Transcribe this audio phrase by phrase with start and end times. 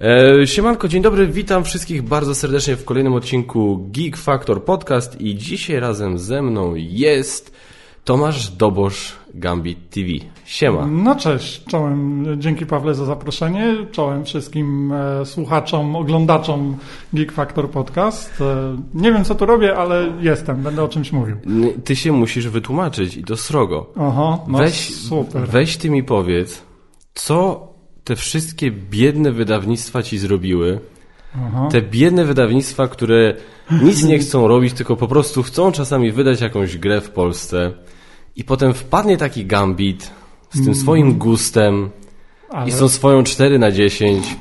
[0.00, 5.34] E, siemanko, dzień dobry, witam wszystkich bardzo serdecznie w kolejnym odcinku Geek Factor Podcast i
[5.34, 7.54] dzisiaj razem ze mną jest
[8.04, 10.08] Tomasz Dobosz, Gambit TV.
[10.44, 10.86] Siema.
[10.86, 16.76] No cześć, czołem, dzięki Pawle za zaproszenie, czołem wszystkim e, słuchaczom, oglądaczom
[17.12, 18.40] Geek Factor Podcast.
[18.40, 21.36] E, nie wiem co tu robię, ale jestem, będę o czymś mówił.
[21.84, 23.92] Ty się musisz wytłumaczyć i to srogo.
[23.96, 25.48] Oho, no weź, super.
[25.48, 26.62] weź ty mi powiedz,
[27.14, 27.67] co
[28.08, 30.80] te wszystkie biedne wydawnictwa ci zrobiły,
[31.36, 31.68] Aha.
[31.72, 33.34] te biedne wydawnictwa, które
[33.82, 37.72] nic nie chcą robić, tylko po prostu chcą czasami wydać jakąś grę w Polsce
[38.36, 40.10] i potem wpadnie taki Gambit
[40.50, 41.90] z tym swoim gustem
[42.50, 44.36] Ale i są swoją 4 na 10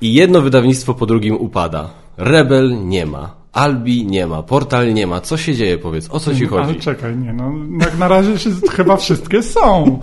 [0.00, 1.90] i jedno wydawnictwo po drugim upada.
[2.16, 5.20] Rebel nie ma, Albi nie ma, Portal nie ma.
[5.20, 6.10] Co się dzieje, powiedz?
[6.10, 6.80] O co ci Ale chodzi?
[6.80, 8.32] czekaj, nie no, jak na razie
[8.70, 10.00] chyba wszystkie są.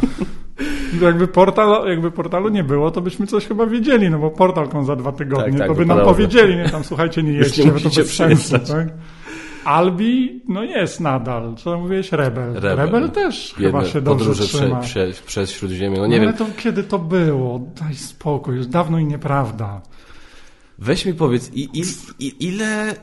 [1.01, 4.95] Jakby, portal, jakby portalu nie było, to byśmy coś chyba wiedzieli, no bo portalką za
[4.95, 7.89] dwa tygodnie, Tak, tak, to by nam powiedzieli, nie tam słuchajcie, nie jedźcie, bo to
[7.89, 8.87] bez sensu, tak?
[9.65, 11.55] Albi, no jest nadal.
[11.55, 12.11] Co mówiłeś?
[12.11, 12.53] Rebel.
[12.53, 12.77] Rebel.
[12.77, 14.79] Rebel, też chyba się dobrze trzyma.
[14.79, 15.95] prze, prze, przez Śródziemie.
[15.95, 17.59] No No nie ale wiem, to kiedy to było?
[17.81, 19.81] Daj spokój, już dawno i nieprawda.
[20.77, 21.83] weź mi powiedz, i, i,
[22.19, 22.95] i, ile,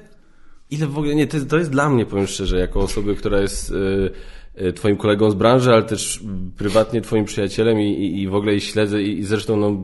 [0.71, 3.41] ile w ogóle, nie, to, jest- to jest dla mnie, powiem szczerze, jako osoby, która
[3.41, 4.11] jest y, y,
[4.75, 6.21] twoim kolegą z branży, ale też
[6.57, 9.77] prywatnie twoim przyjacielem i, i, i w ogóle ich śledzę i, i zresztą no,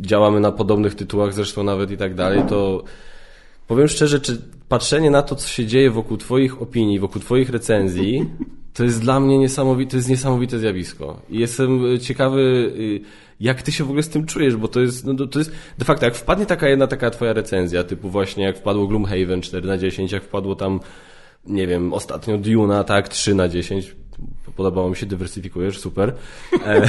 [0.00, 2.84] działamy na podobnych tytułach zresztą nawet i tak dalej, to
[3.66, 8.30] powiem szczerze, czy patrzenie na to, co się dzieje wokół twoich opinii, wokół twoich recenzji,
[8.74, 11.20] to jest dla mnie niesamowite, to jest niesamowite zjawisko.
[11.30, 12.40] I jestem y, ciekawy,
[12.76, 13.00] y,
[13.40, 15.84] jak ty się w ogóle z tym czujesz, bo to jest, no, to jest de
[15.84, 19.78] facto, jak wpadnie taka jedna taka twoja recenzja, typu właśnie jak wpadło Gloomhaven 4 na
[19.78, 20.80] 10, jak wpadło tam,
[21.46, 23.96] nie wiem, ostatnio Duna, tak, 3 na 10,
[24.56, 26.14] podobało mi się, dywersyfikujesz, super.
[26.66, 26.88] E,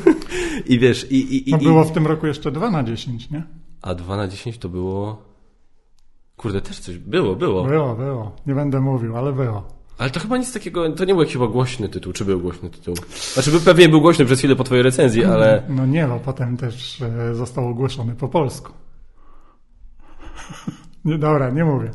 [0.72, 3.30] I wiesz, i, i, i, No i, było w tym roku jeszcze 2 na 10,
[3.30, 3.42] nie?
[3.82, 5.22] a 2 na 10 to było,
[6.36, 7.64] kurde, też coś, było, było.
[7.64, 8.32] Było, było.
[8.46, 9.68] Nie będę mówił, ale było.
[9.98, 12.70] Ale to chyba nic takiego, to nie był jakiś chyba głośny tytuł, czy był głośny
[12.70, 12.94] tytuł?
[13.34, 15.62] Znaczy, by pewnie był głośny przez chwilę po twojej recenzji, ale...
[15.68, 18.72] No nie, bo potem też e, został ogłoszony po polsku.
[21.04, 21.90] Nie, dobra, nie mówię.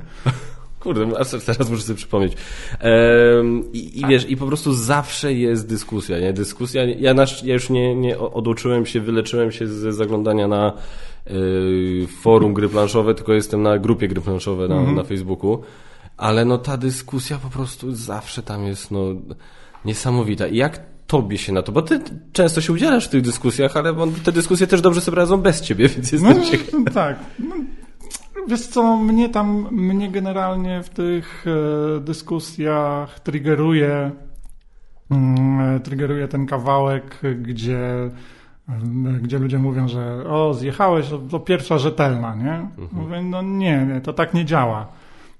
[0.83, 2.33] Kurde, aż teraz muszę sobie przypomnieć.
[2.79, 6.33] Ehm, i, I wiesz, i po prostu zawsze jest dyskusja, nie?
[6.33, 10.73] Dyskusja, ja, nasz, ja już nie, nie oduczyłem się, wyleczyłem się ze zaglądania na
[11.31, 15.61] y, forum gry planszowe, tylko jestem na grupie gry planszowe na, na Facebooku.
[16.17, 18.99] Ale no ta dyskusja po prostu zawsze tam jest, no,
[19.85, 20.47] niesamowita.
[20.47, 22.01] I jak tobie się na to, bo ty
[22.33, 25.87] często się udzielasz w tych dyskusjach, ale te dyskusje też dobrze sobie radzą bez ciebie,
[25.93, 26.93] więc No, jestem ciekaw.
[26.93, 27.19] tak.
[27.39, 27.55] No,
[28.47, 34.11] wiesz co, mnie tam, mnie generalnie w tych e, dyskusjach triggeruje,
[35.11, 37.79] mm, e, triggeruje ten kawałek, gdzie,
[38.69, 42.67] e, gdzie ludzie mówią, że o, zjechałeś, to, pierwsza rzetelna, nie?
[42.91, 44.87] Mówię, no nie, nie, to tak nie działa.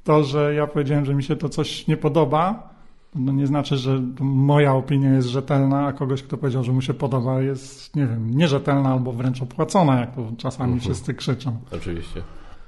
[0.03, 2.73] To, że ja powiedziałem, że mi się to coś nie podoba,
[3.15, 6.93] no nie znaczy, że moja opinia jest rzetelna, a kogoś, kto powiedział, że mu się
[6.93, 11.57] podoba, jest, nie wiem, nierzetelna albo wręcz opłacona, jak to czasami wszyscy krzyczą.
[11.71, 12.21] Oczywiście.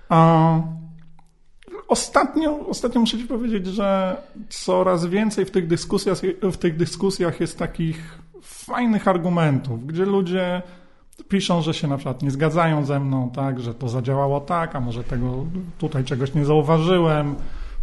[0.09, 0.59] A
[1.88, 4.17] ostatnio, ostatnio muszę Ci powiedzieć, że
[4.49, 10.61] coraz więcej w tych dyskusjach, w tych dyskusjach jest takich fajnych argumentów, gdzie ludzie
[11.27, 14.79] piszą, że się na przykład nie zgadzają ze mną, tak, że to zadziałało tak, a
[14.79, 15.45] może tego
[15.77, 17.35] tutaj czegoś nie zauważyłem,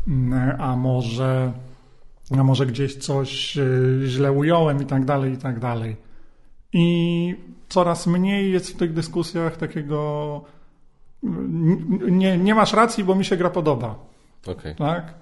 [0.08, 1.52] mm, a może,
[2.38, 5.96] a może gdzieś coś y, źle ująłem i tak dalej, i tak dalej.
[6.72, 7.36] I
[7.68, 10.42] coraz mniej jest w tych dyskusjach takiego
[12.10, 13.94] nie, nie masz racji, bo mi się gra podoba,
[14.46, 14.74] Okej.
[14.76, 15.14] tak?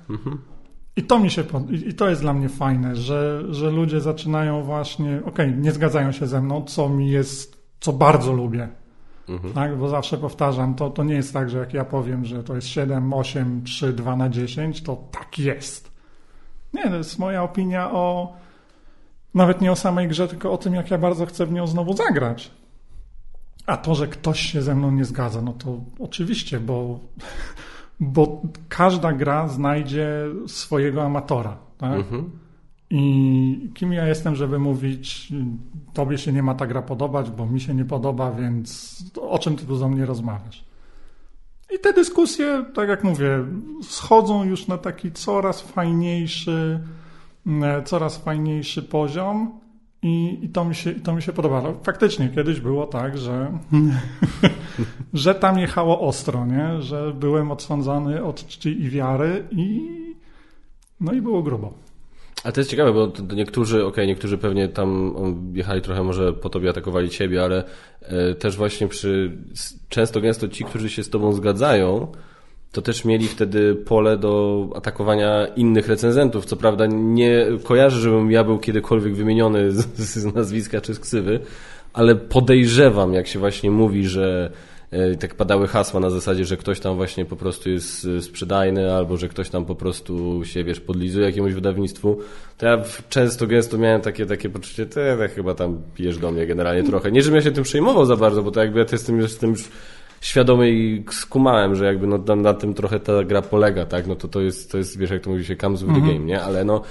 [0.96, 1.44] I to mi się,
[1.88, 6.26] i to jest dla mnie fajne, że, że ludzie zaczynają właśnie, okej, nie zgadzają się
[6.26, 8.68] ze mną, co mi jest, co bardzo lubię,
[9.28, 9.54] Mhm.
[9.54, 9.76] tak?
[9.78, 12.68] Bo zawsze powtarzam, to, to nie jest tak, że jak ja powiem, że to jest
[12.68, 15.90] 7, 8, 3, 2 na 10, to tak jest.
[16.74, 18.32] Nie, to jest moja opinia o,
[19.34, 21.92] nawet nie o samej grze, tylko o tym, jak ja bardzo chcę w nią znowu
[21.96, 22.50] zagrać.
[23.70, 27.00] A to, że ktoś się ze mną nie zgadza, no to oczywiście, bo,
[28.00, 30.08] bo każda gra znajdzie
[30.46, 31.56] swojego amatora.
[31.78, 31.94] Tak?
[31.94, 32.30] Mhm.
[32.90, 35.32] I kim ja jestem, żeby mówić,
[35.92, 39.56] tobie się nie ma ta gra podobać, bo mi się nie podoba, więc o czym
[39.56, 40.64] ty tu ze mnie rozmawiasz?
[41.74, 43.44] I te dyskusje, tak jak mówię,
[43.82, 46.80] schodzą już na taki coraz fajniejszy,
[47.62, 49.60] e, coraz fajniejszy poziom
[50.02, 51.62] i, i, to, mi się, to mi się podoba.
[51.62, 53.58] No, Faktycznie kiedyś było tak, że,
[55.12, 56.82] że tam jechało ostro, nie?
[56.82, 59.90] że byłem odsądzany od czci i wiary i
[61.00, 61.72] no i było grubo.
[62.44, 65.14] A to jest ciekawe, bo niektórzy, okej, okay, niektórzy pewnie tam
[65.54, 67.64] jechali trochę, może po tobie atakowali ciebie, ale
[68.02, 69.38] e, też właśnie przy,
[69.88, 72.12] często gęsto ci, którzy się z tobą zgadzają,
[72.72, 76.44] to też mieli wtedy pole do atakowania innych recenzentów.
[76.44, 81.40] Co prawda nie kojarzę, żebym ja był kiedykolwiek wymieniony z, z nazwiska czy z ksywy,
[81.92, 84.50] ale podejrzewam, jak się właśnie mówi, że
[84.90, 88.92] e, tak padały hasła na zasadzie, że ktoś tam właśnie po prostu jest e, sprzedajny,
[88.94, 92.18] albo że ktoś tam po prostu się, wiesz, podlizuje jakiemuś wydawnictwu,
[92.58, 96.46] to ja często, gęsto miałem takie, takie poczucie, ty, ty chyba tam pijesz do mnie
[96.46, 97.12] generalnie trochę.
[97.12, 99.68] Nie, żebym ja się tym przejmował za bardzo, bo to jakby ja jestem, jestem już
[100.20, 104.16] świadomy i skumałem, że jakby no, na, na, tym trochę ta gra polega, tak, no
[104.16, 106.14] to to jest, to jest wiesz, jak to mówi się, comes with the mhm.
[106.14, 106.82] game, nie, ale no,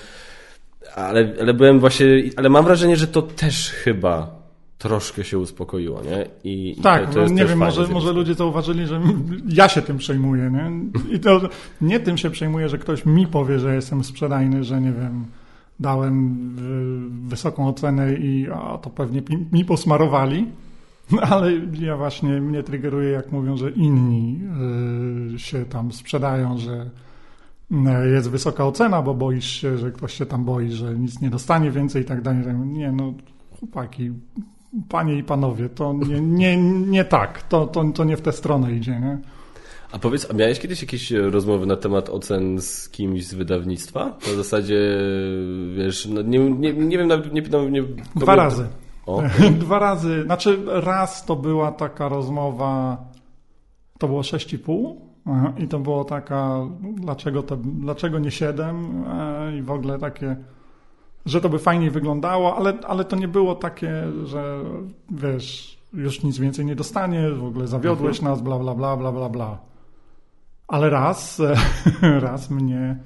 [0.95, 2.05] ale, ale byłem właśnie,
[2.37, 4.39] ale mam wrażenie, że to też chyba
[4.77, 6.25] troszkę się uspokoiło, nie?
[6.43, 9.01] I, tak, to, to no, nie wiem, może, może ludzie zauważyli, że
[9.47, 10.71] ja się tym przejmuję, nie?
[11.15, 11.41] I to
[11.81, 15.25] nie tym się przejmuję, że ktoś mi powie, że jestem sprzedajny, że nie wiem,
[15.79, 16.37] dałem
[17.27, 19.21] wysoką ocenę i a, to pewnie
[19.51, 20.45] mi posmarowali,
[21.29, 24.39] ale ja właśnie mnie triggeruje, jak mówią, że inni
[25.35, 26.89] y, się tam sprzedają, że
[27.71, 31.29] y, jest wysoka ocena, bo boisz się, że ktoś się tam boi, że nic nie
[31.29, 32.43] dostanie więcej i tak dalej.
[32.55, 33.13] Nie, no
[33.59, 34.11] chłopaki,
[34.89, 38.73] panie i panowie, to nie, nie, nie tak, to, to, to nie w tę stronę
[38.73, 39.17] idzie, nie?
[39.91, 44.17] A powiedz, a miałeś kiedyś jakieś rozmowy na temat ocen z kimś z wydawnictwa?
[44.27, 44.97] Na zasadzie,
[45.75, 47.71] wiesz, no nie, nie, nie wiem, nawet nie pytam...
[47.71, 47.83] Nie,
[48.15, 48.67] Dwa razy.
[49.59, 52.97] Dwa razy, znaczy raz to była taka rozmowa,
[53.97, 54.95] to było 6,5
[55.57, 60.35] i to było taka, dlaczego, to, dlaczego nie 7 e, i w ogóle takie,
[61.25, 64.63] że to by fajniej wyglądało, ale, ale to nie było takie, że
[65.11, 68.33] wiesz, już nic więcej nie dostaniesz, w ogóle zawiodłeś mhm.
[68.33, 69.57] nas, bla, bla, bla, bla, bla, bla.
[70.67, 71.41] Ale raz,
[72.19, 72.97] raz mnie,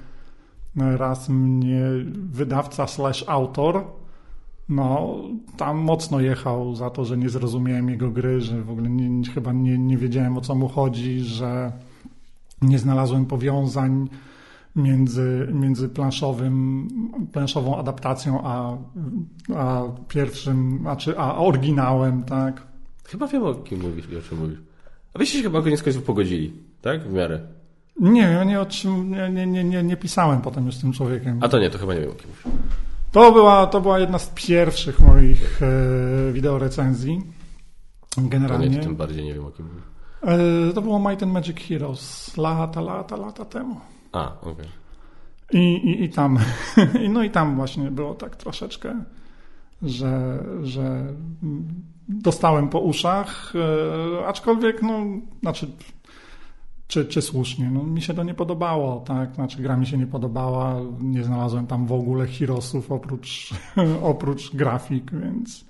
[0.76, 1.82] raz mnie
[2.16, 3.84] wydawca slash autor
[4.70, 5.18] no,
[5.58, 9.54] tam mocno jechał za to, że nie zrozumiałem jego gry, że w ogóle nie, chyba
[9.54, 11.72] nie, nie wiedziałem o co mu chodzi, że
[12.62, 14.10] nie znalazłem powiązań
[14.76, 16.88] między, między planszowym,
[17.32, 18.78] planszową adaptacją a,
[19.56, 22.68] a pierwszym, znaczy a oryginałem, tak?
[23.06, 24.60] Chyba wiem o kim mówisz o czym mówisz.
[25.14, 27.04] A wyście się chyba koniec końców pogodzili, tak?
[27.04, 27.40] W miarę.
[28.00, 28.66] Nie, ja nie,
[29.30, 31.38] nie, nie, nie, nie pisałem potem już z tym człowiekiem.
[31.42, 32.64] A to nie, to chyba nie wiem o kim mówisz.
[33.14, 37.22] To była, to była jedna z pierwszych moich e, wideorecenzji.
[38.18, 38.70] Generalnie.
[38.70, 39.82] Nie, tym bardziej nie wiem o kim mówię.
[40.70, 43.80] E, to było Might and Magic Heroes lata, lata, lata temu.
[44.12, 44.52] A, okej.
[44.52, 44.66] Okay.
[45.52, 46.40] I, i, I tam,
[47.14, 49.04] no i tam właśnie było tak troszeczkę,
[49.82, 51.06] że, że
[52.10, 55.00] dostałem po uszach, e, aczkolwiek, no,
[55.42, 55.68] znaczy
[56.88, 57.70] czy, czy słusznie.
[57.72, 59.36] No, mi się to nie podobało, tak?
[59.36, 63.50] Znaczy gra mi się nie podobała, nie znalazłem tam w ogóle Hirosów oprócz,
[64.02, 65.66] oprócz grafik, więc,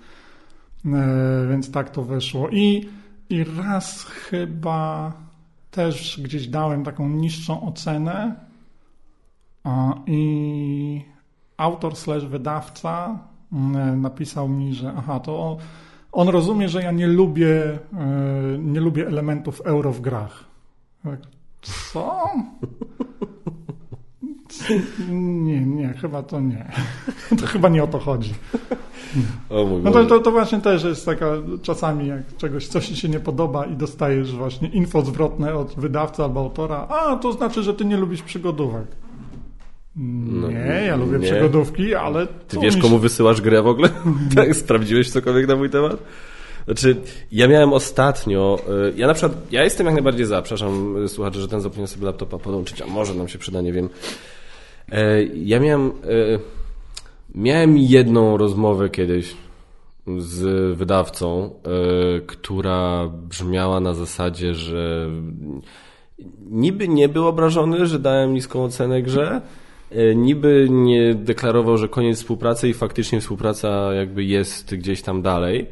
[0.86, 2.48] e, więc tak to wyszło.
[2.48, 2.88] I,
[3.30, 5.12] I raz chyba
[5.70, 8.34] też gdzieś dałem taką niższą ocenę
[9.64, 11.04] a, i
[11.56, 13.18] autor slash wydawca
[13.52, 13.56] e,
[13.96, 15.56] napisał mi, że aha, to
[16.12, 20.53] on rozumie, że ja nie lubię, e, nie lubię elementów euro w grach.
[21.04, 21.20] Tak.
[21.62, 22.30] Co?
[25.10, 26.72] Nie, nie, chyba to nie.
[27.40, 28.34] To chyba nie o to chodzi.
[29.84, 31.26] no to, to, to, właśnie też jest taka,
[31.62, 36.22] czasami jak czegoś, coś ci się nie podoba i dostajesz właśnie info zwrotne od wydawcy
[36.22, 38.86] albo autora, a to znaczy, że ty nie lubisz przygodówek.
[39.96, 41.24] No, nie, ja lubię nie.
[41.24, 42.26] przygodówki, ale...
[42.26, 43.90] Ty wiesz, komu wysyłasz grę w ogóle?
[44.36, 45.96] tak, sprawdziłeś cokolwiek na mój temat?
[46.64, 46.96] Znaczy,
[47.32, 51.40] ja miałem ostatnio, y, ja na przykład, ja jestem jak najbardziej za, przepraszam y, słuchacze,
[51.40, 53.88] że ten zapomniał sobie laptopa podłączyć, a może nam się przyda, nie wiem.
[54.92, 56.38] E, ja miałem, y,
[57.34, 59.34] miałem jedną rozmowę kiedyś
[60.18, 61.50] z wydawcą,
[62.26, 65.10] która brzmiała na zasadzie, że
[66.50, 69.40] niby nie był obrażony, że dałem niską ocenę grze,
[70.14, 75.66] niby nie deklarował, że koniec współpracy i faktycznie współpraca jakby jest gdzieś tam dalej.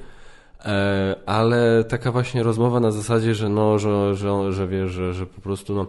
[0.65, 5.27] E, ale taka właśnie rozmowa na zasadzie, że no, że, że, że wiesz, że, że
[5.27, 5.87] po prostu no,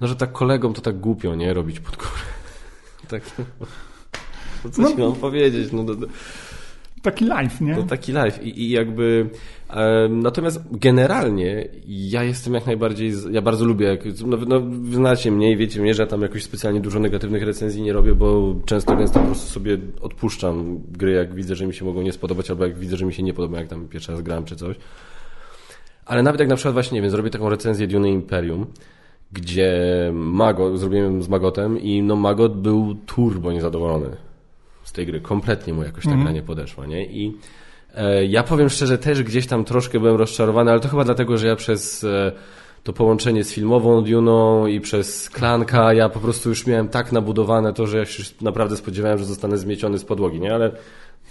[0.00, 1.54] no, że tak kolegom to tak głupio, nie?
[1.54, 2.10] Robić pod górę.
[3.08, 3.22] tak,
[4.64, 5.72] no, co no, ci mam powiedzieć?
[5.72, 5.94] No, no,
[7.02, 7.74] Taki live, nie?
[7.74, 9.30] To taki live i, i jakby
[10.10, 14.62] natomiast generalnie ja jestem jak najbardziej, ja bardzo lubię, no, no
[14.92, 18.14] znacie mnie i wiecie mnie, że ja tam jakoś specjalnie dużo negatywnych recenzji nie robię,
[18.14, 22.12] bo często gęsto po prostu sobie odpuszczam gry, jak widzę, że mi się mogą nie
[22.12, 24.56] spodobać, albo jak widzę, że mi się nie podoba, jak tam pierwszy raz grałem czy
[24.56, 24.76] coś.
[26.06, 28.66] Ale nawet jak na przykład właśnie, nie wiem, zrobię taką recenzję Dune Imperium,
[29.32, 29.72] gdzie
[30.14, 34.16] Mago, zrobiłem z Magotem i no Magot był turbo niezadowolony
[34.82, 35.20] z tej gry.
[35.20, 36.22] Kompletnie mu jakoś ta Mhm.
[36.26, 37.06] gra nie podeszła, nie?
[37.06, 37.36] I
[38.28, 41.56] ja powiem szczerze, też gdzieś tam troszkę byłem rozczarowany, ale to chyba dlatego, że ja
[41.56, 42.32] przez e,
[42.82, 47.72] to połączenie z filmową Duną i przez Klanka, ja po prostu już miałem tak nabudowane
[47.72, 50.54] to, że ja się naprawdę spodziewałem, że zostanę zmieciony z podłogi, nie?
[50.54, 50.72] Ale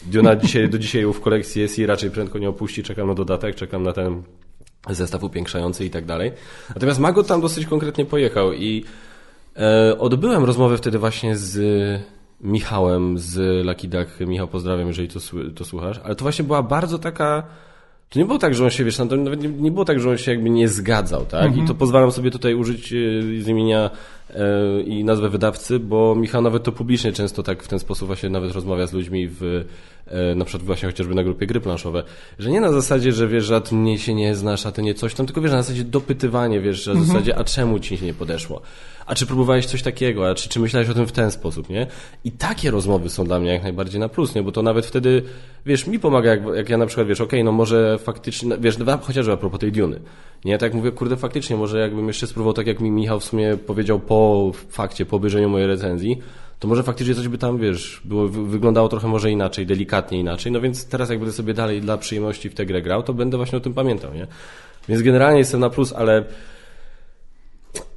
[0.06, 3.56] Duna dzisiaj, do dzisiaj w kolekcji jest i raczej prędko nie opuści, czekam na dodatek,
[3.56, 4.24] czekam na ten
[4.90, 6.32] zestaw upiększający i tak dalej.
[6.76, 8.86] Natomiast Mago tam dosyć konkretnie pojechał i
[9.58, 11.62] e, odbyłem rozmowę wtedy właśnie z
[12.44, 14.20] Michałem z Lucky Duck.
[14.20, 15.20] Michał, pozdrawiam, jeżeli to,
[15.56, 16.00] to słuchasz.
[16.04, 17.44] Ale to właśnie była bardzo taka...
[18.10, 20.00] To nie było tak, że on się, wiesz, tam to nawet nie, nie było tak,
[20.00, 21.58] że on się jakby nie zgadzał, tak?
[21.58, 22.98] I to pozwalam sobie tutaj użyć e,
[23.42, 23.90] z imienia
[24.86, 28.52] i nazwę wydawcy, bo Michał nawet to publicznie często tak w ten sposób właśnie nawet
[28.52, 29.66] rozmawia z ludźmi w,
[30.08, 32.04] e, na przykład właśnie chociażby na grupie gry planszowe,
[32.40, 34.94] że nie na zasadzie, że wiesz, że ty mnie się nie znasz, a ty nie
[34.94, 38.06] coś tam, tylko wiesz, na zasadzie dopytywanie, wiesz, że na zasadzie, a czemu ci się
[38.06, 38.62] nie podeszło?
[39.06, 40.30] A czy próbowałeś coś takiego?
[40.30, 41.88] A czy, czy myślałeś o tym w ten sposób, nie?
[42.24, 44.44] I takie rozmowy są dla mnie jak najbardziej na plus, nie?
[44.44, 45.24] Bo to nawet wtedy,
[45.66, 48.98] wiesz, mi pomaga, jak, jak ja na przykład, wiesz, okej, no może faktycznie, wiesz, no,
[48.98, 50.00] chociażby a propos tej Duny,
[50.46, 50.58] nie?
[50.58, 54.00] Tak mówię, kurde, faktycznie, może jakbym jeszcze spróbował, tak jak mi Michał w sumie powiedział
[54.00, 54.21] po
[54.70, 56.18] fakcie, po obejrzeniu mojej recenzji,
[56.60, 60.52] to może faktycznie coś by tam, wiesz, było, wy- wyglądało trochę może inaczej, delikatnie inaczej,
[60.52, 63.38] no więc teraz jak będę sobie dalej dla przyjemności w tę grę grał, to będę
[63.38, 64.28] właśnie o tym pamiętał, nie?
[64.90, 66.24] Więc generalnie jestem na plus, ale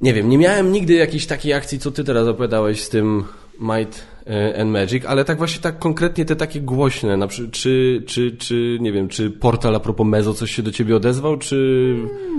[0.01, 3.23] nie wiem, nie miałem nigdy jakiejś takiej akcji, co ty teraz opowiadałeś z tym
[3.59, 4.03] Might
[4.61, 8.77] and Magic, ale tak właśnie tak konkretnie te takie głośne, na przykład, czy, czy, czy,
[8.81, 11.95] nie wiem, czy portal a propos Mezo coś się do ciebie odezwał, czy,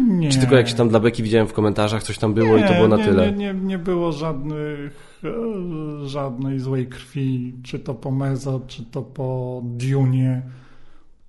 [0.09, 0.29] Nie.
[0.29, 2.75] czy tylko jak się tam dla Beki widziałem w komentarzach, coś tam było i to
[2.75, 3.33] było na nie, tyle?
[3.33, 9.03] Nie, nie, nie było żadnych, e, żadnej złej krwi, czy to po Mezo, czy to
[9.03, 10.43] po Dune.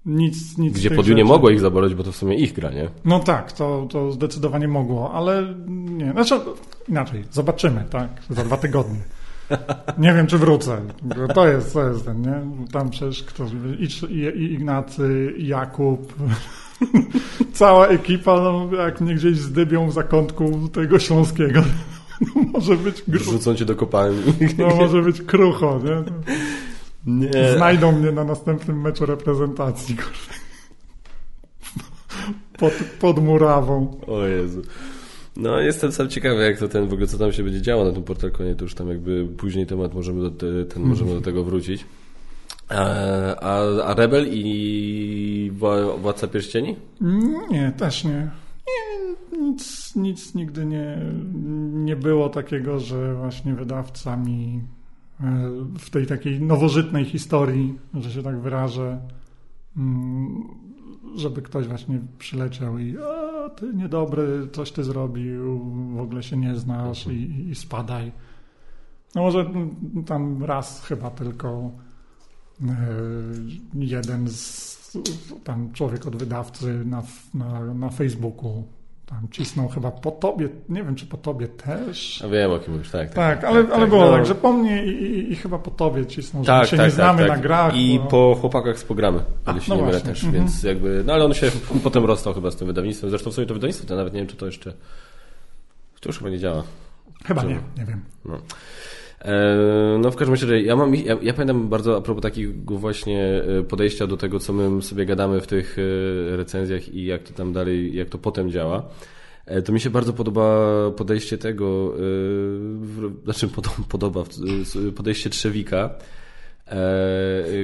[0.06, 2.90] Nic, nic Gdzie po Dune mogło ich zaboleć, bo to w sumie ich gra, nie?
[3.06, 6.12] No tak, to, to zdecydowanie mogło, ale nie.
[6.12, 6.36] Znaczy,
[6.90, 9.00] inaczej, zobaczymy, tak, za dwa tygodnie.
[9.98, 10.82] Nie wiem, czy wrócę.
[11.34, 12.68] To jest, to jest ten, nie?
[12.72, 16.14] Tam przecież ktoś, i, i, Ignacy, i Jakub,
[17.54, 21.62] cała ekipa, no, jak mnie gdzieś zdybią w zakątku tego śląskiego,
[22.22, 24.34] no, może być grucho, Rzucą cię do kopalni.
[24.58, 26.04] no, może być krucho, nie?
[27.28, 27.54] Nie.
[27.56, 29.98] Znajdą mnie na następnym meczu reprezentacji.
[32.58, 34.02] Pod, pod murawą.
[34.08, 34.62] O Jezu.
[35.40, 37.92] No, jestem sam ciekawy, jak to ten, w ogóle co tam się będzie działo na
[37.92, 41.44] tym portalkonie, to już tam jakby później temat możemy do, te- ten, możemy do tego
[41.44, 41.86] wrócić.
[42.70, 46.76] A, a, Rebel i Wła- Władca Pierścieni?
[47.52, 48.30] Nie, też nie.
[48.68, 50.98] nie nic, nic nigdy nie,
[51.74, 54.62] nie było takiego, że właśnie wydawca mi
[55.22, 59.00] e, w tej takiej nowożytnej historii, że się tak wyrażę,
[59.78, 60.44] mm,
[61.16, 65.60] żeby ktoś właśnie przyleciał i a, ty niedobry, coś ty zrobił,
[65.96, 68.12] w ogóle się nie znasz i, i spadaj.
[69.16, 69.52] No może
[70.06, 71.72] tam raz chyba tylko
[72.62, 72.76] e,
[73.74, 74.78] jeden z
[75.44, 78.64] tam człowiek od wydawcy na, na, na Facebooku
[79.10, 82.22] tam cisnął chyba po tobie, nie wiem czy po tobie też.
[82.26, 83.14] A wiem o kim mówisz, tak.
[83.14, 84.12] Tak, ale, ale było no.
[84.12, 86.78] tak, że po mnie i, i, i chyba po tobie cisnął, że Tak, my się
[86.78, 87.30] tak, nie tak, znamy tak.
[87.30, 87.76] na grach.
[87.76, 90.44] I bo- po chłopakach z programy, ale się no nie mylę też, mhm.
[90.44, 91.52] więc jakby, no ale on się
[91.84, 94.28] potem rozstał chyba z tym wydawnictwem, zresztą w sumie to wydawnictwo, to nawet nie wiem,
[94.28, 94.74] czy to jeszcze,
[96.00, 96.64] to już chyba nie działa.
[97.26, 98.02] Chyba że- nie, nie wiem.
[98.26, 98.38] No.
[99.22, 103.44] E, No w każdym razie, ja mam, ja, ja pamiętam bardzo a propos takiego właśnie
[103.60, 107.34] e, podejścia do tego, co my sobie gadamy w tych e, recenzjach i jak to
[107.34, 108.84] tam dalej, jak to potem działa.
[109.66, 111.94] To mi się bardzo podoba podejście tego,
[113.24, 114.24] znaczy podo- podoba
[114.96, 115.90] podejście Trzewika,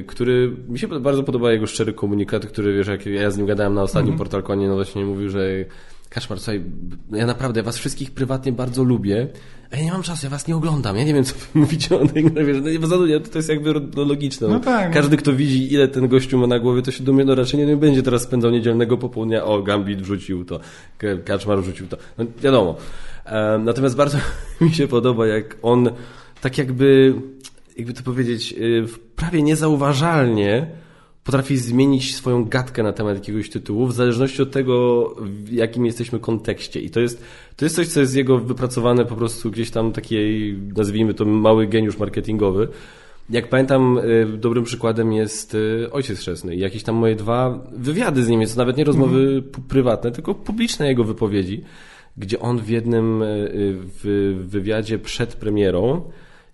[0.07, 3.73] który mi się bardzo podoba jego szczery komunikat, który wiesz, jak ja z nim gadałem
[3.73, 5.65] na ostatnim portalkonie, no właśnie mówił, że
[6.13, 6.63] Kaszmar, słuchaj,
[7.11, 9.27] ja naprawdę was wszystkich prywatnie bardzo lubię,
[9.71, 11.99] a ja nie mam czasu, ja was nie oglądam, ja nie wiem, co wy mówicie
[11.99, 14.47] o tej grze, no nie, zadania, to jest jakby no, logiczne.
[14.47, 14.93] No tak, no.
[14.93, 17.65] Każdy, kto widzi, ile ten gościu ma na głowie, to się dumie, no raczej nie,
[17.65, 20.59] nie będzie teraz spędzał niedzielnego popołudnia, o, Gambit wrzucił to,
[21.25, 22.75] Kaczmar wrzucił to, no wiadomo.
[23.25, 24.17] E, natomiast bardzo
[24.61, 25.89] mi się podoba, jak on
[26.41, 27.13] tak jakby,
[27.77, 30.67] jakby to powiedzieć, y, prawie niezauważalnie
[31.23, 36.19] potrafi zmienić swoją gadkę na temat jakiegoś tytułu w zależności od tego, w jakim jesteśmy
[36.19, 36.79] kontekście.
[36.79, 37.23] I to jest,
[37.55, 41.67] to jest coś, co jest jego wypracowane po prostu gdzieś tam takiej, nazwijmy to mały
[41.67, 42.67] geniusz marketingowy.
[43.29, 46.55] Jak pamiętam, y, dobrym przykładem jest y, Ojciec Chrzestny.
[46.55, 50.35] I Jakieś tam moje dwa wywiady z nim, jest nawet nie rozmowy pu- prywatne, tylko
[50.35, 51.61] publiczne jego wypowiedzi,
[52.17, 53.49] gdzie on w jednym y,
[54.03, 56.01] w wywiadzie przed premierą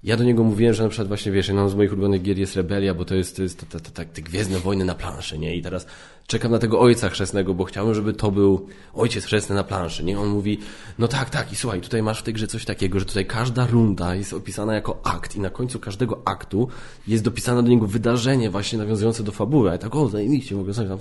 [0.04, 2.56] ja do niego mówiłem, że na przykład właśnie, wiesz, jedną z moich ulubionych gier jest
[2.56, 5.56] Rebelia, bo to jest, to jest ta, ta, ta, te Gwiezdne Wojny na planszy, nie?
[5.56, 5.86] I teraz
[6.30, 10.20] czekam na tego ojca chrzestnego, bo chciałbym, żeby to był ojciec chrzestny na planszy, nie?
[10.20, 10.60] On mówi,
[11.00, 13.68] no tak, tak, i słuchaj, tutaj masz w tej grze coś takiego, że tutaj każda
[13.68, 16.68] runda jest opisana jako akt i na końcu każdego aktu
[17.08, 19.70] jest dopisane do niego wydarzenie właśnie nawiązujące do fabuły.
[19.70, 20.98] A ja tak, o, zajebiście, mogę coś tam...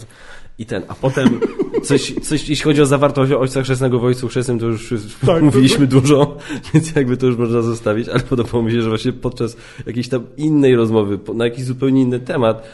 [0.59, 1.41] I ten, a potem
[1.85, 4.95] coś, coś, jeśli chodzi o zawartość ojca chrzestnego w ojcu chrzestnym, to już
[5.27, 6.01] tak, mówiliśmy to...
[6.01, 6.37] dużo,
[6.75, 9.57] więc jakby to już można zostawić, ale podobało mi się, że właśnie podczas
[9.87, 12.69] jakiejś tam innej rozmowy, na jakiś zupełnie inny temat,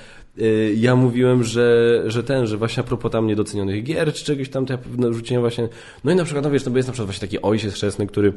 [0.77, 4.67] ja mówiłem, że, że ten, że właśnie a propos tam niedocenionych gier, czy czegoś tam,
[4.67, 4.79] to ja
[5.11, 5.69] rzuciłem właśnie,
[6.05, 8.07] no i na przykład, no wiesz, no bo jest na przykład właśnie taki ojciec chrzestny,
[8.07, 8.33] który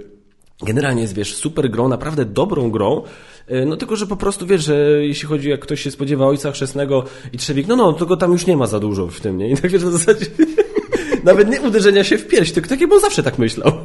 [0.63, 3.04] generalnie jest, wiesz, super grą, naprawdę dobrą grą,
[3.51, 6.51] y, no tylko, że po prostu, wiesz, że jeśli chodzi, jak ktoś się spodziewa ojca
[6.51, 9.50] chrzestnego i trzewik, no no, tylko tam już nie ma za dużo w tym, nie?
[9.51, 10.25] I tak wiesz, w zasadzie
[11.24, 13.72] nawet nie uderzenia się w pierś, tylko takie, bo zawsze tak myślał.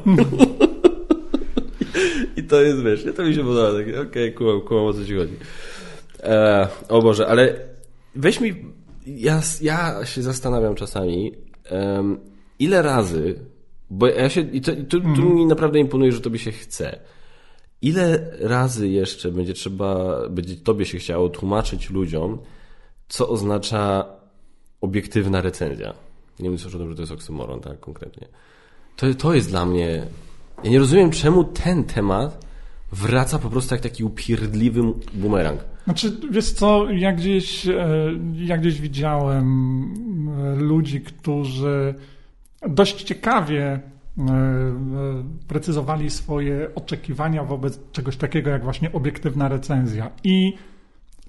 [2.36, 5.04] I to jest, wiesz, to mi się podoba, takie, okej, okay, kumam, kumam, o co
[5.04, 5.32] ci chodzi.
[6.22, 7.71] E, o Boże, ale
[8.14, 8.54] Weź mi.
[9.06, 11.32] Ja, ja się zastanawiam czasami,
[11.70, 12.20] um,
[12.58, 13.38] ile razy.
[13.90, 14.40] Bo ja się.
[14.40, 15.34] I to, tu, tu mm.
[15.34, 16.98] mi naprawdę imponuje, że tobie się chce.
[17.82, 22.38] Ile razy jeszcze będzie trzeba, będzie tobie się chciało tłumaczyć ludziom,
[23.08, 24.06] co oznacza
[24.80, 25.94] obiektywna recenzja?
[26.40, 28.28] Nie wiem, o tym, że to jest oksymoron, tak konkretnie.
[28.96, 30.06] To, to jest dla mnie.
[30.64, 32.46] Ja nie rozumiem, czemu ten temat
[32.92, 34.82] wraca po prostu jak taki upierdliwy
[35.14, 35.60] bumerang.
[35.84, 37.88] Znaczy, wiesz co, ja gdzieś, e,
[38.34, 39.46] ja gdzieś widziałem
[40.28, 41.94] e, ludzi, którzy
[42.68, 43.80] dość ciekawie e,
[45.48, 50.10] precyzowali swoje oczekiwania wobec czegoś takiego jak właśnie obiektywna recenzja.
[50.24, 50.52] I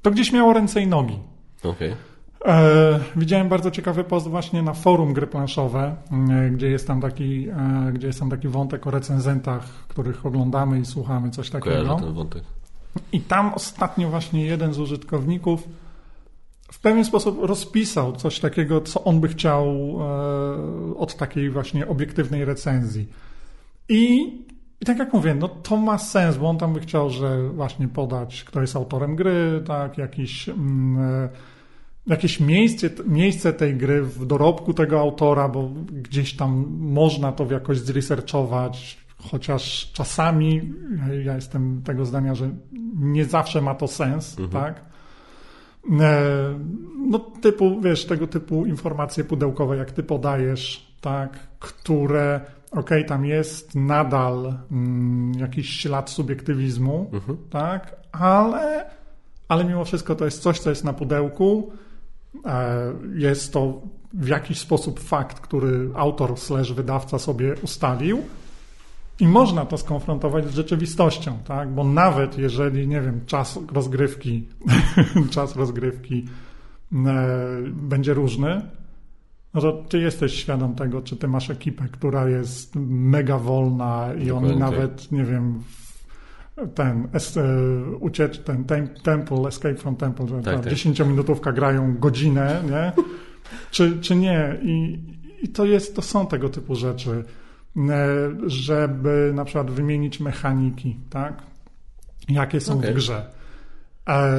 [0.01, 1.19] to gdzieś miało ręce i nogi.
[1.63, 1.91] Okej.
[1.91, 2.12] Okay.
[2.45, 7.49] E, widziałem bardzo ciekawy post właśnie na forum gry planszowe, e, gdzie jest tam taki,
[7.49, 11.75] e, gdzie jest tam taki wątek o recenzentach, których oglądamy i słuchamy, coś takiego.
[11.75, 12.43] Kojarzę ten wątek.
[13.11, 15.63] I tam ostatnio właśnie jeden z użytkowników
[16.71, 19.97] w pewien sposób rozpisał coś takiego, co on by chciał
[20.97, 23.07] od takiej właśnie obiektywnej recenzji.
[23.89, 24.23] I,
[24.81, 27.87] I tak jak mówię, no to ma sens, bo on tam by chciał, że właśnie
[27.87, 30.49] podać, kto jest autorem gry, tak, jakiś.
[30.49, 31.29] Mm,
[32.07, 37.79] jakieś miejsce, miejsce tej gry w dorobku tego autora, bo gdzieś tam można to jakoś
[37.79, 40.73] zresearchować, chociaż czasami
[41.25, 42.49] ja jestem tego zdania, że
[42.95, 44.63] nie zawsze ma to sens, mhm.
[44.63, 44.85] tak?
[46.01, 46.23] E,
[47.09, 53.25] no typu, wiesz, tego typu informacje pudełkowe, jak ty podajesz, tak, które, okej, okay, tam
[53.25, 57.37] jest nadal mm, jakiś ślad subiektywizmu, mhm.
[57.49, 58.89] tak, ale,
[59.47, 61.82] ale mimo wszystko to jest coś, co jest na pudełku, E,
[63.15, 63.81] jest to
[64.13, 68.23] w jakiś sposób fakt, który autor slash wydawca sobie ustalił
[69.19, 71.69] i można to skonfrontować z rzeczywistością, tak?
[71.69, 74.47] Bo nawet jeżeli, nie wiem, czas rozgrywki,
[75.31, 76.25] czas rozgrywki
[76.93, 77.27] e,
[77.67, 78.61] będzie różny,
[79.53, 84.25] no to ty jesteś świadom tego, czy ty masz ekipę, która jest mega wolna i
[84.25, 84.49] Dokładnie.
[84.49, 85.63] oni nawet, nie wiem,
[86.75, 88.65] ten e, uciecz, ten
[89.03, 90.73] Temple, Escape from Temple, że tak, tak.
[90.73, 92.91] 10-minutówka grają godzinę, nie?
[93.71, 94.59] Czy, czy nie?
[94.61, 94.99] I,
[95.41, 97.23] I to jest, to są tego typu rzeczy,
[97.77, 98.03] e,
[98.45, 101.43] żeby na przykład wymienić mechaniki, tak?
[102.29, 102.91] Jakie są okay.
[102.91, 103.25] w grze.
[104.09, 104.37] E,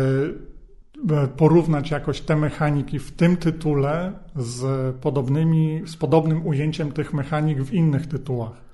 [1.36, 7.74] porównać jakoś te mechaniki w tym tytule z podobnymi, z podobnym ujęciem tych mechanik w
[7.74, 8.64] innych tytułach.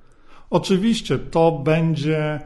[0.51, 2.41] Oczywiście to będzie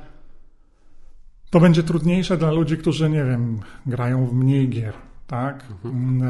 [1.54, 4.94] to będzie trudniejsze dla ludzi, którzy, nie wiem, grają w mniej gier,
[5.26, 5.64] tak?
[5.84, 6.22] Mhm.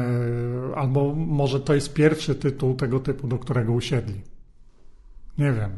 [0.73, 4.21] E, albo może to jest pierwszy tytuł tego typu, do którego usiedli.
[5.37, 5.71] Nie wiem,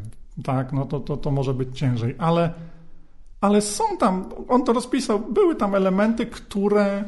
[0.43, 0.73] tak?
[0.73, 2.53] No to, to, to może być ciężej, ale,
[3.41, 7.03] ale są tam, on to rozpisał, były tam elementy, które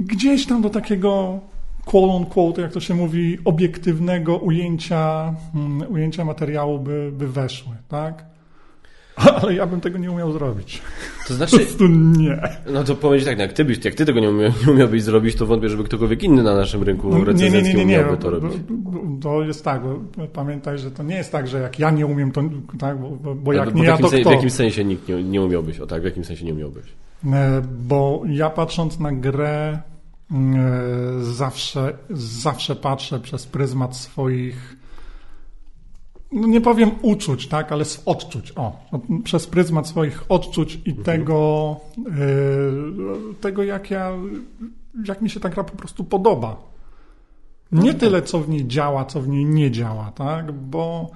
[0.00, 1.40] gdzieś tam do takiego
[1.84, 7.76] quote on quote, jak to się mówi, obiektywnego ujęcia, mm, ujęcia materiału by, by weszły,
[7.88, 8.37] tak?
[9.42, 10.82] Ale ja bym tego nie umiał zrobić.
[11.28, 11.58] To znaczy...
[11.58, 12.40] Po prostu nie.
[12.72, 15.02] No to powiedzieć tak, no jak ty, byś, jak ty tego nie, umia, nie umiałbyś
[15.02, 18.04] zrobić, to wątpię, żeby ktokolwiek inny na naszym rynku no, nie, nie, nie, nie, nie.
[18.20, 18.52] to robić.
[19.22, 22.32] To jest tak, bo pamiętaj, że to nie jest tak, że jak ja nie umiem,
[22.32, 22.42] to
[22.78, 24.30] tak, bo, bo jak nie ja, to kto?
[24.30, 25.80] W jakim sensie nikt nie, nie umiałbyś?
[25.80, 26.84] O tak, w jakim sensie nie umiałbyś?
[27.32, 29.78] E, bo ja patrząc na grę
[30.32, 30.40] e,
[31.20, 34.77] zawsze, zawsze patrzę przez pryzmat swoich
[36.32, 38.80] no nie powiem uczuć, tak, ale z odczuć, o,
[39.24, 41.04] przez pryzmat swoich odczuć i mhm.
[41.04, 44.12] tego, y, tego jak ja,
[45.04, 46.56] jak mi się ta gra po prostu podoba.
[47.72, 51.10] Nie no, tyle, co w niej działa, co w niej nie działa, tak, bo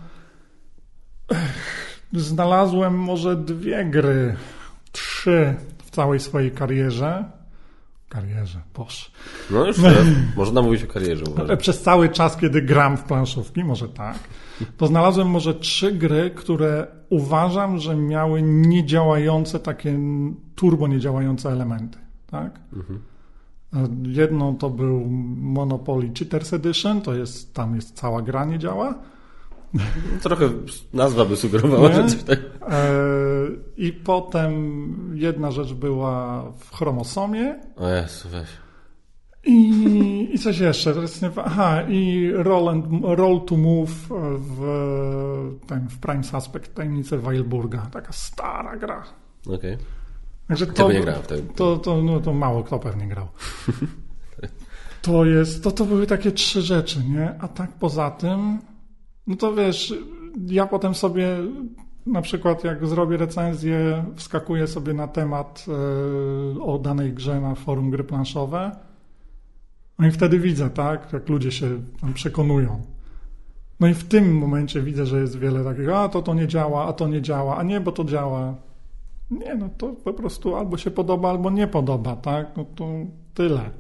[2.12, 4.36] znalazłem może dwie gry,
[4.92, 7.24] trzy w całej swojej karierze,
[8.08, 9.10] karierze, boż.
[9.50, 11.24] No już teraz można mówić o karierze.
[11.30, 11.56] uważam.
[11.56, 14.18] Przez cały czas, kiedy gram w planszówki, może tak,
[14.76, 19.98] to znalazłem może trzy gry, które uważam, że miały niedziałające, takie
[20.54, 21.98] turbo niedziałające elementy.
[22.26, 22.60] Tak?
[24.02, 25.04] Jedną to był
[25.36, 28.94] Monopoly Cheaters Edition, to jest, tam jest cała gra nie działa.
[30.22, 30.48] Trochę
[30.94, 31.94] nazwa by sugerowała, Nie?
[31.94, 32.40] że coś tak...
[33.76, 34.82] I potem
[35.14, 38.48] jedna rzecz była w chromosomie O Jezu, weź.
[39.44, 40.94] I, i coś jeszcze.
[40.94, 44.60] To jest nie, aha, i roll, and, roll to Move w,
[45.66, 47.86] ten, w Prime Suspect Tajemnice Weilburga.
[47.92, 49.04] Taka stara gra.
[49.46, 49.76] Okej.
[50.48, 51.34] Także Kto to, by nie grał w to?
[51.54, 53.28] To, to, no, to mało kto pewnie grał.
[55.02, 57.34] To jest, to, to były takie trzy rzeczy, nie?
[57.40, 58.58] A tak poza tym,
[59.26, 59.94] no to wiesz,
[60.46, 61.26] ja potem sobie
[62.06, 67.90] na przykład jak zrobię recenzję, wskakuję sobie na temat e, o danej grze na forum
[67.90, 68.76] gry planszowe,
[70.02, 72.82] no i wtedy widzę, tak, jak ludzie się tam przekonują.
[73.80, 76.86] No i w tym momencie widzę, że jest wiele takiego, a to to nie działa,
[76.86, 78.54] a to nie działa, a nie, bo to działa.
[79.30, 82.56] Nie, no to po prostu albo się podoba, albo nie podoba, tak?
[82.56, 82.88] No to
[83.34, 83.70] tyle.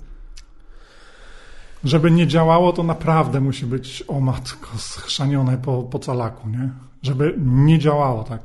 [1.84, 6.70] Żeby nie działało, to naprawdę musi być o matko schrzanione po, po calaku, nie?
[7.02, 8.42] Żeby nie działało tak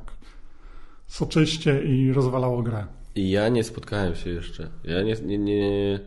[1.07, 2.85] soczyście i rozwalało grę.
[3.15, 4.69] I ja nie spotkałem się jeszcze.
[4.83, 5.15] Ja nie...
[5.25, 5.99] nie, nie...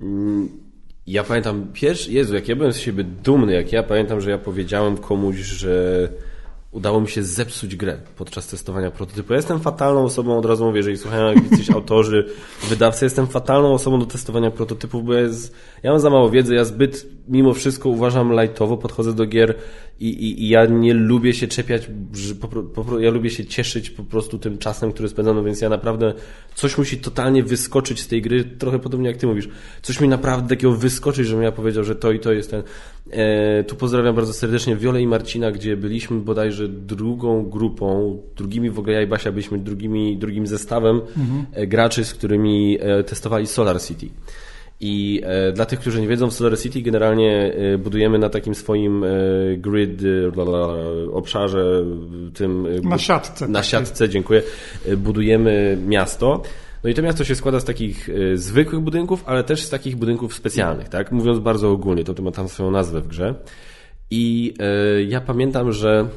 [0.00, 0.48] Mm,
[1.06, 2.12] Ja pamiętam pierwszy...
[2.12, 6.08] Jezu, jak ja byłem z siebie dumny, jak ja pamiętam, że ja powiedziałem komuś, że
[6.72, 9.32] udało mi się zepsuć grę podczas testowania prototypu.
[9.32, 12.26] Ja jestem fatalną osobą, od razu mówię, jeżeli słuchają jakiś autorzy,
[12.68, 16.64] wydawcy, jestem fatalną osobą do testowania prototypów, bo jest, ja mam za mało wiedzy, ja
[16.64, 19.54] zbyt mimo wszystko uważam lightowo, podchodzę do gier
[20.00, 21.90] i, i, i ja nie lubię się czepiać,
[22.40, 26.14] po, po, ja lubię się cieszyć po prostu tym czasem, który spędzam, więc ja naprawdę
[26.54, 29.48] coś musi totalnie wyskoczyć z tej gry, trochę podobnie jak ty mówisz.
[29.82, 32.62] Coś mi naprawdę takiego wyskoczyć, żebym ja powiedział, że to i to jest ten.
[33.10, 38.78] E, tu pozdrawiam bardzo serdecznie Wiolę i Marcina, gdzie byliśmy bodajże drugą grupą, drugimi w
[38.78, 41.00] ogóle ja i Basia byliśmy drugimi, drugim zestawem
[41.52, 44.08] e, graczy, z którymi e, testowali Solar City.
[44.80, 48.54] I e, dla tych, którzy nie wiedzą, w Solar City generalnie e, budujemy na takim
[48.54, 49.08] swoim e,
[49.56, 50.02] grid,
[51.12, 51.84] obszarze,
[52.34, 53.48] tym Na siatce.
[53.48, 54.42] na siatce, dziękuję,
[54.96, 56.42] budujemy miasto.
[56.84, 60.34] No i to miasto się składa z takich zwykłych budynków, ale też z takich budynków
[60.34, 61.12] specjalnych, tak?
[61.12, 63.34] Mówiąc bardzo ogólnie, to, to ma tam swoją nazwę w grze.
[64.10, 64.54] I
[65.08, 66.08] ja pamiętam, że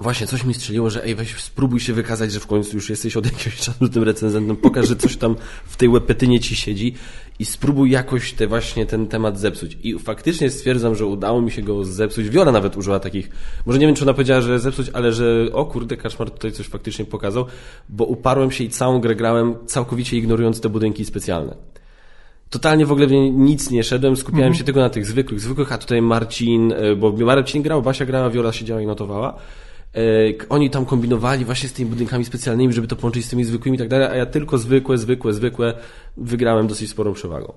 [0.00, 3.16] właśnie coś mi strzeliło, że ej, weź spróbuj się wykazać, że w końcu już jesteś
[3.16, 6.94] od jakiegoś czasu tym recenzentem, pokaż, że coś tam w tej łepetynie ci siedzi
[7.38, 9.78] i spróbuj jakoś te właśnie ten temat zepsuć.
[9.82, 12.28] I faktycznie stwierdzam, że udało mi się go zepsuć.
[12.28, 13.30] Wiola nawet użyła takich,
[13.66, 16.66] może nie wiem, czy ona powiedziała, że zepsuć, ale że o kurde, Kaczmar tutaj coś
[16.66, 17.46] faktycznie pokazał,
[17.88, 21.56] bo uparłem się i całą grę grałem całkowicie ignorując te budynki specjalne.
[22.50, 25.78] Totalnie w ogóle w nic nie szedłem, skupiałem się tylko na tych zwykłych, zwykłych, a
[25.78, 29.34] tutaj Marcin, e, bo Marcin grał, Basia grała, Wiola siedziała i notowała.
[29.96, 30.00] E,
[30.48, 33.78] Oni tam kombinowali właśnie z tymi budynkami specjalnymi, żeby to połączyć z tymi zwykłymi i
[33.78, 35.74] tak dalej, a ja tylko zwykłe, zwykłe, zwykłe
[36.16, 37.52] wygrałem dosyć sporą przewagą.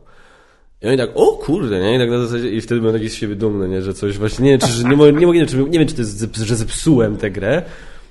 [0.82, 1.96] I oni tak, o kurde, nie?
[1.96, 3.82] I tak na zasadzie, i wtedy byłem taki z siebie dumny, nie?
[3.82, 5.96] Że coś właśnie, nie wiem, czy, że nie, mogę, nie, mogę, czy, nie wiem, czy
[5.96, 7.64] to jest, że zepsułem tę grę,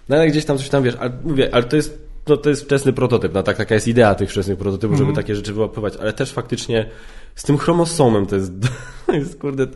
[0.08, 2.62] no ale gdzieś tam coś tam, wiesz, ale mówię, ale to jest, no, to jest
[2.62, 6.12] wczesny prototyp, no tak, taka jest idea tych wczesnych prototypów, żeby takie rzeczy wyłapywać, ale
[6.12, 6.88] też faktycznie
[7.34, 8.52] z tym chromosomem to jest,
[9.06, 9.66] to jest kurde,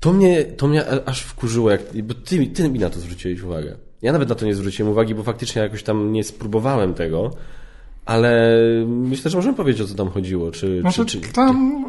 [0.00, 3.42] to mnie, to mnie aż wkurzyło, jak, bo ty, mi- ty mi na to zwróciłeś
[3.42, 3.76] uwagę.
[4.02, 7.30] Ja nawet na to nie zwróciłem uwagi, bo faktycznie jakoś tam nie spróbowałem tego,
[8.04, 11.84] ale myślę, że możemy powiedzieć, o co tam chodziło, czy, Znaczy, czy, czy, tam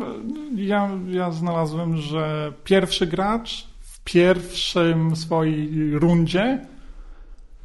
[0.56, 6.66] ja, ja znalazłem, że pierwszy gracz w pierwszym swojej rundzie,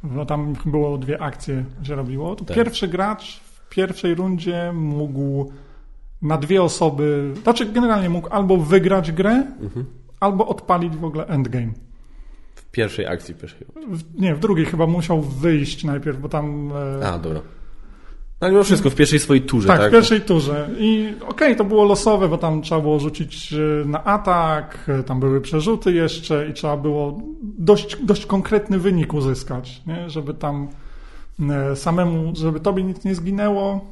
[0.03, 2.55] bo tam było dwie akcje się robiło, to Tak.
[2.57, 5.51] pierwszy gracz w pierwszej rundzie mógł
[6.21, 9.85] na dwie osoby, znaczy generalnie mógł albo wygrać grę, Mhm.
[10.19, 11.71] Albo odpalić w ogóle endgame.
[12.55, 13.67] w pierwszej akcji pierwszej.
[13.91, 16.71] W, nie, w drugiej chyba musiał wyjść najpierw, bo tam...
[17.01, 17.41] e, A, dobra.
[18.41, 19.89] No, mimo wszystko, w pierwszej swojej turze, Tak, tak?
[19.89, 20.69] w pierwszej turze.
[20.79, 25.19] I okej, to było losowe, bo tam trzeba było rzucić e, na atak, e, tam
[25.19, 30.09] były przerzuty jeszcze i trzeba było dość, dość konkretny wynik uzyskać, nie?
[30.09, 30.67] żeby tam
[31.75, 33.85] samemu, żeby tobie nic nie zginęło,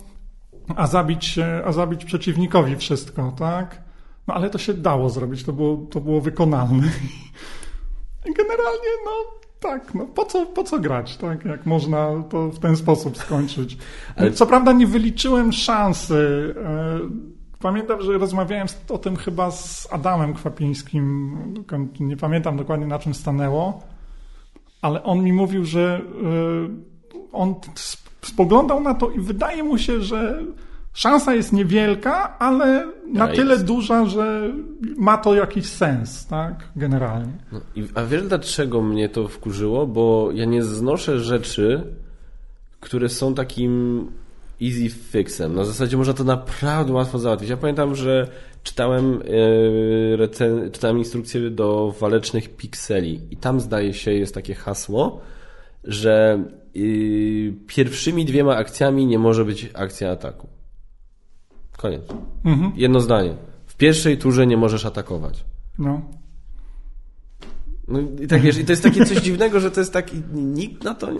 [0.76, 1.36] a zabić,
[1.66, 3.85] a zabić przeciwnikowi wszystko, tak?
[4.28, 6.88] No ale to się dało zrobić, to było, to było wykonalne.
[8.30, 9.12] I generalnie, no
[9.60, 11.46] tak, no po co, po co grać, tak?
[11.46, 13.78] Jak można to w ten sposób skończyć.
[14.16, 16.54] Ale- Co prawda nie wyliczyłem szansy.
[16.66, 17.00] E,
[17.60, 21.38] Pamiętam, że rozmawiałem o tym chyba z Adamem Kwapińskim.
[22.00, 23.82] Nie pamiętam dokładnie na czym stanęło,
[24.82, 26.02] ale on mi mówił, że
[27.14, 27.56] e, on
[27.90, 30.44] sp- spoglądał na to i wydaje mu się, że
[30.96, 33.66] Szansa jest niewielka, ale na tyle jest.
[33.66, 34.50] duża, że
[34.98, 36.70] ma to jakiś sens, tak?
[36.76, 37.34] Generalnie.
[37.52, 39.88] No, i, a wiesz dlaczego mnie to wkurzyło?
[39.88, 41.84] Bo ja nie znoszę rzeczy,
[42.80, 44.08] które są takim
[44.62, 45.56] easy fixem.
[45.56, 47.50] Na zasadzie można to naprawdę łatwo załatwić.
[47.50, 48.28] Ja pamiętam, że
[48.64, 49.20] czytałem,
[50.18, 55.22] recen- czytałem instrukcję do walecznych pikseli i tam zdaje się jest takie hasło,
[55.84, 56.44] że
[56.76, 60.55] y, pierwszymi dwiema akcjami nie może być akcja ataku.
[61.78, 62.02] Koniec.
[62.46, 62.72] Mhm.
[62.76, 63.34] Jedno zdanie.
[63.66, 65.44] W pierwszej turze nie możesz atakować.
[65.80, 66.02] No.
[67.88, 70.84] No i tak wiesz, i to jest takie coś dziwnego, że to jest tak, nikt
[70.84, 71.20] na to, nie-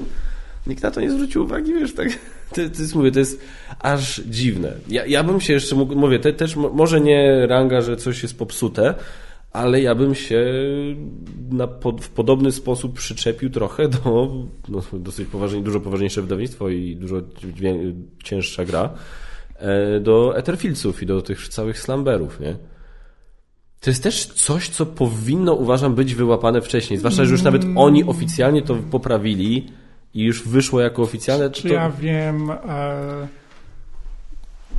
[0.68, 2.10] nikt na to nie zwrócił uwagi, wiesz, tak,
[2.50, 3.42] to, to jest, mówię, to jest
[3.80, 4.74] aż dziwne.
[4.88, 8.24] Ja, ja bym się jeszcze mógł, mówię, te, też mo- może nie ranga, że coś
[8.24, 8.94] jest popsute,
[9.52, 10.46] ale ja bym się
[11.52, 11.68] na,
[12.02, 14.30] w podobny sposób przyczepił trochę do,
[14.70, 17.16] no, dosyć poważnie, dużo poważniejsze wydawnictwo i dużo
[18.24, 18.90] cięższa gra,
[20.02, 22.56] do Etherfieldsów i do tych całych slamberów, nie?
[23.82, 27.00] To jest też coś, co powinno, uważam, być wyłapane wcześniej.
[27.00, 29.68] Zwłaszcza, że już nawet oni oficjalnie to poprawili
[30.14, 31.50] i już wyszło jako oficjalne.
[31.50, 31.74] Czy to...
[31.74, 32.52] ja wiem.
[32.52, 33.28] E...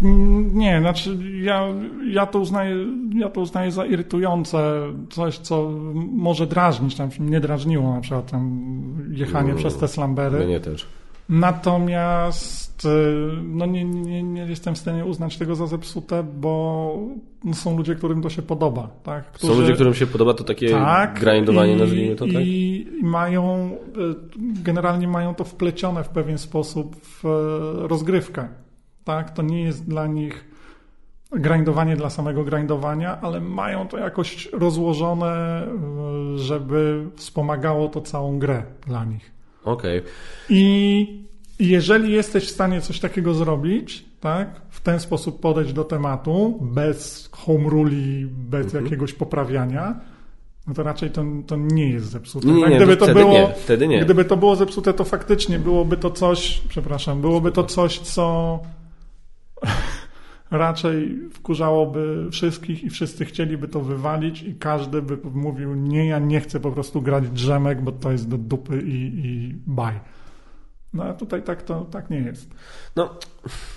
[0.03, 1.67] mm, Nie, znaczy ja,
[2.11, 2.77] ja, to uznaję,
[3.15, 5.71] ja to uznaję za irytujące, coś, co
[6.13, 8.67] może drażnić, tam mnie drażniło na przykład tam
[9.11, 9.59] jechanie Mm.
[9.59, 10.47] przez te slambery.
[10.47, 10.87] Mnie też.
[11.29, 12.89] Natomiast e,
[13.43, 16.99] no nie, nie, nie jestem w stanie uznać tego za zepsute, bo
[17.53, 18.89] są ludzie, którym to się podoba.
[19.03, 19.25] Tak?
[19.39, 20.79] Są ludzie, którym się podoba to takie
[21.15, 22.35] grindowanie, i, nazwijmy to tak?
[22.37, 24.15] I mają, e,
[24.63, 28.49] generalnie mają to wplecione w pewien sposób w e, rozgrywkę.
[29.05, 29.31] Tak?
[29.31, 30.45] To nie jest dla nich
[31.33, 35.63] grindowanie dla samego grindowania, ale mają to jakoś rozłożone,
[36.37, 39.36] żeby wspomagało to całą grę dla nich.
[39.67, 40.03] Okej.
[40.49, 41.27] I
[41.59, 47.29] jeżeli jesteś w stanie coś takiego zrobić, tak, w ten sposób podejść do tematu, bez
[47.33, 48.85] home ruli, bez Mhm.
[48.85, 50.01] jakiegoś poprawiania,
[50.67, 52.47] no to raczej to, to nie jest zepsute.
[52.49, 54.05] Nie, nie, Tak, gdyby to to było, nie, wtedy nie.
[54.05, 58.59] Gdyby to było zepsute, to faktycznie byłoby to coś, przepraszam, byłoby to coś, co
[60.59, 66.41] raczej wkurzałoby wszystkich i wszyscy chcieliby to wywalić i każdy by mówił, nie, ja nie
[66.41, 69.95] chcę po prostu grać drzemek, bo to jest do dupy i, i baj.
[70.93, 72.55] No a tutaj tak to tak nie jest.
[72.97, 73.19] No,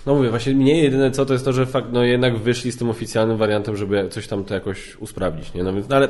[0.05, 2.77] no mówię, właśnie mnie jedyne co to jest to, że fakt, no jednak wyszli z
[2.77, 5.63] tym oficjalnym wariantem, żeby coś tam to jakoś usprawnić, nie?
[5.63, 6.07] No więc, no ale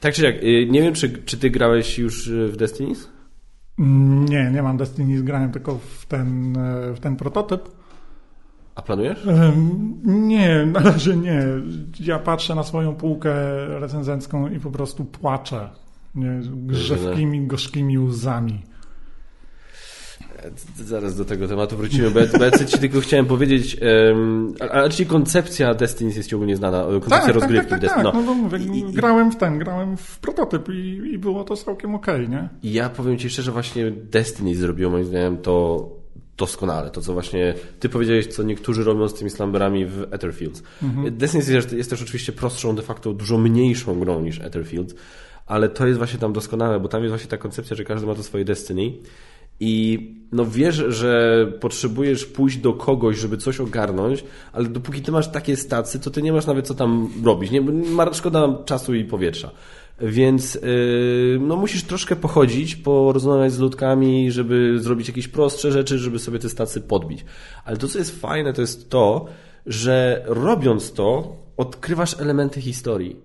[0.00, 3.08] tak czy jak, y, nie wiem, czy, czy ty grałeś już y, w Destinies?
[3.78, 7.81] Nie, nie mam Destiny z graniem tylko w ten, e, w ten prototyp.
[8.74, 9.26] A planujesz?
[9.26, 11.42] Em, Nie, na razie nie.
[12.00, 13.34] Ja patrzę na swoją półkę
[13.80, 15.70] recenzencką i po prostu płaczę.
[16.14, 18.62] Nie, grzewkimi, gorzkimi łzami.
[20.76, 23.76] Zaraz do tego tematu wrócimy, ja ci tylko chciałem powiedzieć,
[24.08, 27.80] um, ale czyli koncepcja Destiny jest ci ogólnie znana, koncepcja Tak, tak, rozgrywki tak, tak,
[27.80, 28.04] Destiny.
[28.04, 28.14] tak.
[28.14, 28.22] No.
[28.22, 32.28] No, mówię, I- grałem w ten, grałem w prototyp i, i było to całkiem okej,
[32.28, 32.48] nie?
[32.62, 35.88] I ja powiem Ci szczerze, właśnie Destiny zrobiło moim zdaniem to
[36.36, 36.90] doskonale.
[36.90, 40.62] To, co właśnie Ty powiedziałeś, co niektórzy robią z tymi slumberami w Etherfields.
[41.10, 44.94] Destiny jest, jest też oczywiście prostszą, de facto dużo mniejszą grą niż Etherfields,
[45.46, 48.14] ale to jest właśnie tam doskonałe, bo tam jest właśnie ta koncepcja, że każdy ma
[48.14, 48.92] to swoje Destiny
[49.60, 49.98] i
[50.32, 55.56] no wiesz, że potrzebujesz pójść do kogoś, żeby coś ogarnąć, ale dopóki ty masz takie
[55.56, 57.50] stacje, to ty nie masz nawet co tam robić.
[57.50, 57.62] Nie,
[58.12, 59.50] szkoda czasu i powietrza.
[60.02, 66.18] Więc yy, no musisz troszkę pochodzić, porozmawiać z ludkami, żeby zrobić jakieś prostsze rzeczy, żeby
[66.18, 67.24] sobie te stacje podbić.
[67.64, 69.26] Ale to, co jest fajne, to jest to,
[69.66, 73.16] że robiąc to, odkrywasz elementy historii.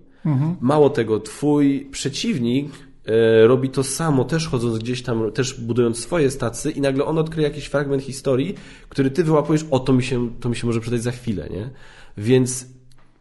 [0.60, 2.72] Mało tego, twój przeciwnik
[3.06, 7.18] e, robi to samo, też chodząc gdzieś tam, też budując swoje stacje i nagle on
[7.18, 8.54] odkryje jakiś fragment historii,
[8.88, 11.70] który ty wyłapujesz, o to mi się, to mi się może przydać za chwilę, nie?
[12.16, 12.66] Więc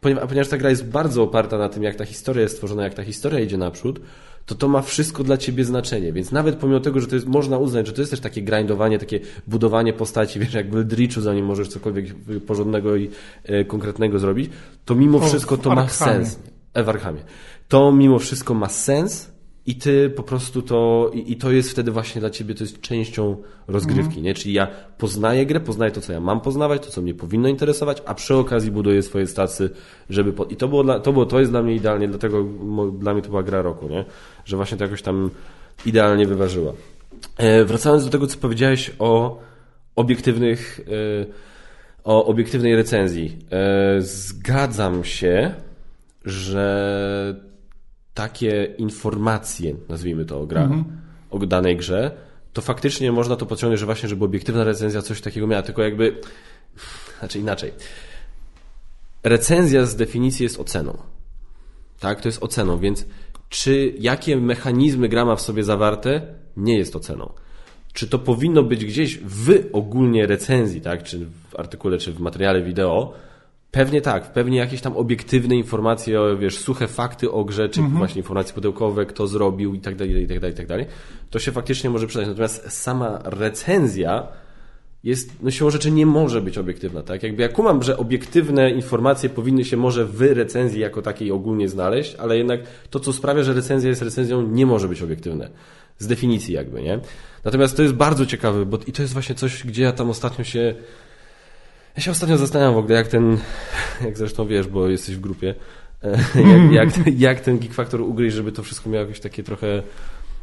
[0.08, 2.94] ponieważ, ponieważ ta gra jest bardzo oparta na tym, jak ta historia jest stworzona, jak
[2.94, 4.00] ta historia idzie naprzód,
[4.46, 6.14] to to ma wszystko dla ciebie znaczenie.
[6.14, 9.00] Więc nawet pomimo tego, że to jest, można uznać, że to jest też takie grindowanie,
[9.00, 12.06] takie budowanie postaci, wiesz, jak w Eldritchu, zanim możesz cokolwiek
[12.48, 13.10] porządnego i
[13.44, 14.52] e, konkretnego zrobić,
[14.86, 16.40] to mimo O, wszystko to ma sens.
[16.74, 17.22] E, w Arkhamie.
[17.68, 19.32] To mimo wszystko ma sens
[19.68, 22.82] i ty po prostu to, i, i to jest wtedy właśnie dla ciebie, to jest
[22.82, 24.34] częścią rozgrywki, nie?
[24.34, 28.04] Czyli ja poznaję grę, poznaję to, co ja mam poznawać, to, co mnie powinno interesować,
[28.06, 29.70] a przy okazji buduję swoje stacje,
[30.10, 30.46] żeby, po...
[30.46, 32.44] i to było, dla, to było, to jest dla mnie idealnie, dlatego
[33.00, 34.06] dla mnie to była gra roku, nie?
[34.46, 35.30] Że właśnie to jakoś tam
[35.86, 36.74] idealnie wyważyła.
[37.38, 39.40] E, wracając do tego, co powiedziałeś o
[39.96, 41.26] obiektywnych, e,
[42.04, 43.38] o obiektywnej recenzji.
[43.52, 45.54] E, zgadzam się,
[46.26, 47.47] że
[48.18, 50.70] takie informacje, nazwijmy to o grach,
[51.30, 52.12] o danej grze,
[52.54, 56.22] to faktycznie można to podciągnąć, że właśnie, żeby obiektywna recenzja coś takiego miała, tylko jakby,
[57.20, 57.72] znaczy inaczej.
[59.24, 60.98] recenzja z definicji jest oceną.
[62.00, 63.06] Tak, to jest oceną, więc
[63.50, 66.22] czy jakie mechanizmy gra ma w sobie zawarte,
[66.58, 67.34] nie jest oceną.
[67.94, 72.62] Czy to powinno być gdzieś w ogólnie recenzji, tak, czy w artykule, czy w materiale
[72.62, 73.14] wideo,
[73.78, 77.98] Pewnie tak, pewnie jakieś tam obiektywne informacje, wiesz, suche fakty o grze, czy mhm.
[77.98, 80.86] właśnie informacje pudełkowe, kto zrobił i tak dalej, i tak dalej, i tak dalej.
[81.30, 82.28] To się faktycznie może przydać.
[82.28, 84.28] Natomiast sama recenzja
[85.04, 87.24] jest, no siłą rzeczy nie może być obiektywna, tak?
[87.24, 92.16] Jakby ja kumam, że obiektywne informacje powinny się może w recenzji jako takiej ogólnie znaleźć,
[92.16, 92.60] ale jednak
[92.90, 95.50] to, co sprawia, że recenzja jest recenzją, nie może być obiektywne.
[95.98, 97.00] Z definicji jakby, nie?
[97.44, 100.44] Natomiast to jest bardzo ciekawe, bo i to jest właśnie coś, gdzie ja tam ostatnio
[100.44, 100.76] się
[101.98, 103.38] ja się ostatnio zastanawiam w ogóle, jak ten,
[104.06, 105.56] jak zresztą wiesz, bo jesteś w grupie,
[106.04, 106.18] e,
[106.72, 109.84] jak, jak, jak ten Geek Factor ugryźć, żeby to wszystko miało jakieś takie trochę,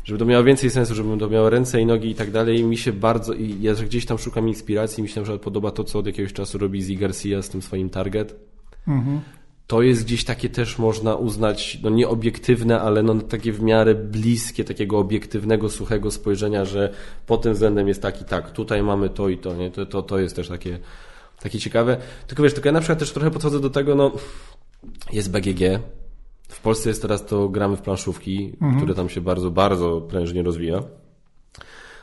[0.04, 2.64] żeby to miało więcej sensu, żeby to miało ręce i nogi i tak dalej.
[2.64, 5.84] Mi się bardzo, i ja gdzieś tam szukam inspiracji, mi się na przykład podoba to,
[5.84, 8.34] co od jakiegoś czasu robi Z Garcia z tym swoim Target.
[8.88, 9.20] Mhm.
[9.66, 13.94] To jest gdzieś takie też można uznać, no nie obiektywne, ale no takie w miarę
[13.94, 16.92] bliskie takiego obiektywnego, suchego spojrzenia, że
[17.26, 19.70] pod tym względem jest taki, tak, tutaj mamy to i to, nie?
[19.70, 20.78] To, to, to jest też takie
[21.44, 21.96] takie ciekawe.
[22.26, 24.12] Tylko wiesz, tylko ja na przykład też trochę podchodzę do tego, no
[25.12, 25.80] jest BGG,
[26.48, 28.76] w Polsce jest teraz to gramy w planszówki, mhm.
[28.76, 30.82] które tam się bardzo, bardzo prężnie rozwija.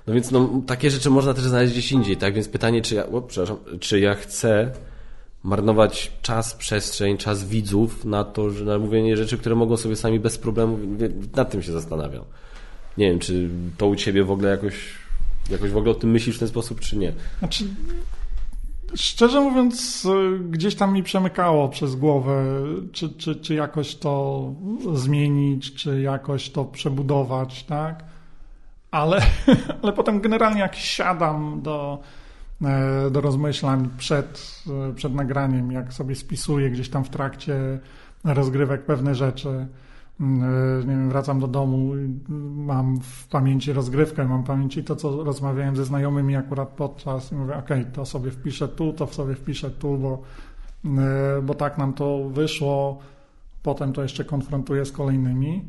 [0.08, 2.34] No więc no, takie rzeczy można też znaleźć gdzieś indziej, tak?
[2.34, 4.72] Więc pytanie, czy ja, o, przepraszam, czy ja chcę
[5.44, 10.20] marnować czas, przestrzeń, czas widzów na to, że na mówienie rzeczy, które mogą sobie sami
[10.20, 10.80] bez problemu,
[11.36, 12.24] nad tym się zastanawiam.
[12.98, 14.74] Nie wiem, czy to u Ciebie w ogóle jakoś,
[15.50, 17.14] jakoś w ogóle o tym myślisz w ten sposób, czy nie?
[17.40, 17.64] Znaczy,
[18.96, 20.08] Szczerze mówiąc,
[20.50, 22.44] gdzieś tam mi przemykało przez głowę,
[22.92, 24.46] czy, czy, czy jakoś to
[24.94, 28.04] zmienić, czy jakoś to przebudować, tak?
[28.92, 29.22] Ale,
[29.82, 32.00] ale potem generalnie jak siadam do,
[32.62, 34.64] e, do rozmyślań przed,
[34.96, 37.80] przed nagraniem, jak sobie spisuję gdzieś tam w trakcie
[38.24, 39.68] rozgrywek pewne rzeczy, e,
[40.22, 41.94] nie wiem, wracam do domu,
[42.56, 47.36] mam w pamięci rozgrywkę, mam w pamięci to, co rozmawiałem ze znajomymi akurat podczas i
[47.36, 50.22] mówię, ok, to sobie wpiszę tu, to sobie wpiszę tu, bo,
[50.86, 53.00] e, bo tak nam to wyszło,
[53.64, 55.66] potem to jeszcze konfrontuję z kolejnymi,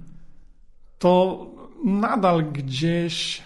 [0.98, 1.46] to
[1.84, 3.42] nadal gdzieś,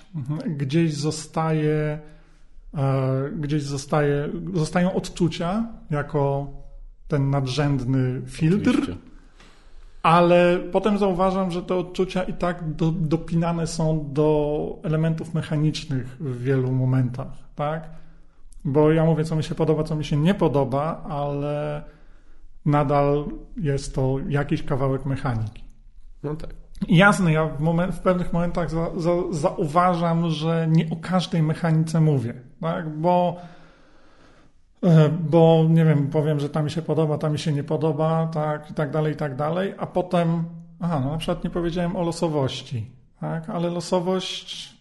[0.47, 1.99] gdzieś zostaje,
[2.75, 6.47] e, gdzieś zostaje, zostają odczucia jako
[7.09, 8.71] ten nadrzędny filtr.
[8.71, 9.06] Oczywiście
[10.07, 16.43] ale potem zauważam, że te odczucia i tak do, dopinane są do elementów mechanicznych w
[16.43, 17.91] wielu momentach, tak?
[18.65, 21.83] Bo ja mówię, co mi się podoba, co mi się nie podoba, ale
[22.65, 23.25] nadal
[23.57, 25.65] jest to jakiś kawałek mechaniki.
[26.23, 26.55] No tak.
[26.89, 32.01] Jasne, ja w, moment, w pewnych momentach za, za, zauważam, że nie o każdej mechanice
[32.01, 32.99] mówię, tak?
[32.99, 33.37] Bo
[35.21, 38.71] bo nie wiem, powiem, że ta mi się podoba, ta mi się nie podoba, tak,
[38.71, 40.45] i tak dalej, i tak dalej, a potem,
[40.81, 44.77] aha, no na przykład nie powiedziałem o losowości, tak, ale losowość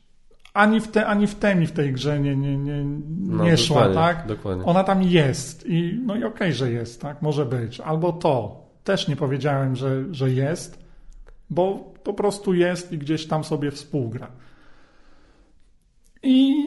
[0.54, 3.58] ani w te, ani w te mi w tej grze nie, nie, nie, nie no,
[3.58, 4.28] szła, tak?
[4.28, 4.66] Dokładnie.
[4.66, 7.80] Ona tam jest i no i okej, okay, że jest, tak, może być.
[7.80, 10.86] Albo to, też nie powiedziałem, że, że jest,
[11.50, 14.28] bo po prostu jest i gdzieś tam sobie współgra.
[16.24, 16.64] I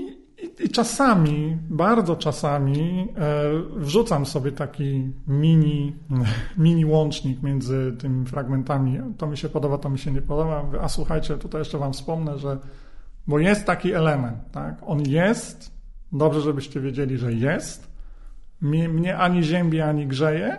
[0.65, 3.43] i, czasami, bardzo czasami e,
[3.77, 5.97] wrzucam sobie taki mini,
[6.57, 8.99] mini łącznik między tymi fragmentami.
[9.19, 10.65] To mi się podoba, to mi się nie podoba.
[10.81, 12.59] A słuchajcie, tutaj jeszcze Wam wspomnę, że
[13.27, 14.75] bo jest taki element, tak?
[14.87, 15.73] On jest,
[16.13, 17.89] dobrze, żebyście wiedzieli, że jest.
[18.61, 20.59] Mnie, mnie ani ziębi, ani grzeje,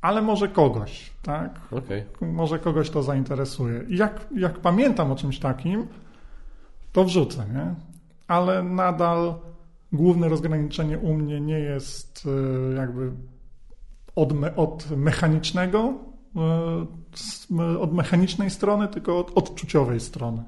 [0.00, 1.60] ale może kogoś, tak?
[1.70, 2.04] Okay.
[2.20, 3.84] Może kogoś to zainteresuje.
[3.88, 5.86] I jak, jak pamiętam o czymś takim,
[6.92, 7.74] to wrzucę, nie?
[8.28, 9.34] Ale nadal
[9.92, 13.12] główne rozgraniczenie u mnie nie jest e, jakby
[14.14, 15.94] od, me, od mechanicznego,
[16.36, 20.44] e, od mechanicznej strony, tylko od odczuciowej strony.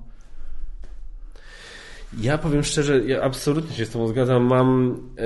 [2.18, 4.42] Ja powiem szczerze, ja absolutnie się z Tobą zgadzam.
[4.42, 4.96] Mam.
[5.18, 5.24] E,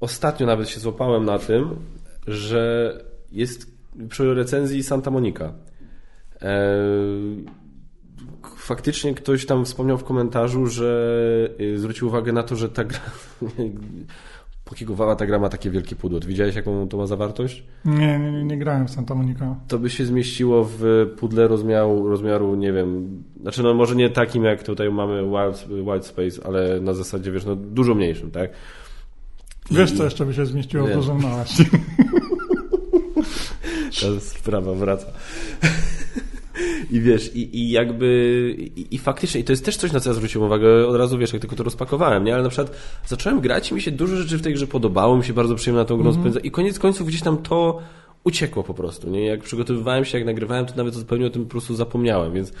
[0.00, 1.76] ostatnio nawet się złapałem na tym,
[2.26, 2.94] że
[3.32, 3.66] jest
[4.08, 5.52] przy recenzji Santa Monica.
[6.42, 6.68] E,
[8.62, 13.00] faktycznie ktoś tam wspomniał w komentarzu, że y, zwrócił uwagę na to, że ta gra
[14.64, 16.20] Pokigowała ta gra ma takie wielkie pudło.
[16.20, 17.64] Ty widziałeś, jaką to ma zawartość?
[17.84, 19.56] Nie, nie, nie grałem w Santa Monica.
[19.68, 24.44] To by się zmieściło w pudle rozmiaru, rozmiaru, nie wiem, znaczy no może nie takim,
[24.44, 28.50] jak tutaj mamy Wild, Wild Space, ale na zasadzie, wiesz, no dużo mniejszym, tak?
[29.70, 31.56] Wiesz, co jeszcze by się zmieściło w dużą małość?
[34.00, 35.06] Ta sprawa wraca.
[36.90, 40.10] I wiesz, i, i jakby, i, i, faktycznie, i to jest też coś, na co
[40.10, 42.34] ja zwróciłem uwagę od razu, wiesz, jak tylko to rozpakowałem, nie?
[42.34, 45.24] Ale na przykład zacząłem grać i mi się dużo rzeczy w tej grze podobało, mi
[45.24, 46.22] się bardzo przyjemnie na tą grą mm -hmm.
[46.22, 47.80] spędza i koniec końców gdzieś tam to
[48.24, 49.26] uciekło po prostu, nie?
[49.26, 52.52] Jak przygotowywałem się, jak nagrywałem, to nawet zupełnie o tym po prostu zapomniałem, więc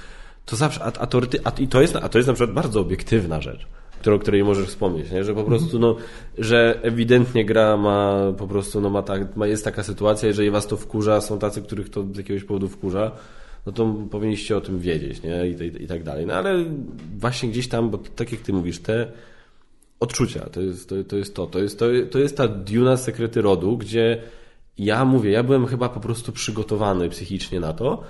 [0.46, 2.80] to zawsze, a, a, to, a, i to jest, a to jest na przykład bardzo
[2.80, 3.66] obiektywna rzecz
[4.10, 5.24] o której możesz wspomnieć, nie?
[5.24, 5.96] że po prostu, no,
[6.38, 10.66] że ewidentnie gra ma po prostu, no, ma tak, ma, jest taka sytuacja, jeżeli was
[10.66, 13.10] to wkurza, są tacy, których to z jakiegoś powodu wkurza,
[13.66, 15.48] no to powinniście o tym wiedzieć, nie?
[15.48, 16.26] I, i, i tak dalej.
[16.26, 16.64] No ale
[17.18, 19.12] właśnie gdzieś tam, bo tak jak ty mówisz, te
[20.00, 23.42] odczucia, to jest to, to, jest to, to jest, to, to jest ta Duna Sekrety
[23.42, 24.22] Rodu, gdzie
[24.78, 28.02] ja mówię, ja byłem chyba po prostu przygotowany psychicznie na to,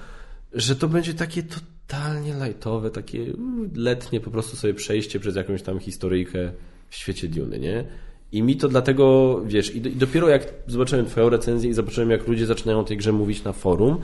[0.53, 5.63] że to będzie takie totalnie lightowe, takie mm, letnie po prostu sobie przejście przez jakąś
[5.63, 6.53] tam historyjkę
[6.89, 7.85] w świecie Duny, nie?
[8.33, 12.47] I mi to dlatego, wiesz, i, dopiero jak zobaczyłem twoją recenzję i zobaczyłem jak ludzie
[12.47, 13.99] zaczynają o tej grze mówić na forum,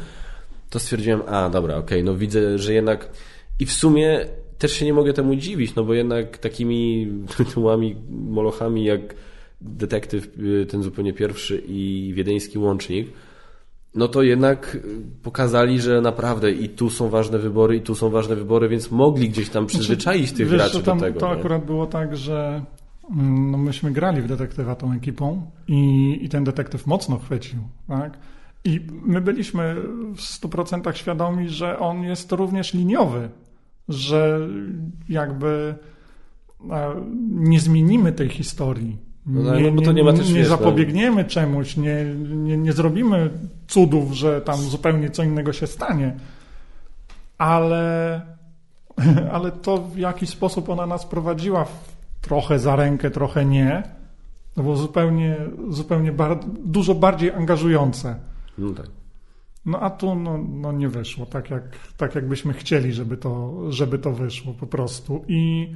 [0.71, 3.09] to stwierdziłem, a dobra, okej, okay, no widzę, że jednak
[3.59, 4.27] i w sumie
[4.59, 9.01] też się nie mogę temu dziwić, no bo jednak takimi tytułami, molochami jak
[9.61, 13.09] Detektyw, y, ten zupełnie pierwszy i Wiedeński Łącznik,
[13.95, 14.79] no to jednak
[15.23, 19.29] pokazali, że naprawdę i tu są ważne wybory, i tu są ważne wybory, więc mogli
[19.29, 21.21] gdzieś tam znaczy, przyzwyczaić tych wiesz, graczy tam, do tego.
[21.21, 21.41] To nie?
[21.41, 22.65] akurat było tak, że
[23.11, 27.59] mm, no myśmy grali w detektywa tą ekipą i, i ten detektyw mocno chwycił,
[27.89, 28.19] tak?
[28.65, 29.75] I my byliśmy
[30.15, 33.29] w 100% świadomi, że on jest również liniowy,
[33.89, 34.49] że
[35.09, 35.75] jakby
[36.71, 36.95] e,
[37.31, 38.97] nie zmienimy tej historii.
[39.27, 43.31] No, no, nie, no, nie, nie, nie zapobiegniemy czemuś, nie, nie, nie zrobimy
[43.67, 46.17] cudów, że tam zupełnie co innego się stanie.
[47.39, 48.21] Ale,
[49.33, 51.67] ale to w jaki sposób ona nas prowadziła,
[52.21, 53.83] trochę za rękę, trochę nie,
[54.55, 55.37] to było zupełnie,
[55.69, 58.17] zupełnie bar dużo bardziej angażujące.
[58.59, 58.87] No tak.
[59.67, 63.99] No a tu no, no nie wyszło tak, jak, tak jakbyśmy chcieli, żeby to, żeby
[63.99, 65.25] to wyszło po prostu.
[65.29, 65.73] I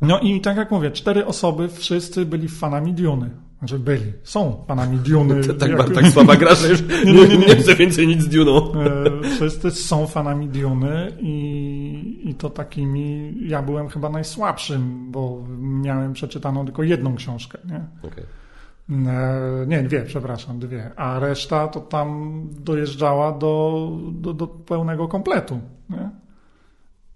[0.00, 3.30] no i tak jak mówię, cztery osoby, wszyscy byli fanami Duny.
[3.58, 5.40] Znaczy byli, są fanami Duny.
[5.58, 5.94] Tak, jak...
[5.94, 8.72] tak słaba gra, że już nie, nie, nie, nie, chcę więcej nic z Duną.
[8.74, 16.12] E, wszyscy są fanami Duny i, i to takimi, ja byłem chyba najsłabszym, bo miałem
[16.12, 17.80] przeczytaną tylko jedną książkę, nie?
[18.02, 18.24] Okay.
[18.90, 20.90] E, nie, dwie, przepraszam, dwie.
[20.96, 25.60] A reszta to tam dojeżdżała do, do, do pełnego kompletu.
[25.90, 26.10] Nie?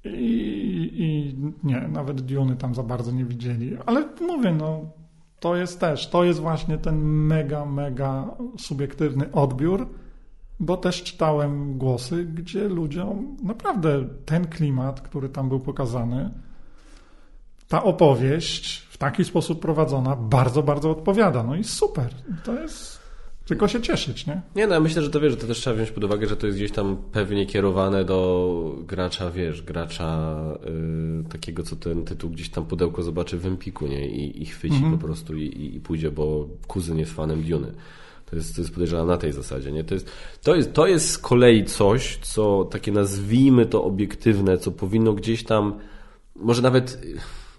[0.04, 3.76] I, I, nie, nawet Diony tam za bardzo nie widzieli.
[3.86, 4.90] Ale mówię, no
[5.40, 9.88] to jest też, to jest właśnie ten mega, mega subiektywny odbiór,
[10.60, 16.30] bo też czytałem głosy, gdzie ludziom naprawdę ten klimat, który tam był pokazany,
[17.68, 21.42] ta opowieść taki sposób prowadzona bardzo, bardzo odpowiada.
[21.42, 22.08] No i super.
[22.44, 23.04] To jest
[23.44, 24.40] tylko się cieszyć, nie?
[24.56, 26.36] Nie, no ja myślę, że to wiesz, że to też trzeba wziąć pod uwagę, że
[26.36, 32.30] to jest gdzieś tam pewnie kierowane do gracza, wiesz, gracza yy, takiego, co ten tytuł
[32.30, 34.08] gdzieś tam pudełko zobaczy w Empiku, nie?
[34.08, 34.98] I, i chwyci mhm.
[34.98, 37.72] po prostu i, i pójdzie, bo kuzyn jest fanem Duny.
[38.26, 39.84] To jest, to jest podejrzewam na tej zasadzie, nie?
[39.84, 40.10] To jest,
[40.42, 45.44] to, jest, to jest z kolei coś, co takie nazwijmy to obiektywne, co powinno gdzieś
[45.44, 45.78] tam,
[46.36, 46.98] może nawet,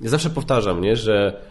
[0.01, 0.95] ja zawsze powtarzam, nie?
[0.95, 1.41] Że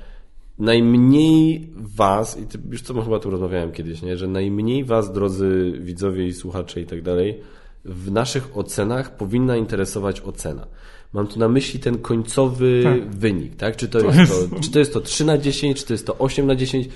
[0.59, 4.17] najmniej was, i ty, już co chyba tu rozmawiałem kiedyś, nie?
[4.17, 7.41] że najmniej was, drodzy widzowie i słuchacze i tak dalej,
[7.85, 10.67] w naszych ocenach powinna interesować ocena.
[11.13, 13.15] Mam tu na myśli ten końcowy tak.
[13.15, 13.77] wynik, tak?
[13.77, 16.07] Czy to, to jest, to, czy to jest to 3 na 10, czy to jest
[16.07, 16.89] to 8 na 10.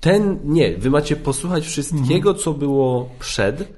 [0.00, 2.36] Ten, nie, wy macie posłuchać wszystkiego, mhm.
[2.36, 3.72] co było przed,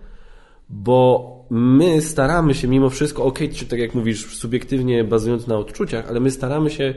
[0.73, 6.09] bo my staramy się mimo wszystko, ok, czy tak jak mówisz, subiektywnie bazując na odczuciach,
[6.09, 6.95] ale my staramy się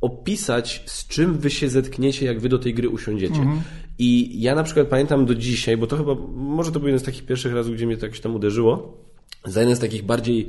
[0.00, 3.40] opisać, z czym wy się zetkniecie, jak wy do tej gry usiądziecie.
[3.40, 3.60] Mhm.
[3.98, 7.02] I ja na przykład pamiętam do dzisiaj, bo to chyba, może to był jeden z
[7.02, 8.98] takich pierwszych razów, gdzie mnie to jakoś tam uderzyło,
[9.44, 10.48] za jeden z takich bardziej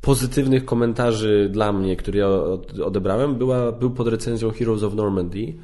[0.00, 2.28] pozytywnych komentarzy dla mnie, który ja
[2.84, 5.54] odebrałem, była, był pod recenzją Heroes of Normandy,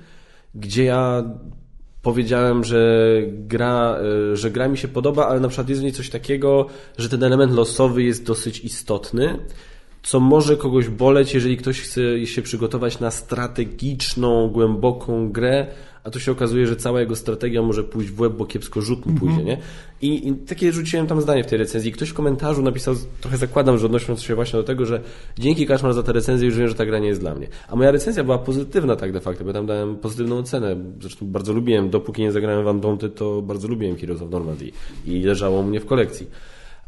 [0.55, 1.25] gdzie ja
[2.03, 3.97] powiedziałem, że gra,
[4.33, 6.67] e, że gra mi się podoba, ale na przykład jest w niej coś takiego,
[6.99, 9.39] że ten element losowy jest dosyć istotny
[10.03, 15.67] co może kogoś boleć, jeżeli ktoś chce się przygotować na strategiczną, głęboką grę,
[16.05, 19.07] a tu się okazuje, że cała jego strategia może pójść w łeb, bo kiepsko rzut
[19.07, 19.59] mu pójdzie, nie?
[20.03, 21.93] I, I, takie rzuciłem tam zdanie w tej recenzji.
[21.93, 25.01] Ktoś w komentarzu napisał, trochę zakładam, że odnosząc się właśnie do tego, że
[25.39, 27.49] dzięki Kaszmar za tę recenzję już wiem, że ta gra nie jest dla mnie.
[27.69, 30.77] A moja recenzja była pozytywna tak de facto, bo tam dałem pozytywną ocenę.
[31.01, 34.71] Zresztą bardzo lubiłem, dopóki nie zagrałem w Andonty, to bardzo lubiłem Heroes of Normandy
[35.07, 36.27] i leżało mnie w kolekcji.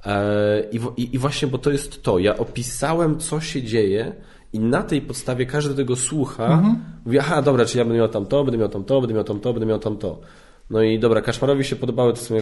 [0.07, 0.65] E,
[0.97, 2.19] I, I, właśnie, bo to jest to.
[2.19, 4.13] Ja opisałem, co się dzieje,
[4.53, 6.45] i na tej podstawie każdy tego słucha.
[6.45, 6.77] Mhm.
[7.05, 9.25] Mówi, aha, dobra, czy ja będę miał tam to, będę miał tam to, będę miał
[9.25, 10.19] tam to, będę miał tam to.
[10.71, 12.41] No i dobra, Kaszmarowi się podobały, to w sumie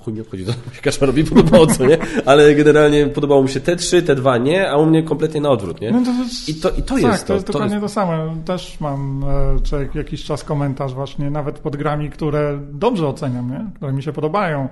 [0.00, 1.98] chuj mi obchodzi, to się Kaszmarowi podobało, co nie?
[2.26, 5.50] Ale generalnie podobało mu się te trzy, te dwa nie, a u mnie kompletnie na
[5.50, 5.90] odwrót, nie?
[5.90, 7.28] No to jest, I to, i to tak, jest to.
[7.28, 7.86] to jest to dokładnie jest...
[7.86, 8.34] to samo.
[8.44, 9.24] Też mam
[9.56, 13.70] e, co jakiś czas komentarz właśnie, nawet pod grami, które dobrze oceniam, nie?
[13.76, 14.68] które mi się podobają.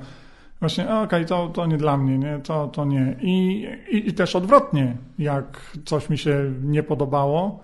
[0.63, 2.39] Właśnie, okej, okay, to, to nie dla mnie, nie?
[2.39, 3.17] To, to nie.
[3.21, 7.61] I, i, I też odwrotnie, jak coś mi się nie podobało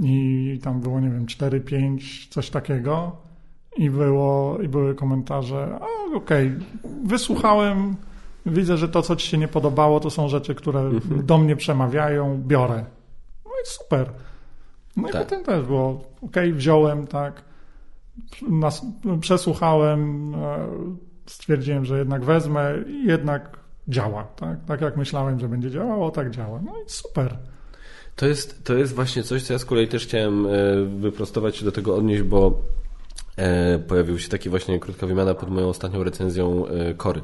[0.00, 3.16] i tam było, nie wiem, 4, 5, coś takiego
[3.76, 5.78] i, było, i były komentarze,
[6.16, 6.60] okej, okay,
[7.04, 7.96] wysłuchałem,
[8.46, 11.26] widzę, że to, co ci się nie podobało, to są rzeczy, które mhm.
[11.26, 12.84] do mnie przemawiają, biorę.
[13.44, 14.10] No i super.
[14.96, 15.22] No tak.
[15.22, 17.42] i potem też było, okej, okay, wziąłem, tak,
[18.48, 18.86] nas,
[19.20, 20.68] przesłuchałem, e,
[21.32, 23.58] stwierdziłem, że jednak wezmę i jednak
[23.88, 24.64] działa, tak?
[24.66, 26.60] Tak jak myślałem, że będzie działało, tak działa.
[26.64, 27.36] No i super.
[28.16, 30.50] To jest, to jest właśnie coś, co ja z kolei też chciałem e,
[31.00, 32.60] wyprostować się do tego odnieść, bo
[33.36, 36.64] e, pojawił się taki właśnie krótka wymiana pod moją ostatnią recenzją
[36.96, 37.20] Kory.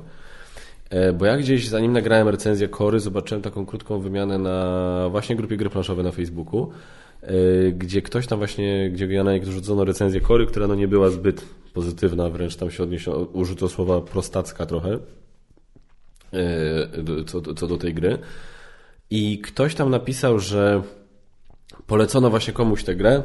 [1.15, 5.71] Bo ja gdzieś, zanim nagrałem recenzję Kory, zobaczyłem taką krótką wymianę na właśnie grupie gry
[5.71, 6.71] planszowe na Facebooku,
[7.73, 11.45] gdzie ktoś tam właśnie, gdzie na niektórzy rzucono recenzję Kory, która no nie była zbyt
[11.75, 14.99] pozytywna, wręcz tam się odniesiono, użyto słowa prostacka trochę
[16.33, 18.19] e, co, co do tej gry.
[19.11, 20.83] I ktoś tam napisał, że
[21.87, 23.23] polecono właśnie komuś tę grę,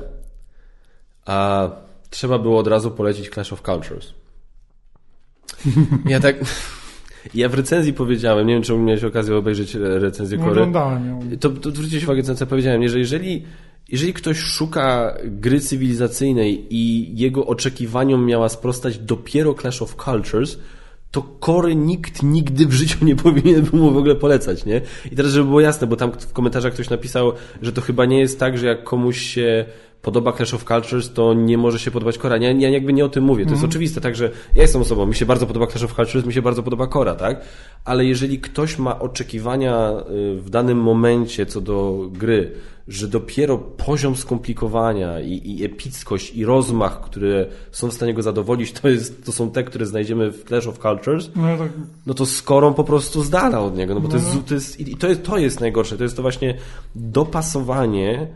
[1.26, 1.70] a
[2.10, 4.14] trzeba było od razu polecić Clash of Cultures.
[6.06, 6.36] Ja tak...
[7.34, 10.52] Ja w recenzji powiedziałem, nie wiem, czy miałeś okazję obejrzeć recenzję Kory.
[10.52, 11.38] Oglądałem ją.
[11.39, 13.46] To, to zwróćcie uwagę, co powiedziałem, że jeżeli
[13.90, 20.60] jeżeli ktoś szuka gry cywilizacyjnej i jego oczekiwaniom miała sprostać dopiero Clash of Cultures,
[21.12, 24.82] to kory nikt nigdy w życiu nie powinien mu w ogóle polecać, nie?
[25.12, 28.20] I teraz, żeby było jasne, bo tam w komentarzach ktoś napisał, że to chyba nie
[28.20, 29.66] jest tak, że jak komuś się
[30.04, 32.38] podoba Clash of Cultures, to nie może się podobać Kora.
[32.38, 33.43] Ja, ja jakby nie o tym mówię.
[33.43, 33.54] To mm.
[33.54, 33.70] jest mhm.
[33.72, 36.64] oczywiste, także ja jestem osobą, mi się bardzo podoba Clash of Cultures, mi się bardzo
[36.64, 37.41] podoba Kora, tak?
[37.86, 42.51] Ale jeżeli ktoś ma oczekiwania y, w danym momencie co do gry,
[42.88, 48.72] że dopiero poziom skomplikowania i, i epickość i rozmach, które są w stanie go zadowolić,
[48.72, 51.72] to, jest, to są te, które znajdziemy w Clash of Cultures, no, tak.
[52.06, 54.12] no to skorą po prostu zdala od niego, no bo no.
[54.12, 56.58] to jest, to jest, i to jest, to jest najgorsze, to jest to właśnie
[56.95, 58.28] dopasowanie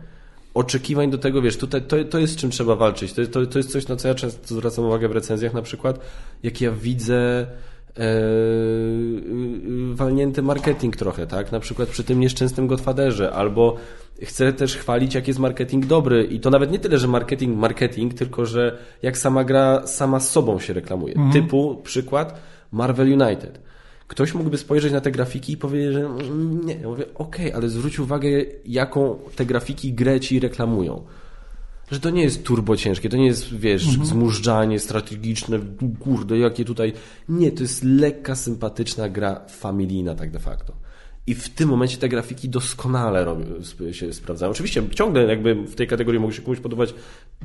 [0.58, 3.14] oczekiwań do tego, wiesz, tutaj, to, to jest z czym trzeba walczyć.
[3.14, 6.00] To, to, to jest coś, na co ja często zwracam uwagę w recenzjach na przykład,
[6.44, 7.48] jak ja widzę
[7.98, 8.12] e,
[9.94, 11.52] walnięty marketing trochę, tak?
[11.52, 13.76] Na przykład przy tym nieszczęsnym Godfatherze, albo
[14.22, 18.14] chcę też chwalić, jak jest marketing dobry i to nawet nie tyle, że marketing, marketing,
[18.14, 21.16] tylko że jak sama gra sama z sobą się reklamuje.
[21.16, 21.34] Mhm.
[21.34, 22.42] Typu, przykład,
[22.72, 23.60] Marvel United.
[24.08, 26.10] Ktoś mógłby spojrzeć na te grafiki i powiedzieć, że
[26.66, 26.74] nie.
[26.74, 28.30] Ja mówię, okej, okay, ale zwróć uwagę,
[28.66, 31.04] jaką te grafiki grę ci reklamują.
[31.92, 34.06] Że to nie jest turbo ciężkie, to nie jest, wiesz, mhm.
[34.06, 35.60] zmużdżanie strategiczne,
[36.00, 36.94] kurde, jakie tutaj...
[37.30, 40.74] Nie, to jest lekka, sympatyczna gra familijna tak de facto.
[41.28, 43.38] I w tym momencie te grafiki doskonale
[43.92, 44.52] się sprawdzają.
[44.52, 46.94] Oczywiście ciągle jakby w tej kategorii mogą się komuś podobać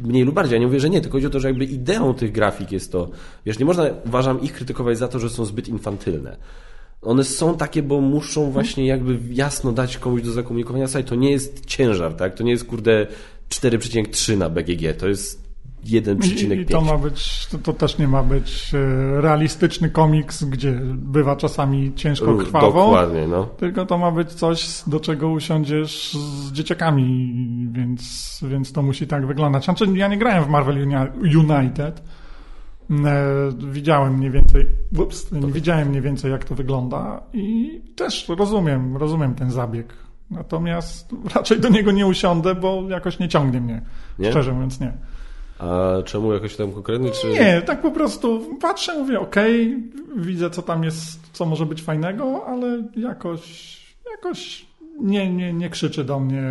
[0.03, 0.55] mniej lub bardziej.
[0.55, 2.93] Ja nie mówię, że nie, tylko chodzi o to, że jakby ideą tych grafik jest
[2.93, 3.11] to,
[3.47, 6.37] wiesz, nie można, uważam, ich krytykować za to, że są zbyt infantylne.
[7.03, 10.87] One są takie, bo muszą właśnie jakby jasno dać komuś do zakomunikowania.
[10.87, 12.35] Słuchaj, to nie jest ciężar, tak?
[12.35, 13.07] To nie jest, kurde,
[13.51, 14.97] 4,3 na BGG.
[14.99, 15.42] To jest
[15.85, 16.61] 1,5.
[16.61, 21.37] I, to ma być, to, to, też nie ma być e, realistyczny komiks, gdzie bywa
[21.37, 22.85] czasami ciężko krwawo.
[22.85, 23.45] Dokładnie, no.
[23.45, 27.35] Tylko to ma być coś, do czego usiądziesz z dzieciakami,
[27.73, 29.65] więc, więc to musi tak wyglądać.
[29.65, 30.89] Znaczy, ja nie grałem w Marvel
[31.39, 32.03] United.
[32.91, 34.67] E, widziałem mniej więcej,
[34.99, 39.95] ups, nie widziałem mniej więcej jak to wygląda i też rozumiem, rozumiem ten zabieg.
[40.31, 43.83] Natomiast raczej do niego nie usiądę, bo jakoś nie ciągnie mnie.
[44.19, 44.31] Nie?
[44.31, 44.93] Szczerze mówiąc nie.
[45.63, 47.11] A czemu jakoś tam konkretnie?
[47.11, 47.29] Czy...
[47.29, 51.83] Nie, tak po prostu patrzę, mówię, okej, okay, widzę co tam jest, co może być
[51.83, 53.79] fajnego, ale jakoś,
[54.11, 54.67] jakoś
[55.01, 56.43] nie, nie, nie krzyczy do mnie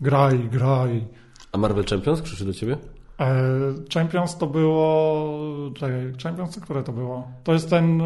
[0.00, 1.04] graj, graj.
[1.52, 2.76] A Marvel Champions krzyczy do ciebie?
[3.20, 3.34] E,
[3.94, 5.38] Champions to było.
[5.74, 7.28] Czekaj, Champions to które to było?
[7.44, 8.02] To jest ten.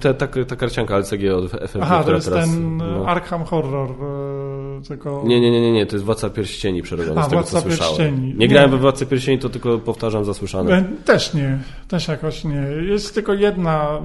[0.00, 1.78] ta, ta, ta karcianka LCG od FFG.
[1.82, 3.06] Aha, to jest teraz, ten no.
[3.06, 3.90] Arkham Horror.
[3.90, 5.22] E, tylko...
[5.26, 7.20] Nie, nie, nie, nie, to jest Władca Pierścieni przerobiony.
[7.20, 8.28] A, z tego, Władca co Pierścieni.
[8.28, 10.76] Nie, nie grałem we Władcy Pierścieni, to tylko powtarzam zasłyszane.
[10.76, 12.66] E, też nie, też jakoś nie.
[12.88, 14.00] Jest tylko jedna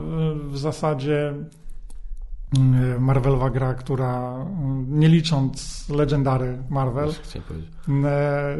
[0.50, 1.34] w zasadzie
[3.00, 4.46] Marvelowa gra, która y,
[4.88, 7.14] nie licząc Legendary Marvel, y,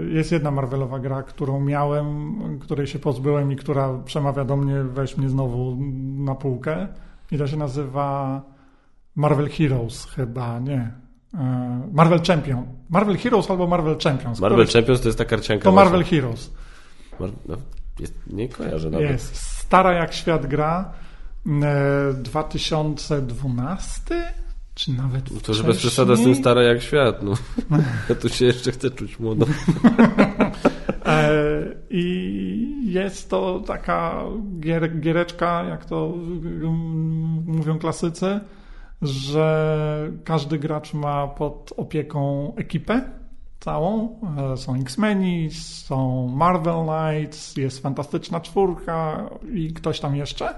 [0.10, 5.18] jest jedna Marvelowa gra, którą miałem, której się pozbyłem i która przemawia do mnie, weź
[5.18, 5.78] mnie znowu
[6.18, 6.88] na półkę
[7.32, 8.42] i to się nazywa
[9.16, 10.92] Marvel Heroes chyba, nie.
[11.94, 12.66] Marvel Champion.
[12.90, 14.40] Marvel Heroes albo Marvel Champions.
[14.40, 15.64] Marvel Champions to jest ta karcianka.
[15.64, 16.52] To Marvel Heroes.
[17.20, 17.58] Mar no.
[18.00, 19.10] Jest, nie kojarzę nawet.
[19.10, 19.36] Jest.
[19.36, 20.94] Stara jak świat gra.
[21.48, 24.34] E, 2012?
[24.76, 26.44] Czy nawet To, że bez przesady z tym wcześniej?
[26.44, 27.34] stara jak świat, no.
[28.10, 29.46] Ja tu się jeszcze chcę czuć młodo.
[31.06, 31.30] E,
[31.90, 34.24] I jest to taka
[34.60, 36.74] gier, giereczka, jak to mm,
[37.48, 38.40] mówią klasycy,
[39.02, 43.02] że każdy gracz ma pod opieką ekipę
[43.60, 44.20] całą.
[44.54, 50.56] E, Są X-Meni, są Marvel Knights, jest Fantastyczna Czwórka i ktoś tam jeszcze.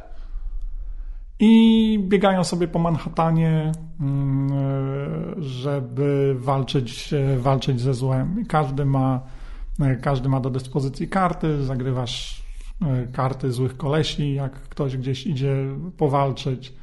[1.40, 8.46] I biegają sobie po Manhattanie, mm, e, żeby walczyć, e, walczyć ze złem.
[8.48, 9.22] Każdy ma,
[9.80, 12.46] e, każdy ma do dyspozycji karty, zagrywasz
[13.14, 15.56] karty złych kolesi, jak ktoś gdzieś idzie
[15.98, 16.74] powalczyć.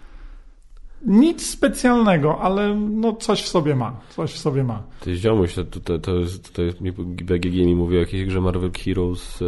[1.07, 4.00] Nic specjalnego, ale no coś w sobie ma.
[4.11, 4.82] Coś w sobie ma.
[5.00, 6.92] Ty ziomuś, to, to, to jest, tutaj mi-
[7.24, 9.38] BGG mi mówi o jakiejś grze Marvel Heroes,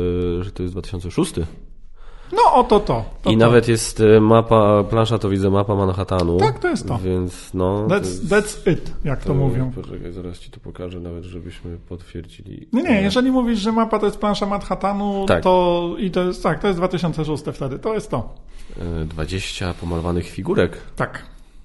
[0.40, 1.34] że to jest 2006.
[2.32, 3.04] No oto to.
[3.22, 3.38] to, I to.
[3.38, 6.36] nawet jest e, mapa, plansza to widzę, mapa Manhattanu.
[6.36, 6.98] Tak, to jest to.
[6.98, 7.86] Więc no...
[7.88, 9.72] to That's, jest- that's it, jak to, mówią.
[9.74, 12.68] Poczekaj, zaraz ci to pokażę nawet, żebyśmy potwierdzili.
[12.72, 15.42] Nie, nie, jeżeli mówisz, że mapa to jest plansza Manhattanu, Tak.
[15.42, 18.34] to i to jest, tak, to jest 2006 wtedy, to jest to.
[19.02, 20.78] E, 20 pomalowanych figurek.
[20.96, 21.22] Tak.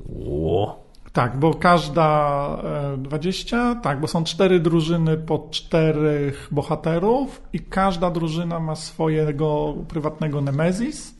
[0.09, 0.88] Ło.
[1.13, 2.47] Tak, bo każda
[2.93, 9.73] e, 20, tak, bo są cztery drużyny po czterech bohaterów i każda drużyna ma swojego
[9.87, 11.19] prywatnego Nemesis.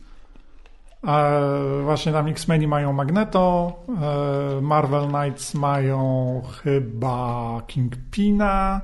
[1.06, 3.72] E, właśnie tam X-Meni mają Magneto,
[4.58, 8.80] e, Marvel Knights mają chyba Kingpina,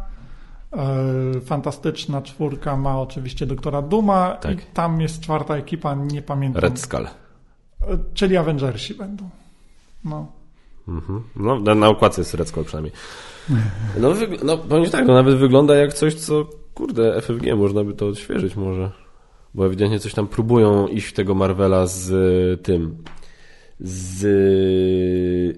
[0.72, 4.52] e, Fantastyczna Czwórka ma oczywiście Doktora Duma Tak.
[4.52, 6.62] i tam jest czwarta ekipa, nie pamiętam.
[6.62, 7.06] Red Skull.
[7.06, 7.10] E,
[8.14, 9.28] Czyli Avengersi będą.
[10.04, 10.35] No.
[10.88, 11.22] Mhm.
[11.36, 12.92] No, na, na okładce jest Red Skull przynajmniej.
[14.00, 17.94] No, wyg- no powiem tak, no nawet wygląda jak coś, co, kurde, FFG, można by
[17.94, 18.90] to odświeżyć może.
[19.54, 22.96] Bo ewidentnie coś tam próbują iść w tego Marvela z y, tym,
[23.80, 24.24] z,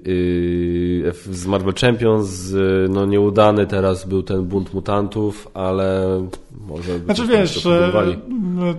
[0.08, 2.54] y, F- z Marvel Champions,
[2.88, 6.06] no nieudany teraz był ten bunt mutantów, ale
[6.68, 7.68] może by Znaczy wiesz,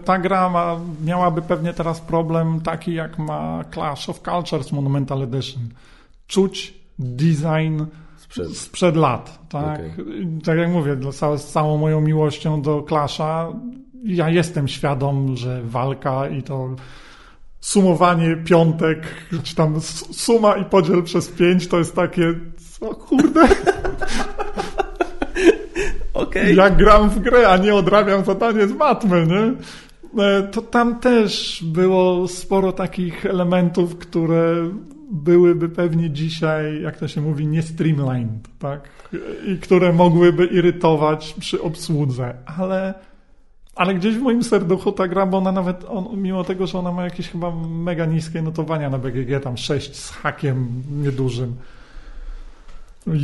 [0.05, 5.61] ta gra ma, miałaby pewnie teraz problem taki jak ma Clash of Cultures Monumental Edition.
[6.29, 7.83] Czuć design
[8.17, 8.57] Sprzed.
[8.57, 9.79] sprzed lat, tak?
[10.39, 13.47] I Tak jak mówię, dla z całą moją miłością do Clasha,
[14.03, 16.75] ja jestem świadom, że walka i to
[17.59, 19.03] sumowanie piątek,
[19.43, 22.33] czy tam suma i podziel przez pięć, to jest takie,
[22.79, 23.47] co kurde,
[26.13, 26.55] Okej.
[26.55, 29.53] ja gram w grę, a nie odrabiam zadanie z matmy, nie?
[30.23, 34.55] E, To tam też było sporo takich elementów, które
[35.11, 38.89] byłyby pewnie dzisiaj, jak to się mówi, nie streamlined, tak?
[39.47, 42.93] I które mogłyby irytować przy obsłudze, ale,
[43.75, 46.91] ale gdzieś w moim serduchu ta gra, bo ona nawet, on, mimo tego, że ona
[46.91, 51.55] ma jakieś chyba mega niskie notowania na BGG, tam 6 z hakiem niedużym,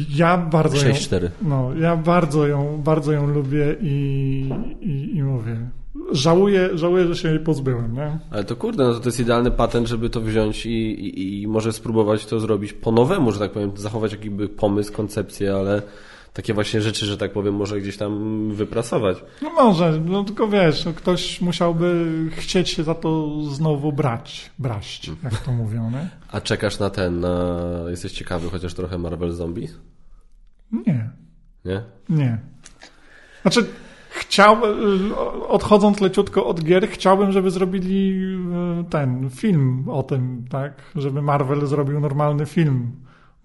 [0.09, 1.29] ja bardzo ją, 6-4.
[1.41, 4.49] no, ja bardzo ją, bardzo ją lubię i,
[4.81, 5.57] i, i mówię.
[6.11, 8.19] Żałuję, żałuję, że się jej pozbyłem, nie?
[8.31, 11.73] Ale to kurde, no to, jest idealny patent, żeby to wziąć i, i, i może
[11.73, 15.81] spróbować to zrobić po nowemu, że tak powiem, zachować jakiby pomysł, koncepcję, ale
[16.33, 19.17] takie właśnie rzeczy, że tak powiem, może gdzieś tam wypracować.
[19.41, 25.11] No może, no tylko wiesz, no ktoś musiałby chcieć się za to znowu brać, braść,
[25.23, 26.09] jak to mówią, nie?
[26.31, 27.59] A czekasz na ten, na...
[27.89, 29.79] jesteś ciekawy chociaż trochę Marvel Zombies?
[30.71, 31.09] Nie,
[31.65, 31.81] Nie?
[32.09, 32.39] nie.
[33.41, 33.65] Znaczy,
[34.29, 35.13] chciałbym,
[35.47, 38.23] odchodząc leciutko od gier, chciałbym, żeby zrobili
[38.79, 40.73] e, ten film o tym, tak?
[40.95, 42.91] Żeby Marvel zrobił normalny film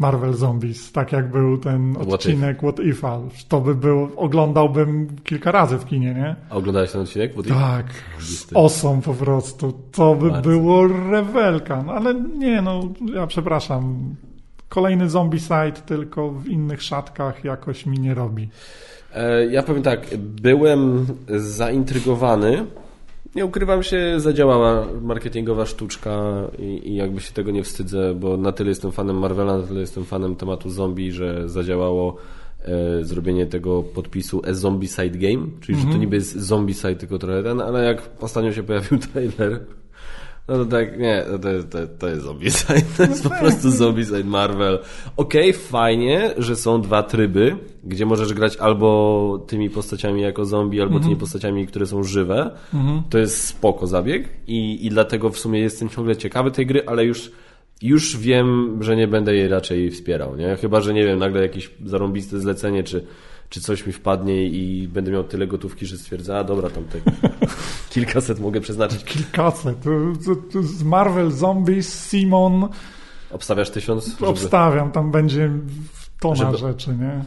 [0.01, 3.29] Marvel Zombies, tak jak był ten What odcinek What If'a.
[3.49, 6.37] To by był, oglądałbym kilka razy w kinie, nie?
[6.51, 7.35] A oglądałeś ten odcinek?
[7.35, 7.43] Ty...
[7.43, 7.87] Tak,
[8.21, 9.73] z osą po prostu.
[9.93, 10.51] To by Bardzo.
[10.51, 11.83] było rewelka.
[11.83, 12.81] No ale nie, no
[13.15, 14.15] ja przepraszam.
[14.69, 18.49] Kolejny zombie site, tylko w innych szatkach jakoś mi nie robi.
[19.15, 22.67] E, Ja powiem tak, byłem zaintrygowany.
[23.35, 28.53] Nie ukrywam się, zadziałała marketingowa sztuczka i, i jakby się tego nie wstydzę, bo na
[28.53, 32.17] tyle jestem fanem Marvela, na tyle jestem fanem tematu zombie, że zadziałało
[32.65, 36.97] e, zrobienie tego podpisu A Zombie Side Game, czyli że to niby jest zombie side,
[36.97, 39.61] tylko trochę ten, ale jak ostatnio się pojawił trailer,
[40.51, 44.79] no to tak, nie, to, to, to jest Zombicide, to jest po prostu Zombicide Marvel.
[45.17, 51.01] Okej, fajnie, że są dwa tryby, gdzie możesz grać albo tymi postaciami jako zombie, albo
[51.01, 52.51] tymi postaciami, które są żywe.
[53.11, 57.05] To jest spoko zabieg i, i dlatego w sumie jestem ciągle ciekawy tej gry, ale
[57.05, 57.33] już
[57.83, 60.57] już wiem, że nie będę jej raczej wspierał, nie?
[60.57, 63.07] Chyba, że nie wiem, nagle jakieś zarąbiste zlecenie, czy,
[63.51, 66.99] czy coś mi wpadnie i będę miał tyle gotówki, że stwierdzę, a dobra, tam te
[67.91, 69.05] kilkaset mogę przeznaczyć.
[69.05, 69.77] Kilkaset.
[69.83, 69.91] To,
[70.27, 72.69] to, to z Marvel Zombies, Simon.
[73.31, 74.09] Obstawiasz tysiąc?
[74.09, 74.27] Żeby...
[74.27, 75.51] Obstawiam, tam będzie
[76.21, 77.25] tona Żeby- rzeczy, nie?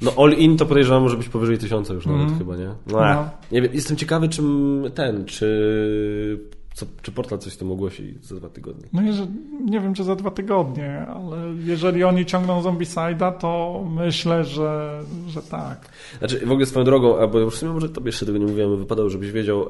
[0.00, 2.38] No all in to podejrzewam może być powyżej tysiąca już nawet Mhm.
[2.38, 2.66] chyba, nie?
[2.66, 2.74] No.
[3.00, 3.30] No.
[3.52, 6.40] Nie wiem, jestem ciekawy czym ten, czy,
[6.76, 8.88] co, czy portal coś tam ogłosi za dwa tygodnie.
[8.92, 9.30] No jeżeli,
[9.64, 15.42] nie wiem, czy za dwa tygodnie, ale jeżeli oni ciągną Zombicide'a, to myślę, że, że
[15.42, 15.88] tak.
[16.18, 19.10] Znaczy w ogóle swoją drogą, albo w sumie może tobie jeszcze tego nie mówiłem, wypadało,
[19.10, 19.66] żebyś wiedział, e,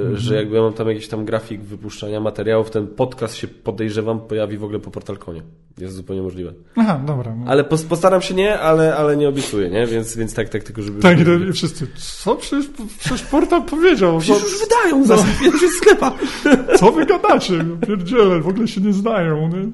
[0.00, 0.16] Mhm.
[0.16, 4.58] że jakby ja mam tam jakiś tam grafik wypuszczania materiałów, ten podcast się podejrzewam pojawi
[4.58, 5.42] w ogóle po portalkonie.
[5.78, 6.52] Jest zupełnie możliwe.
[6.76, 7.34] Aha, dobra.
[7.34, 7.46] No.
[7.50, 9.86] Ale pos, postaram się nie, ale, ale nie obiecuję, nie?
[9.86, 11.00] Więc, więc tak, tak, tylko żeby...
[11.02, 11.18] Tak,
[11.48, 12.36] i wszyscy, co?
[12.36, 16.12] Przecież, przecież portal powiedział, Przecież już wydają za pierwszy sklepa.
[16.78, 17.64] co wy gadacie?
[17.86, 19.48] Pierdziele, w ogóle się nie znają.
[19.48, 19.72] Nie?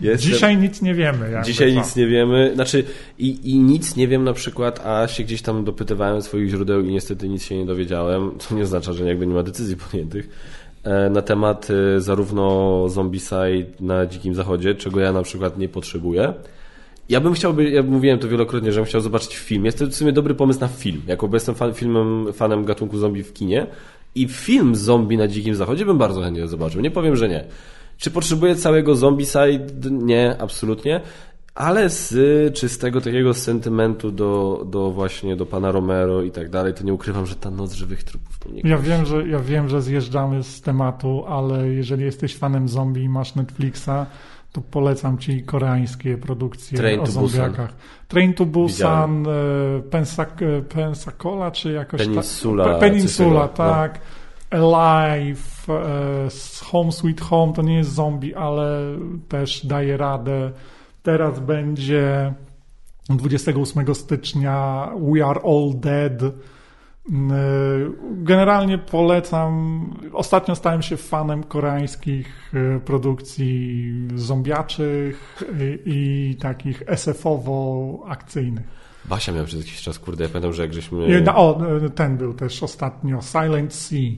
[0.00, 1.30] Jestem- Dzisiaj nic nie wiemy.
[1.30, 1.78] jakby Dzisiaj co.
[1.78, 2.84] nic nie wiemy, znaczy
[3.18, 6.92] i, i nic nie wiem na przykład, a się gdzieś tam dopytywałem swoich źródeł i
[6.92, 10.28] niestety nic się nie dowiedziałem, co nie oznacza, że jakby nie ma decyzji podjętych,
[10.84, 16.34] e, na temat e, zarówno Zombicide na Dzikim Zachodzie, czego ja na przykład nie potrzebuję.
[17.08, 19.64] Ja bym chciał, by- ja mówiłem to wielokrotnie, że bym chciał zobaczyć film.
[19.64, 22.98] Jest to w sumie dobry pomysł na film, jako bo jestem fan, filmem, fanem gatunku
[22.98, 23.66] zombie w kinie
[24.14, 26.80] i film zombie na Dzikim Zachodzie bym bardzo chętnie zobaczył.
[26.80, 27.44] Nie powiem, że nie.
[27.98, 29.58] Czy potrzebuję całego Zombicide?
[29.90, 31.00] Nie, absolutnie.
[31.54, 32.14] Ale z
[32.54, 37.26] czystego takiego sentymentu do, do właśnie do pana Romero i tak dalej, to nie ukrywam,
[37.26, 40.60] że ta noc żywych trupów to nie Ja wiem, że, ja wiem, że zjeżdżamy z
[40.60, 43.90] tematu, ale jeżeli jesteś fanem zombie i masz Netflixa,
[44.52, 47.74] to polecam ci koreańskie produkcje Train o zombiakach.
[48.08, 53.74] Train to Busan, e, Pensac, e, Pensacola, czy jakoś tak- Peninsula, Pe- Peninsula, takiego, no.
[53.74, 54.00] tak.
[54.50, 58.82] Alive, e, Home Sweet Home, to nie jest zombie, ale
[59.28, 60.50] też daje radę.
[61.02, 62.34] Teraz będzie
[63.10, 66.34] 28 stycznia We Are All Dead.
[67.10, 67.32] Mm,
[68.24, 69.80] Generalnie polecam.
[70.12, 75.42] Ostatnio stałem się fanem koreańskich e, produkcji zombiaczych
[75.86, 78.62] i, i takich SF-owo-akcyjnych.
[79.04, 81.20] Basia miała przez jakiś czas, kurde, ja pamiętam, że jak żeśmy...
[81.20, 83.22] I- O, e, ten był też ostatnio.
[83.22, 84.10] Silent Sea.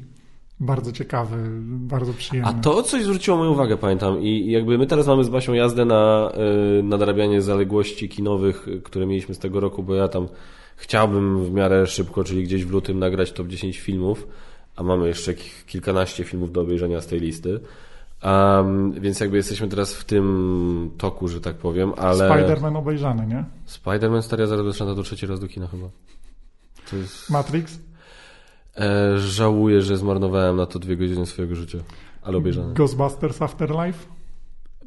[0.60, 2.50] Bardzo ciekawy, bardzo przyjemny.
[2.50, 4.20] A to coś zwróciło moją uwagę, pamiętam.
[4.22, 6.32] I jakby my teraz mamy z Basią jazdę na
[6.82, 10.28] nadrabianie zaległości kinowych, które mieliśmy z tego roku, bo ja tam
[10.76, 14.26] chciałbym w miarę szybko, czyli gdzieś w lutym nagrać top 10 filmów,
[14.76, 17.60] a mamy jeszcze ki- kilkanaście filmów do obejrzenia z tej listy.
[18.24, 22.28] Um, więc jakby jesteśmy teraz w tym toku, że tak powiem, ale...
[22.28, 23.44] Spider-Man obejrzany, nie?
[23.68, 25.88] Spider-Man stary, ja zaraz do trzeci raz do kina chyba.
[26.92, 27.30] Jest...
[27.30, 27.78] Matrix?
[28.76, 31.78] E, żałuję, że zmarnowałem na to dwie godziny swojego życia,
[32.22, 32.74] ale obejrzane.
[32.74, 34.06] Ghostbusters Afterlife?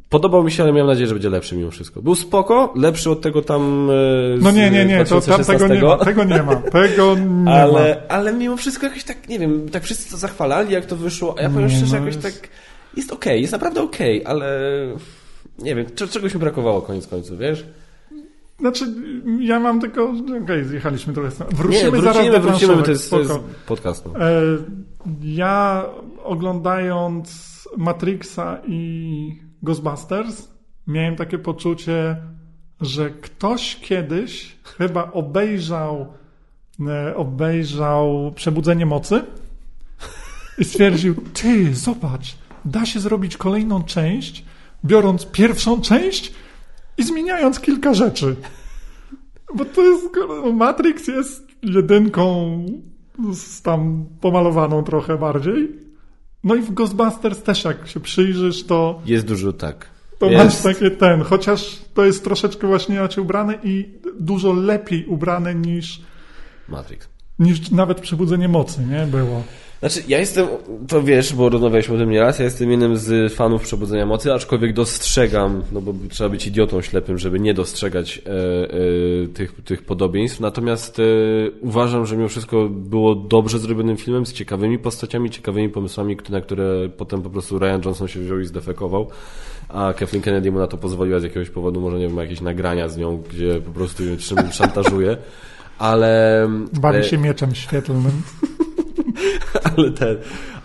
[0.10, 2.02] Podobał mi się, ale miałem nadzieję, że będzie lepszy mimo wszystko.
[2.02, 5.54] Był spoko, lepszy od tego tam e, z No nie, nie, nie, to tam 2016,
[5.54, 7.52] tego nie ma, tego nie ma, tego nie ma.
[7.52, 11.36] ale, ale mimo wszystko jakoś tak, nie wiem, tak wszyscy to zachwalali, jak to wyszło,
[11.38, 12.50] a ja powiem szczerze, no jakoś jest- tak,
[12.98, 14.60] jest okej, jest naprawdę okej, ale
[15.60, 17.66] nie wiem, cze- czegoś mi brakowało koniec końców, wiesz?
[18.60, 18.86] Znaczy,
[19.40, 21.32] ja mam tylko, okej, zjechaliśmy trochę.
[21.32, 21.54] stąd.
[21.54, 23.34] Wrócimy, nie, wrócimy, zaraz do wrócimy, to jest, to jest
[23.68, 24.06] podcast.
[24.06, 24.20] No.
[24.26, 24.42] E,
[25.24, 25.86] Ja
[26.24, 27.48] oglądając
[27.78, 30.48] Matrixa i Ghostbusters
[30.88, 32.18] miałem takie poczucie,
[32.82, 36.14] że ktoś kiedyś chyba obejrzał
[36.88, 39.24] e, obejrzał Przebudzenie Mocy
[40.58, 44.46] i stwierdził, ty, zobacz, da się zrobić kolejną część,
[44.86, 46.34] biorąc pierwszą część
[46.98, 48.36] i zmieniając kilka rzeczy.
[49.56, 50.06] Bo to jest,
[50.54, 52.66] Matrix jest jedynką
[53.34, 55.87] z tam pomalowaną trochę bardziej.
[56.44, 59.90] No i w Ghostbusters też jak się przyjrzysz, to, Jest dużo tak.
[60.20, 60.46] to Jest.
[60.64, 66.02] masz takie ten, chociaż to jest troszeczkę właśnie inaczej ubrane i dużo lepiej ubrane niż,
[66.70, 67.08] Matrix.
[67.40, 69.06] niż nawet Przebudzenie Mocy, nie?
[69.06, 69.44] Było.
[69.80, 70.48] Znaczy, ja jestem,
[70.88, 74.74] to wiesz, bo rozmawialiśmy o tym nieraz, ja jestem jednym z fanów Przebudzenia Mocy, aczkolwiek
[74.74, 80.40] dostrzegam, no bo trzeba być idiotą ślepym, żeby nie dostrzegać e, e, tych, tych podobieństw,
[80.40, 81.04] natomiast e,
[81.62, 86.90] uważam, że mimo wszystko było dobrze zrobionym filmem, z ciekawymi postaciami, ciekawymi pomysłami, na które
[86.98, 89.10] potem po prostu Ryan Johnson się wziął i zdefekował,
[89.70, 92.90] a Kathleen Kennedy mu na to pozwoliła z jakiegoś powodu, może nie wiem, jakieś nagrania
[92.90, 94.16] z nią, gdzie po prostu ją
[94.52, 95.18] szantażuje,
[95.80, 96.50] ale...
[96.74, 98.22] Bawi e, się mieczem świetlnym.
[99.78, 100.18] ale ten,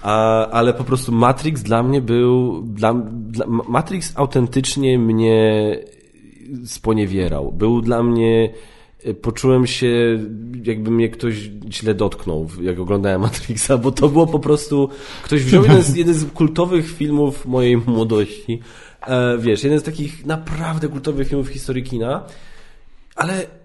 [0.02, 5.78] a, ale po prostu Matrix dla mnie był, dla, dla, Matrix autentycznie mnie
[6.64, 7.52] sponiewierał.
[7.52, 8.52] Był dla mnie,
[9.22, 10.18] poczułem się,
[10.64, 11.34] jakby mnie ktoś
[11.70, 14.88] źle dotknął, jak oglądałem Matrixa, bo to było po prostu,
[15.22, 18.60] ktoś wziął jeden z, jeden z kultowych filmów mojej młodości,
[19.06, 22.24] e, wiesz, jeden z takich naprawdę kultowych filmów historii kina,
[23.16, 23.61] ale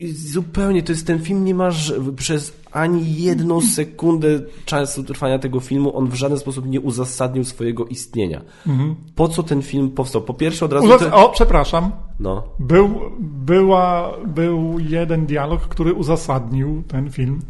[0.00, 4.28] I zupełnie, to jest ten film, nie masz przez ani jedną sekundę
[4.64, 8.42] czasu trwania tego filmu, on w żaden sposób nie uzasadnił swojego istnienia.
[8.66, 8.96] Mhm.
[9.14, 10.22] Po co ten film powstał?
[10.22, 10.86] Po pierwsze od razu...
[10.86, 11.92] Uzas- O, przepraszam.
[12.20, 12.42] No.
[12.58, 17.40] Był, była, był jeden dialog, który uzasadnił ten film.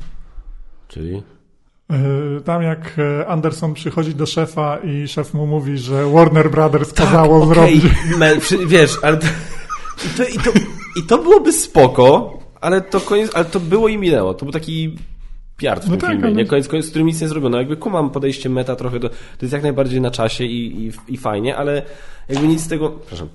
[0.88, 1.22] Czyli?
[1.90, 6.92] E, tam jak e, Anderson przychodzi do szefa i szef mu mówi, że Warner Brothers
[6.92, 7.54] tak, kazało okay.
[7.54, 7.84] zrobić.
[8.18, 9.16] Mel, wiesz, ale
[10.16, 10.50] to, i, to,
[10.96, 14.34] i to byłoby spoko, ale to koniec, ale to było i minęło.
[14.34, 14.96] To był taki
[15.56, 16.34] piart w no tym tak, filmie, ale...
[16.34, 16.44] nie?
[16.44, 17.58] Koniec, koniec, z którym nic nie zrobiono.
[17.58, 21.16] Jakby kumam podejście meta trochę, do, to jest jak najbardziej na czasie i, i, i
[21.16, 21.82] fajnie, ale
[22.28, 23.28] jakby nic z tego, przepraszam,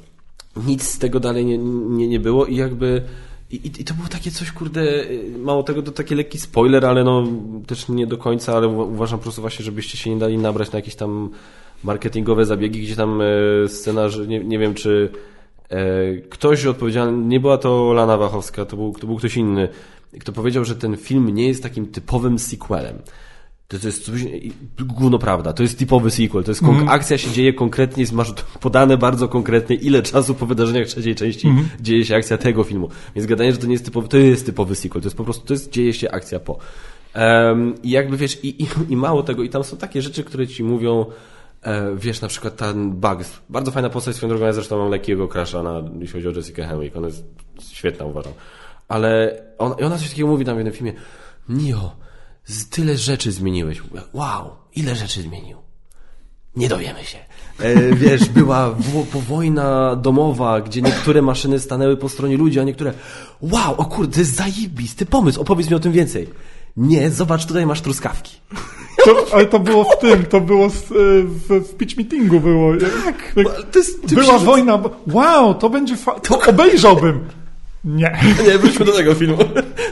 [0.68, 3.02] nic z tego dalej nie, nie, nie było i jakby
[3.52, 4.82] i, I, to było takie coś, kurde,
[5.40, 7.28] mało tego, to taki lekki spoiler, ale no
[7.68, 10.80] też nie do końca, ale uważam po prostu właśnie, żebyście się nie dali nabrać na
[10.80, 11.30] jakieś tam
[11.84, 13.26] marketingowe zabiegi, gdzie tam e,
[13.68, 15.12] scenarz, nie, nie wiem czy
[16.30, 19.68] ktoś odpowiedzialny, nie była to Lana Wachowska, to był, to był ktoś inny,
[20.20, 22.98] kto powiedział, że ten film nie jest takim typowym sequelem.
[23.68, 24.26] To, to jest coś,
[24.80, 26.90] gówno prawda, to jest typowy sequel, to jest mm.
[26.90, 31.70] akcja się dzieje konkretnie, masz podane bardzo konkretnie, ile czasu po wydarzeniach trzeciej części mm.
[31.82, 32.90] dzieje się akcja tego filmu.
[33.16, 35.46] Więc gadanie, że to nie jest typowy, to jest typowy sequel, to jest po prostu,
[35.46, 36.58] to jest, dzieje się akcja po.
[37.16, 40.48] Um, I jakby wiesz, i, i, i mało tego, i tam są takie rzeczy, które
[40.48, 41.06] ci mówią, e,
[41.96, 45.64] wiesz, na przykład ten Bugs, bardzo fajna postać swoją drogą, ja zresztą mam lekkiego crasha
[45.64, 47.24] na, jeśli chodzi o Jessica Henwick, ona jest
[47.72, 48.34] świetna uważam.
[48.88, 50.94] Ale on, ona coś takiego mówi tam w jednym filmie,
[51.50, 51.96] Nio,
[52.70, 53.82] tyle rzeczy zmieniłeś.
[54.14, 55.58] Wow, ile rzeczy zmienił.
[56.56, 57.18] Nie dowiemy się.
[57.60, 58.76] E, wiesz, była
[59.30, 62.94] wojna domowa, gdzie niektóre maszyny stanęły po stronie ludzi, a niektóre
[63.42, 66.28] wow, o kurde, zajebisty pomysł, opowiedz mi o tym więcej.
[66.78, 68.38] Nie, zobacz, tutaj masz truskawki.
[69.06, 70.90] To, ale to było w tym, to było w,
[71.24, 72.74] w, w pitch meetingu było.
[73.06, 73.34] Tak,
[73.72, 74.80] to jest, była wojna.
[75.08, 77.20] Wow, to będzie fa- to obejrzałbym.
[77.84, 78.20] Nie.
[78.48, 79.38] Nie, wróćmy do tego filmu.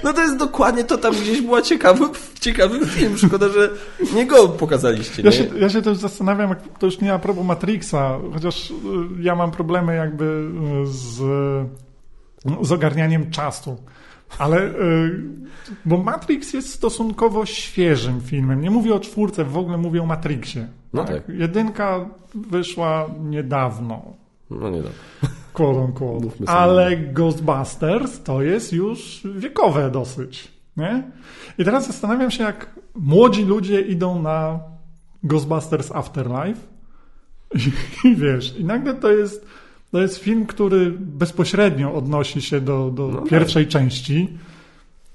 [0.04, 2.06] No to jest dokładnie to, tam gdzieś była ciekawy,
[2.40, 3.18] ciekawy film.
[3.18, 3.70] Szkoda, że
[4.16, 5.22] nie go pokazaliście.
[5.22, 8.74] Ja, się, ja się też zastanawiam, to już nie a propos Matrixa, chociaż y,
[9.20, 10.24] ja mam problemy jakby
[10.84, 11.18] y, z,
[12.62, 13.78] z ogarnianiem czasu.
[14.38, 15.24] Ale, y,
[15.86, 18.62] bo Matrix jest stosunkowo świeżym filmem.
[18.62, 20.68] Nie mówię o czwórce, w ogóle mówię o Matrixie.
[20.94, 21.26] No tak.
[21.26, 21.36] tak.
[21.36, 24.02] Jedynka wyszła niedawno.
[24.50, 25.00] No niedawno
[25.60, 26.28] quote unquote.
[26.48, 30.48] Ale Ghostbusters to jest już wiekowe dosyć.
[30.78, 31.12] Nie?
[31.58, 34.60] I teraz zastanawiam się, jak młodzi ludzie idą na
[35.24, 36.62] Ghostbusters Afterlife
[38.06, 39.46] i, wiesz, i nagle to jest,
[39.92, 43.72] to jest film, który bezpośrednio odnosi się do, do no pierwszej tak.
[43.72, 44.38] części.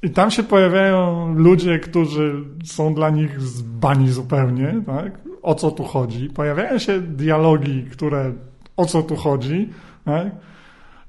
[0.02, 5.12] I tam się pojawiają ludzie, którzy są dla nich zbani zupełnie, tak?
[5.42, 6.28] O co tu chodzi?
[6.28, 8.32] Pojawiają się dialogi, które
[8.76, 9.68] o co tu chodzi.
[10.06, 10.34] Right?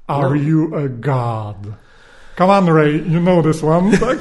[0.06, 0.34] Are no.
[0.34, 1.56] you a god?
[2.38, 4.18] Come on, Ray, you know this one, tak?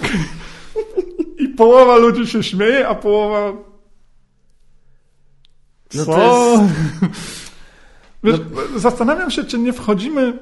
[1.38, 3.54] I połowa ludzi się śmieje, a połowa...
[5.94, 6.18] No Co?
[6.18, 7.45] No jest...
[8.26, 8.40] Wiesz,
[8.74, 8.80] no...
[8.80, 10.34] Zastanawiam się, czy nie wchodzimy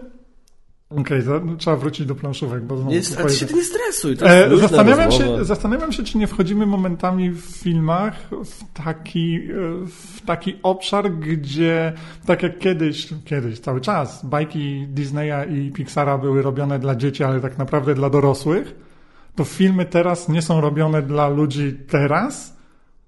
[1.02, 2.92] Okej, okay, no, trzeba wrócić do planszówek, bo znowu...
[2.92, 7.30] Nie, a ty się nie stresuj, e, zastanawiam, się, zastanawiam się, czy nie wchodzimy momentami
[7.30, 9.42] w filmach w taki, e,
[9.88, 11.94] w taki obszar, gdzie
[12.26, 17.42] tak jak kiedyś, kiedyś, cały czas, bajki Disneya i Pixara były robione dla dzieci, ale
[17.42, 18.76] tak naprawdę dla dorosłych,
[19.36, 22.53] to filmy teraz nie są robione dla ludzi teraz,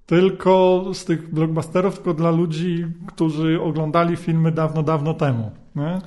[0.05, 5.51] tylko z tych blockbusterów, tylko dla ludzi, którzy oglądali filmy dawno, dawno temu.
[5.75, 5.99] Nie?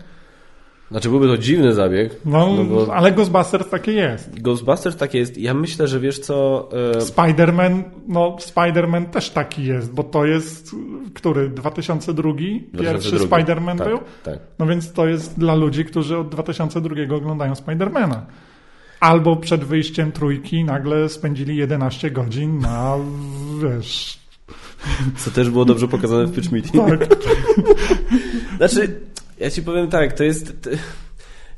[0.90, 2.16] Znaczy byłby to dziwny zabieg.
[2.24, 2.94] No, no bo...
[2.94, 4.40] ale Ghostbusters takie jest.
[4.42, 5.38] Ghostbusters takie jest.
[5.38, 6.68] Ja myślę, że wiesz co...
[6.72, 6.98] E...
[6.98, 10.70] Spider-Man, no Spider-Man też taki jest, bo to jest,
[11.14, 11.48] który?
[11.48, 12.32] 2002?
[12.32, 12.82] 2002.
[12.82, 13.98] Pierwszy Spider-Man tak, był?
[14.24, 14.38] Tak.
[14.58, 18.20] No więc to jest dla ludzi, którzy od 2002 oglądają Spider-Mana.
[19.00, 22.96] Albo przed wyjściem trójki nagle spędzili 11 godzin na,
[23.62, 24.18] wiesz...
[25.16, 26.88] Co też było dobrze pokazane w pitch meeting.
[26.88, 27.08] Tak.
[28.56, 29.00] znaczy,
[29.40, 30.68] ja ci powiem tak, to jest...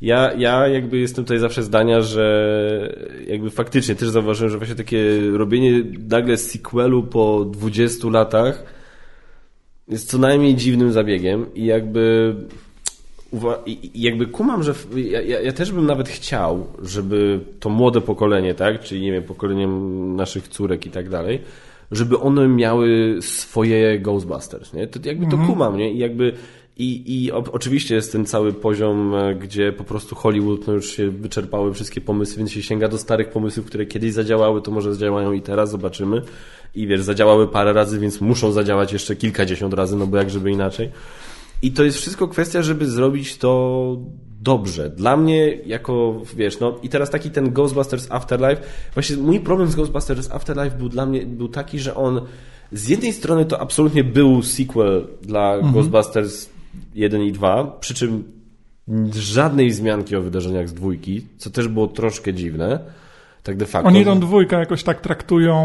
[0.00, 5.20] Ja, ja jakby jestem tutaj zawsze zdania, że jakby faktycznie też zauważyłem, że właśnie takie
[5.32, 8.64] robienie nagle sequelu po 20 latach
[9.88, 12.34] jest co najmniej dziwnym zabiegiem i jakby
[13.94, 19.00] jakby kumam, że ja, ja, też bym nawet chciał, żeby to młode pokolenie, tak, czyli
[19.02, 21.40] nie wiem, pokoleniem naszych córek i tak dalej,
[21.90, 24.86] żeby one miały swoje Ghostbusters, nie?
[24.86, 25.46] To jakby to -hmm.
[25.46, 25.92] kumam, nie?
[25.92, 26.32] I jakby
[26.80, 31.10] i, I oczywiście jest ten cały poziom, e, gdzie po prostu Hollywood no już się
[31.10, 35.32] wyczerpały wszystkie pomysły, więc się sięga do starych pomysłów, które kiedyś zadziałały, to może zadziałają
[35.32, 36.22] i teraz, zobaczymy.
[36.74, 40.50] I wiesz, zadziałały parę razy, więc muszą zadziałać jeszcze kilkadziesiąt razy, no bo jak żeby
[40.50, 40.90] inaczej.
[41.62, 43.96] I to jest wszystko kwestia, żeby zrobić to
[44.40, 44.90] dobrze.
[44.90, 48.62] Dla mnie, jako, wiesz, no i teraz taki ten Ghostbusters Afterlife,
[48.94, 52.20] właśnie mój problem z Ghostbusters Afterlife był dla mnie, był taki, że on
[52.72, 55.72] z jednej strony to absolutnie był sequel dla mhm.
[55.72, 56.48] Ghostbusters
[56.94, 58.24] 1 i 2, przy czym
[59.14, 62.80] żadnej wzmianki o wydarzeniach z dwójki, co też było troszkę dziwne.
[63.42, 63.88] Tak de facto.
[63.88, 65.56] Oni tą dwójkę jakoś tak traktują,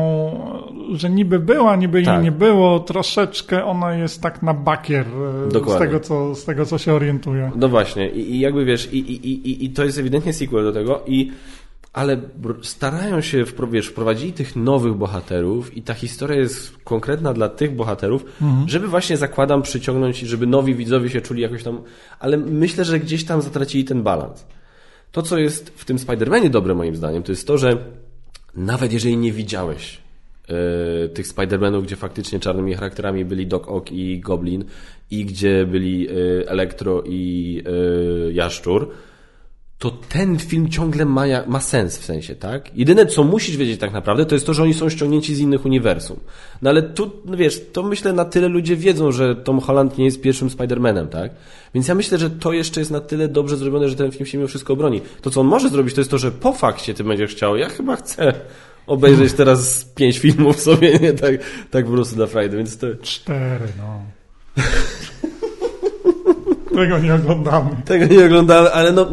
[0.93, 2.13] że niby była, niby tak.
[2.13, 2.79] jej nie było.
[2.79, 5.05] Troszeczkę ona jest tak na bakier
[5.51, 7.51] z tego, co, z tego, co się orientuje.
[7.55, 8.09] No właśnie.
[8.09, 11.31] I, i jakby wiesz, i, i, i, i to jest ewidentnie sequel do tego i
[11.95, 12.17] ale
[12.61, 18.25] starają się, wiesz, wprowadzili tych nowych bohaterów i ta historia jest konkretna dla tych bohaterów,
[18.41, 18.69] mhm.
[18.69, 21.81] żeby właśnie zakładam przyciągnąć i żeby nowi widzowie się czuli jakoś tam,
[22.19, 24.45] ale myślę, że gdzieś tam zatracili ten balans.
[25.15, 27.77] To, co jest w tym Spider-Manie dobre moim zdaniem, to jest to, że
[28.55, 29.97] nawet jeżeli nie widziałeś
[30.49, 34.65] yy, tych Spider-Manów, gdzie faktycznie czarnymi charakterami byli Doc Ock i Goblin
[35.11, 37.53] i gdzie byli yy, Elektro i
[38.25, 38.91] yy, Jaszczur,
[39.79, 42.77] to ten film ciągle ma, ma sens w sensie, tak?
[42.77, 45.65] Jedyne, co musisz wiedzieć tak naprawdę, to jest to, że oni są ściągnięci z innych
[45.65, 46.19] uniwersum.
[46.61, 50.05] No ale tu, no wiesz, to myślę na tyle ludzie wiedzą, że Tom Holland nie
[50.05, 51.31] jest pierwszym Spider-Manem, tak?
[51.73, 54.37] Więc ja myślę, że to jeszcze jest na tyle dobrze zrobione, że ten film się
[54.37, 55.01] mimo wszystko obroni.
[55.21, 57.69] To, co on może zrobić, to jest to, że po fakcie ty będziesz chciał, ja
[57.69, 58.33] chyba chcę
[58.87, 61.13] obejrzeć teraz pięć filmów sobie, nie?
[61.13, 61.35] Tak,
[61.71, 62.87] tak po prostu dla Friday, więc to...
[63.01, 64.01] Cztery, no.
[66.75, 67.69] Tego nie oglądamy.
[67.85, 69.11] Tego nie oglądamy, ale no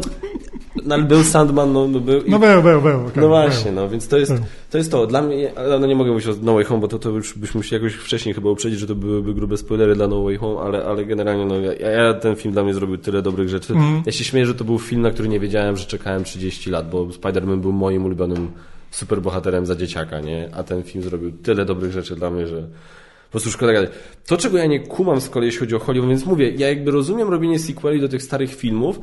[0.85, 2.21] no ale był Sandman, no, no był.
[2.27, 3.07] No był, był, był.
[3.07, 3.81] Okay, no właśnie, był.
[3.81, 4.33] no więc to jest,
[4.69, 5.07] to jest to.
[5.07, 7.59] Dla mnie, no nie mogę mówić o No Way Home, bo to, to już byśmy
[7.59, 10.85] musieli jakoś wcześniej chyba uprzedzić, że to byłyby grube spoilery dla No Way Home, ale,
[10.85, 13.73] ale generalnie no, ja, ja ten film dla mnie zrobił tyle dobrych rzeczy.
[13.73, 14.03] Mm.
[14.05, 16.89] Ja się śmieję, że to był film, na który nie wiedziałem, że czekałem 30 lat,
[16.89, 18.51] bo Spider-Man był moim ulubionym
[18.91, 20.49] superbohaterem za dzieciaka, nie?
[20.53, 23.89] A ten film zrobił tyle dobrych rzeczy dla mnie, że po prostu szkoda gadać.
[24.25, 26.91] To, czego ja nie kumam z kolei, jeśli chodzi o Hollywood, więc mówię, ja jakby
[26.91, 28.99] rozumiem robienie sequeli do tych starych filmów,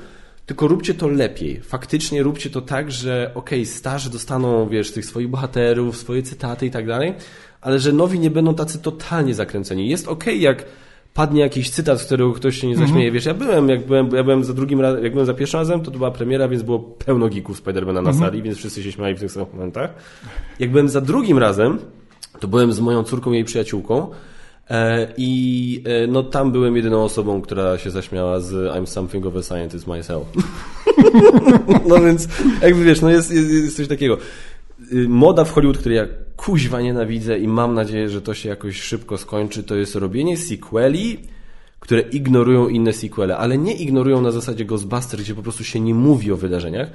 [0.50, 1.60] tylko róbcie to lepiej.
[1.60, 6.66] Faktycznie róbcie to tak, że okej, okay, starzy dostaną, wiesz, tych swoich bohaterów, swoje cytaty
[6.66, 7.14] i tak dalej,
[7.60, 9.88] ale że nowi nie będą tacy totalnie zakręceni.
[9.88, 10.64] Jest okej, okay, jak
[11.14, 12.88] padnie jakiś cytat, z którego ktoś się nie mhm.
[12.88, 13.12] zaśmieje.
[13.12, 15.80] Wiesz, ja byłem, jak byłem, ja byłem za drugim razem, jak byłem za pierwszym razem,
[15.80, 18.30] to to była premiera, więc było pełno geeków Spidermana na mhm.
[18.30, 19.94] sali, więc wszyscy się śmiali w tych samych momentach.
[20.58, 21.78] Jak byłem za drugim razem,
[22.40, 24.10] to byłem z moją córką i jej przyjaciółką
[25.16, 29.42] I e, no, tam byłem jedyną osobą, która się zaśmiała z I'm something of a
[29.42, 30.26] scientist myself.
[31.88, 32.28] no więc,
[32.62, 34.18] jakby wiesz, no jest, jest, jest coś takiego.
[34.92, 36.06] Y, moda w Hollywood, której ja
[36.36, 41.18] kuźwa nienawidzę i mam nadzieję, że to się jakoś szybko skończy, to jest robienie sequeli,
[41.80, 45.94] które ignorują inne sequele, ale nie ignorują na zasadzie Ghostbusters, gdzie po prostu się nie
[45.94, 46.90] mówi o wydarzeniach,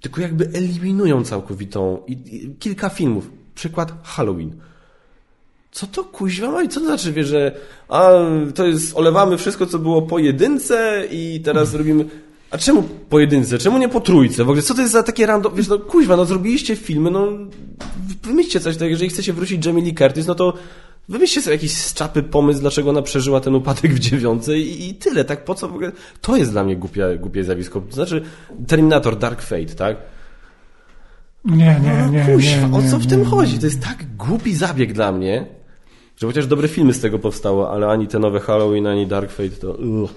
[0.00, 3.30] tylko jakby eliminują całkowitą i, i kilka filmów.
[3.54, 4.56] Przykład Halloween
[5.74, 7.52] co to kuźwa ma i co to znaczy, wie, że
[7.88, 8.10] a,
[8.54, 11.78] to jest, olewamy wszystko, co było po jedynce i teraz hmm.
[11.88, 12.04] robimy...
[12.50, 13.58] A czemu po jedynce?
[13.58, 14.44] Czemu nie po trójce?
[14.44, 15.54] W ogóle co to jest za takie random...
[15.54, 17.28] Wiesz, no kuźwa, no zrobiliście filmy, no
[18.22, 20.52] wymyślcie coś takiego, jeżeli chcecie wrócić Jamie Lee Curtis, no to
[21.08, 24.94] wymyślcie sobie jakiś z czapy pomysł, dlaczego ona przeżyła ten upadek w dziewiątce i, i
[24.94, 25.44] tyle, tak?
[25.44, 25.92] Po co w ogóle...
[26.20, 27.80] To jest dla mnie głupie, głupie zjawisko.
[27.80, 28.22] To znaczy
[28.66, 29.96] Terminator Dark Fate, tak?
[31.44, 32.24] Nie, nie, nie.
[32.28, 33.58] No, kuźwa, nie, nie, o co w tym chodzi?
[33.58, 35.46] To jest tak głupi zabieg dla mnie,
[36.16, 39.48] że chociaż dobre filmy z tego powstało, ale ani te nowe Halloween, ani Dark Fate
[39.48, 39.72] to...
[39.72, 40.10] Uh,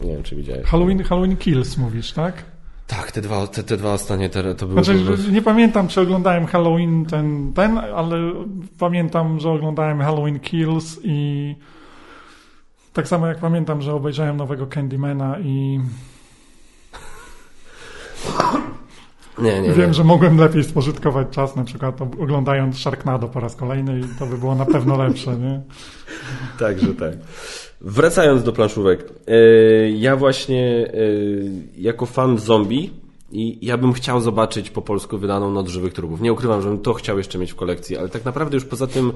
[0.00, 0.66] nie wiem, czy widziałeś.
[0.66, 2.44] Halloween, Halloween Kills mówisz, tak?
[2.86, 4.84] Tak, te dwa, te, te dwa ostatnie te, to były...
[4.84, 8.32] Znaczy, nie pamiętam, czy oglądałem Halloween ten, ten, ale
[8.78, 11.54] pamiętam, że oglądałem Halloween Kills i
[12.92, 15.80] tak samo jak pamiętam, że obejrzałem nowego Candymana i
[19.42, 19.94] nie, nie, Wiem, nie.
[19.94, 24.38] że mogłem lepiej spożytkować czas, na przykład oglądając Sharknado po raz kolejny i to by
[24.38, 25.60] było na pewno lepsze, nie?
[26.58, 27.12] Także tak.
[27.80, 29.12] Wracając do planszówek.
[29.26, 29.34] E,
[29.90, 30.92] ja właśnie e,
[31.76, 32.90] jako fan zombie
[33.32, 36.20] i ja bym chciał zobaczyć po polsku wydaną Noc Żywych Trupów.
[36.20, 38.86] Nie ukrywam, że bym to chciał jeszcze mieć w kolekcji, ale tak naprawdę już poza
[38.86, 39.12] tym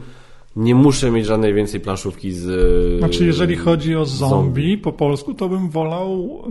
[0.57, 2.99] nie muszę mieć żadnej więcej planszówki z.
[2.99, 4.79] Znaczy, jeżeli chodzi o zombie, zombie.
[4.79, 6.43] po polsku, to bym wolał.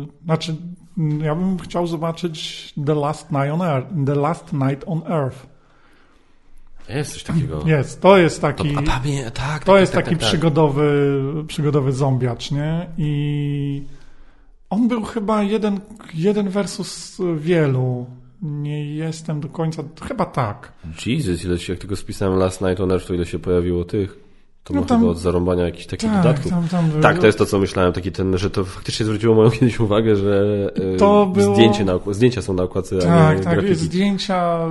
[0.00, 0.56] Yy, znaczy,
[1.22, 3.88] ja bym chciał zobaczyć The Last Night on Earth.
[4.06, 5.46] The Last Night on Earth.
[6.88, 7.62] Jest coś takiego.
[7.66, 8.74] Jest, to jest taki.
[8.74, 10.28] To, a, pamię, tak, to tak, jest tak, taki tak, tak.
[10.28, 12.86] przygodowy, przygodowy zombiacz, nie?
[12.98, 13.82] I
[14.70, 15.80] on był chyba jeden,
[16.14, 18.06] jeden versus wielu.
[18.44, 19.82] Nie jestem do końca.
[20.08, 20.72] Chyba tak.
[21.06, 24.24] Jesus, ile się, jak tylko spisałem Last Night on Earth, to ile się pojawiło tych.
[24.64, 26.50] To no tam, chyba od zarąbania jakichś takich tak, dodatków.
[26.50, 29.50] Tam, tam tak, to jest to, co myślałem, taki ten, że to faktycznie zwróciło moją
[29.60, 31.54] kiedyś uwagę, że e, to było...
[31.54, 34.68] zdjęcie na, zdjęcia są na okładce, tak, Tak, zdjęcia,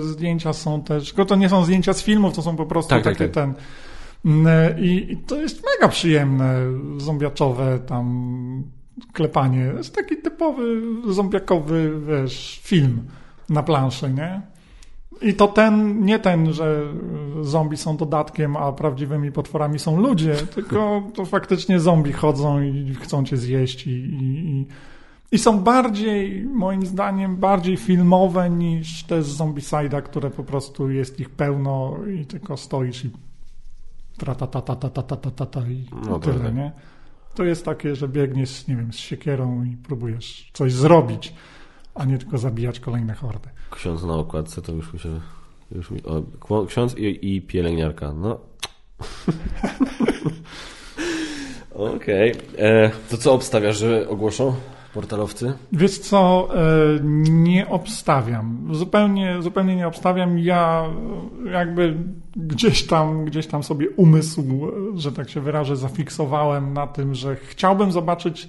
[0.00, 3.04] zdjęcia są też, tylko to nie są zdjęcia z filmów, to są po prostu tak,
[3.04, 3.54] tak takie tak, ten
[4.24, 6.58] Mm, I, I to jest mega przyjemne,
[6.96, 8.64] zombiaczowe tam
[9.12, 9.70] klepanie.
[9.70, 10.82] To jest taki typowy
[11.12, 13.02] zombiakowy, wiesz, film
[13.48, 14.42] na planszy, nie?
[15.22, 16.82] I to ten, nie ten, że
[17.42, 23.24] zombie są dodatkiem, a prawdziwymi potworami są ludzie, tylko to faktycznie zombie chodzą i chcą
[23.24, 24.66] cię zjeść i, i,
[25.32, 31.20] i są bardziej, moim zdaniem, bardziej filmowe niż te z Zombicide'a, które po prostu jest
[31.20, 33.10] ich pełno i tylko stoisz i
[34.18, 36.54] tra ta ta ta ta ta ta ta ta, i no tyle, tak.
[36.54, 36.72] nie?
[37.34, 41.34] To jest takie, że biegniesz, nie wiem, z siekierą i próbujesz coś zrobić,
[41.94, 43.48] a nie tylko zabijać kolejne hordy.
[43.70, 45.20] Ksiądz na okładce to już mi się...
[45.72, 48.40] Już mi, o, ksiądz i, i pielęgniarka, no...
[51.74, 52.32] Okej.
[52.32, 52.58] Okay.
[52.58, 54.54] E, to co obstawiasz, że ogłoszą?
[54.94, 55.52] Portalowcy?
[55.72, 56.60] Wiesz co, e,
[57.30, 58.68] nie obstawiam.
[58.72, 60.38] Zupełnie, zupełnie nie obstawiam.
[60.38, 60.84] Ja
[61.52, 61.96] jakby
[62.36, 64.44] gdzieś tam, gdzieś tam sobie umysł,
[64.94, 68.48] że tak się wyrażę, zafiksowałem na tym, że chciałbym zobaczyć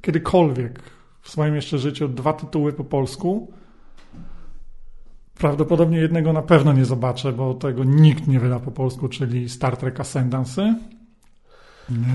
[0.00, 0.80] kiedykolwiek
[1.20, 3.52] w swoim jeszcze życiu dwa tytuły po polsku.
[5.38, 9.76] Prawdopodobnie jednego na pewno nie zobaczę, bo tego nikt nie wyda po polsku, czyli Star
[9.76, 10.74] Trek Ascendancy.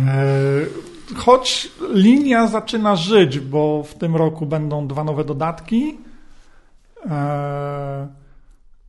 [0.07, 5.97] E, choć linia zaczyna żyć, bo w tym roku będą dwa nowe dodatki
[7.05, 8.07] e,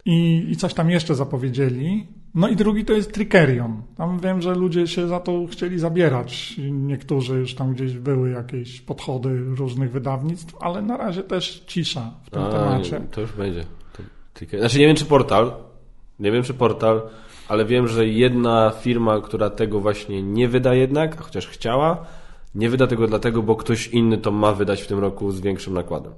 [0.04, 2.06] i, i coś tam jeszcze zapowiedzieli.
[2.34, 3.82] No i drugi to jest Trickerion.
[3.96, 6.54] Tam wiem, że ludzie się za to chcieli zabierać.
[6.70, 12.30] Niektórzy już tam gdzieś były jakieś podchody różnych wydawnictw, ale na razie też cisza w
[12.30, 13.00] tym A, temacie.
[13.10, 13.64] To już będzie.
[14.58, 15.52] Znaczy nie wiem, czy portal.
[16.20, 17.02] Nie wiem, czy portal
[17.48, 22.06] ale wiem, że jedna firma, która tego właśnie nie wyda jednak, chociaż chciała,
[22.54, 25.74] nie wyda tego dlatego, bo ktoś inny to ma wydać w tym roku z większym
[25.74, 26.12] nakładem.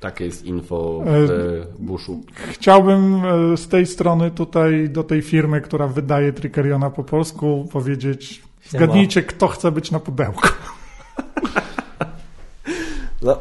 [0.00, 1.34] Takie jest info w e,
[1.78, 2.20] buszu.
[2.34, 8.42] Chciałbym e, z tej strony tutaj do tej firmy, która wydaje Trickeriona po polsku powiedzieć
[8.68, 10.48] zgadnijcie, kto chce być na pudełku.
[13.22, 13.36] No,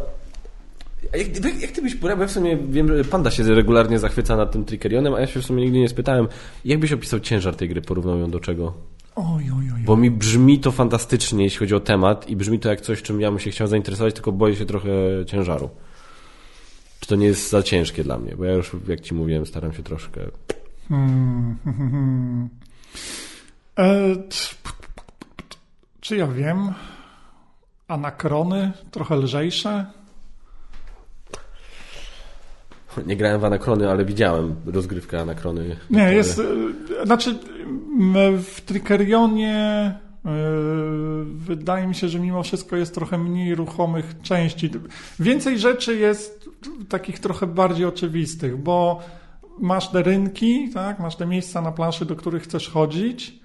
[1.13, 4.51] jak, jak ty byś poradził, ja w sumie wiem, że Panda się regularnie zachwyca nad
[4.51, 6.27] tym Trickerionem, a ja się w sumie nigdy nie spytałem,
[6.65, 8.73] jak byś opisał ciężar tej gry, porównał ją do czego?
[9.15, 9.81] Oj, oj, oj.
[9.85, 13.21] Bo mi brzmi to fantastycznie, jeśli chodzi o temat i brzmi to jak coś, czym
[13.21, 14.89] ja bym się chciał zainteresować, tylko boję się trochę
[15.25, 15.69] ciężaru.
[16.99, 18.35] Czy to nie jest za ciężkie dla mnie?
[18.35, 20.21] Bo ja już, jak ci mówiłem, staram się troszkę...
[20.89, 22.49] Hmm, hmm, hmm.
[23.79, 24.15] E,
[25.99, 26.73] czy ja wiem?
[27.87, 29.85] Anakrony trochę lżejsze?
[33.05, 35.75] Nie grałem w Anakrony, ale widziałem rozgrywkę Anakrony.
[35.89, 36.41] Nie, jest...
[37.01, 37.39] E, znaczy
[38.43, 40.31] w Trickerionie e,
[41.25, 44.69] wydaje mi się, że mimo wszystko jest trochę mniej ruchomych części.
[45.19, 46.49] Więcej rzeczy jest
[46.89, 48.99] takich trochę bardziej oczywistych, bo
[49.59, 50.99] masz te rynki, tak?
[50.99, 53.39] masz te miejsca na planszy, do których chcesz chodzić,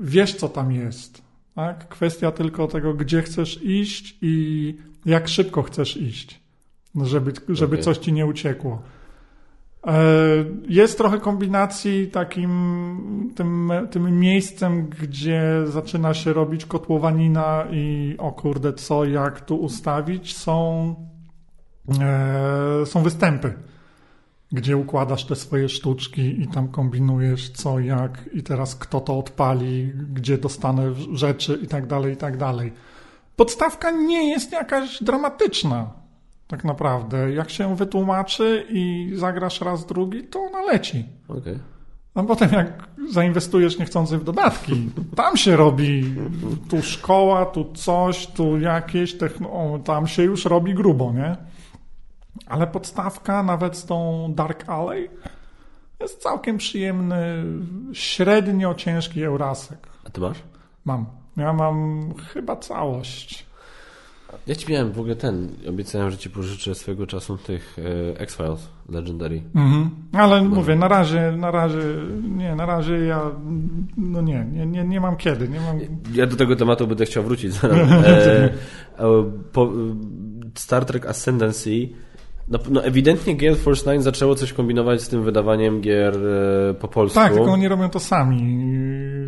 [0.00, 1.22] wiesz co tam jest.
[1.54, 1.88] Tak?
[1.88, 4.74] Kwestia tylko tego, gdzie chcesz iść i
[5.06, 6.45] jak szybko chcesz iść
[7.02, 7.84] żeby, żeby okay.
[7.84, 8.82] coś ci nie uciekło.
[9.86, 9.94] E,
[10.68, 18.72] jest trochę kombinacji takim tym, tym miejscem, gdzie zaczyna się robić kotłowanina i o kurde,
[18.72, 20.94] co, jak tu ustawić, są,
[22.00, 23.54] e, są występy,
[24.52, 29.92] gdzie układasz te swoje sztuczki i tam kombinujesz co, jak i teraz kto to odpali,
[30.12, 32.72] gdzie dostanę rzeczy i tak dalej, i tak dalej.
[33.36, 36.05] Podstawka nie jest jakaś dramatyczna
[36.46, 37.32] tak naprawdę.
[37.32, 41.04] Jak się wytłumaczy i zagrasz raz drugi, to ona leci.
[41.28, 41.58] Okay.
[42.14, 46.14] A potem jak zainwestujesz niechcący w dodatki, tam się robi
[46.70, 51.36] tu szkoła, tu coś, tu jakieś, techno, tam się już robi grubo, nie?
[52.46, 55.10] Ale podstawka nawet z tą Dark Alley
[56.00, 57.44] jest całkiem przyjemny,
[57.92, 59.88] średnio ciężki Eurasek.
[60.04, 60.38] A ty masz?
[60.84, 61.06] Mam.
[61.36, 63.45] Ja mam chyba całość.
[64.46, 68.68] Ja ci miałem w ogóle ten, obiecałem, że ci pożyczę swego czasu tych e, X-Files
[68.88, 69.42] Legendary.
[69.54, 69.90] Mhm.
[70.12, 70.50] Ale no.
[70.50, 71.82] mówię, na razie, na razie,
[72.36, 73.30] nie, na razie ja,
[73.96, 75.48] no nie, nie, nie, nie mam kiedy.
[75.48, 75.78] Nie mam...
[76.14, 77.88] Ja do tego tematu będę chciał wrócić zaraz.
[78.98, 79.72] E, po,
[80.54, 81.88] Star Trek Ascendancy
[82.48, 86.88] no, no, ewidentnie Gale Force 9 zaczęło coś kombinować z tym wydawaniem gier e, po
[86.88, 87.14] polsku.
[87.14, 88.38] Tak, tylko oni robią to sami.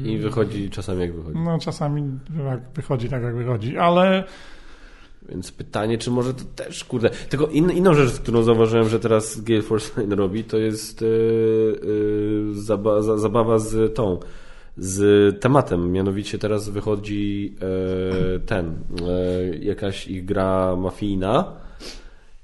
[0.05, 1.39] I wychodzi czasami jak wychodzi.
[1.39, 2.03] No czasami
[2.47, 4.25] jak wychodzi tak jak wychodzi, ale
[5.29, 7.11] więc pytanie, czy może to też, kurde...
[7.11, 11.09] Tylko in, inną rzecz, którą zauważyłem, że teraz Gale Force 9 robi, to jest yy,
[11.85, 14.19] yy, zaba, za, zabawa z tą,
[14.77, 15.93] z tematem.
[15.93, 17.55] Mianowicie teraz wychodzi
[18.33, 18.75] yy, ten,
[19.61, 21.53] jakaś ich gra mafijna,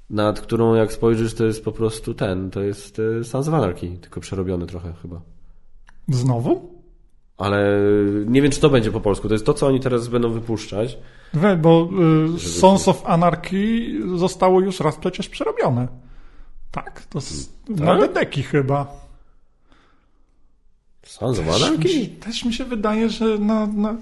[0.09, 4.19] nad którą jak spojrzysz, to jest po prostu ten, to jest Sons of Anarchy, tylko
[4.19, 5.21] przerobiony trochę chyba.
[6.09, 6.75] Znowu?
[7.37, 7.81] Ale
[8.25, 9.27] nie wiem, czy to będzie po polsku.
[9.27, 10.97] To jest to, co oni teraz będą wypuszczać.
[11.35, 11.89] We, bo
[12.35, 15.87] y, Sons of Anarchy zostało już raz przecież przerobione.
[16.71, 17.79] Tak, to z, Tak?
[17.79, 18.87] na dedeki chyba.
[21.03, 22.07] Sons of Też mi, się, Anarchy?
[22.07, 23.95] też mi się wydaje, że na, na...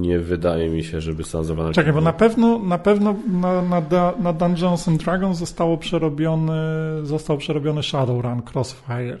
[0.00, 1.74] Nie wydaje mi się, żeby Sons of Anarchy...
[1.74, 3.82] Czekaj, bo na pewno na, pewno na, na,
[4.18, 6.52] na Dungeons and Dragons zostało przerobiony,
[7.02, 9.18] został przerobiony Shadowrun Crossfire.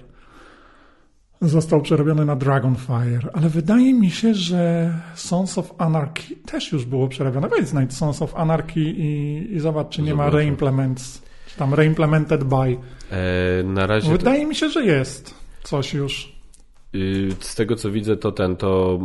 [1.42, 7.08] Został przerobiony na Dragonfire, ale wydaje mi się, że Sons of Anarchy też już było
[7.08, 7.48] przerobione.
[7.48, 10.36] Wejdź znajdź Sons of Anarchy i, i zobacz, czy nie ma Zobaczę.
[10.36, 12.56] reimplements, czy tam reimplemented by.
[13.10, 14.06] E, na razie...
[14.06, 14.12] To...
[14.12, 16.31] Wydaje mi się, że jest coś już.
[16.94, 18.98] Y, Z tego co widzę, to ten, to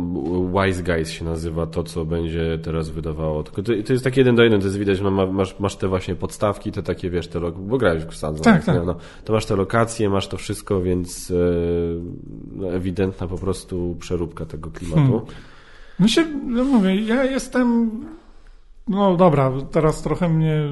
[0.52, 3.42] Wise Guys się nazywa to, co będzie teraz wydawało.
[3.42, 5.76] Tylko to, to jest tak jeden do jeden, to jest widać, no, ma- masz, masz
[5.76, 8.86] te właśnie podstawki, te takie, wiesz, te, bo grałeś w of Tak, Anarchy, tak.
[8.86, 11.34] No, to masz te lokacje, masz to wszystko, więc e,
[12.56, 15.02] no, ewidentna po prostu przeróbka tego klimatu.
[15.02, 15.26] Hmm.
[16.00, 17.90] Mi się, no mówię, ja jestem.
[18.88, 20.62] No dobra, teraz trochę mnie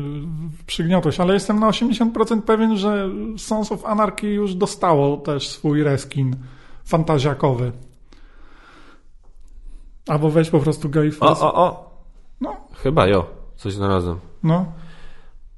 [0.66, 6.36] przygniotłeś, ale jestem na 80% pewien, że Sons of Anarchy już dostało też swój reskin
[6.86, 7.72] fantaziakowy.
[10.08, 11.42] Albo weź po prostu Guy O, Fawkes.
[11.42, 11.90] o, o!
[12.40, 13.26] No, Chyba jo,
[13.56, 14.18] coś znalazłem.
[14.42, 14.64] no,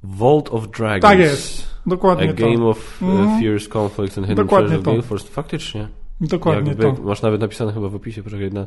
[0.03, 1.01] Vault of Dragons.
[1.01, 1.67] Tak jest.
[1.85, 2.39] dokładnie A to.
[2.43, 3.39] game of uh, Mhm.
[3.41, 5.07] fierce conflicts and hidden Dokładnie treasure to.
[5.07, 5.27] Force.
[5.27, 5.87] Faktycznie.
[6.21, 7.01] Dokładnie Jakby, to.
[7.03, 8.65] Masz nawet napisane chyba w opisie, poczekaj, na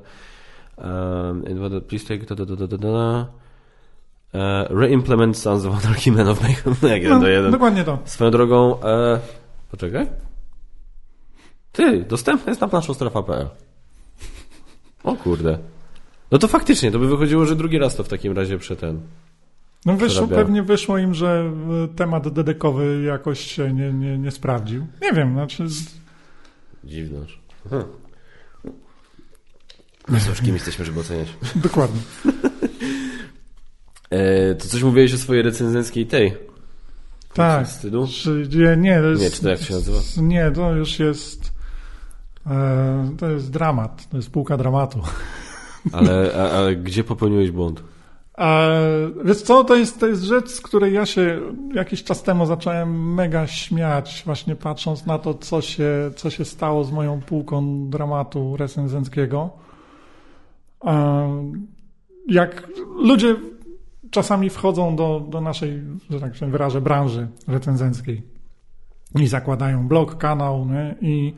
[0.79, 1.45] um,
[1.89, 3.27] please take da, da, da, da, da.
[4.35, 6.75] Uh, reimplement Sons of Anarchy Man of Mayhem.
[7.45, 7.99] No, dokładnie to.
[8.05, 9.21] Swoją drogą, e,
[9.71, 10.07] poczekaj.
[11.73, 13.49] Ty, dostępny jest na naszą strefa.pl.
[15.05, 15.59] O kurde.
[16.31, 19.01] No to faktycznie, to by wychodziło, że drugi raz to w takim razie prze ten.
[19.87, 21.53] No wyszło, pewnie wyszło im, że
[21.85, 24.87] e, temat dedekowy jakoś się nie, nie, nie sprawdził.
[25.03, 25.67] Nie wiem, znaczy.
[26.85, 27.19] Dziwne.
[27.71, 27.85] Hm.
[30.09, 31.29] My kim jesteśmy, żeby oceniać.
[31.57, 32.01] Dokładnie.
[34.11, 36.37] E, to coś mówiłeś o swojej recenzenckiej tej.
[37.35, 37.67] Tak.
[37.67, 38.09] Wstydu?
[38.23, 39.99] Czy, nie, nie, Nie, czy to jak się nazywa?
[40.17, 41.52] Nie, to już jest.
[42.47, 44.09] E, to jest dramat.
[44.09, 45.01] To jest półka dramatu.
[45.93, 47.83] Ale, a, ale gdzie popełniłeś błąd?
[48.35, 48.69] A
[49.25, 51.41] wiesz co, to jest, to jest rzecz, z której ja się
[51.75, 56.85] jakiś czas temu zacząłem mega śmiać, właśnie patrząc na to, co się, co się stało
[56.85, 59.51] z moją półką dramatu recenzenckiego.
[60.81, 61.23] A
[62.29, 63.37] Jak ludzie
[64.11, 68.23] czasami wchodzą do, do naszej, że tak się wyrażę, branży recenzenckiej
[69.21, 70.81] i zakładają blog, kanał nie?
[70.81, 71.35] E, i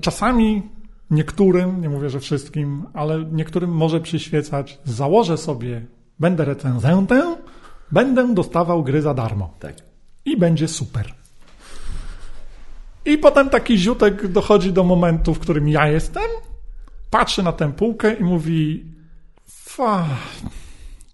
[0.00, 0.62] czasami
[1.10, 5.86] niektórym, nie mówię, że wszystkim, ale niektórym może przyświecać, założę sobie,
[6.18, 7.36] będę recenzentem,
[7.92, 9.74] będę dostawał gry za darmo Tak.
[10.24, 11.14] i będzie super.
[13.04, 16.30] I potem taki ziutek dochodzi do momentu, w którym ja jestem,
[17.10, 18.84] patrzy na tę półkę i mówi:
[19.48, 20.06] Fa,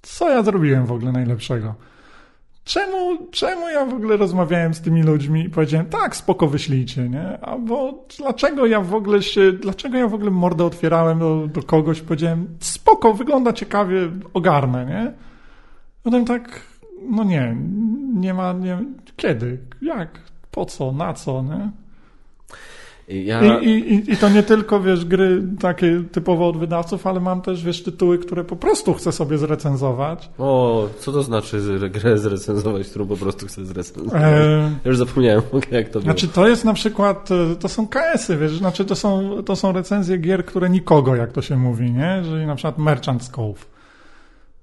[0.02, 1.74] co ja zrobiłem w ogóle najlepszego?
[2.64, 7.40] Czemu, czemu ja w ogóle rozmawiałem z tymi ludźmi i powiedziałem, tak, spoko, wyślijcie, nie?
[7.40, 11.98] Albo dlaczego ja w ogóle się, dlaczego ja w ogóle mordę otwierałem do, do kogoś
[11.98, 15.12] i powiedziałem, spoko, wygląda ciekawie, ogarnę, nie?
[16.02, 16.60] Potem tak,
[17.08, 17.56] no nie,
[18.14, 18.78] nie ma, nie,
[19.16, 20.18] kiedy, jak,
[20.50, 21.81] po co, na co, nie?
[23.14, 27.42] Ja, I, i, i- to nie tylko, wiesz, gry takie typowo od wydawców, ale mam
[27.42, 30.30] też, wiesz, tytuły, które po prostu chcę sobie zrecenzować.
[30.38, 34.22] O, co to znaczy z- grę zrecenzować, którą po prostu chcę zrecenzować?
[34.22, 36.02] E, Ja już zapomniałem, jak to było.
[36.02, 39.72] Znaczy to jest na przykład, e, to są KS-y, wiesz, znaczy to są, to są
[39.72, 42.22] recenzje gier, które nikogo, jak to się mówi, nie?
[42.24, 43.66] Czyli na przykład Merchant's Cove.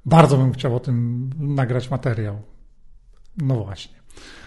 [0.06, 2.36] Bardzo bym chciał o tym nagrać materiał.
[3.38, 3.99] No właśnie.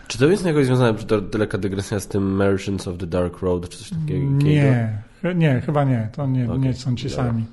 [0.09, 3.41] Czy to jest jakoś związane, czy to daleka dygresja z tym Merchants of the Dark
[3.43, 4.31] Road, czy coś takiego?
[4.31, 5.03] Nie,
[5.35, 7.25] nie, chyba nie, to nie, Okej, nie są ci dobra.
[7.25, 7.45] sami.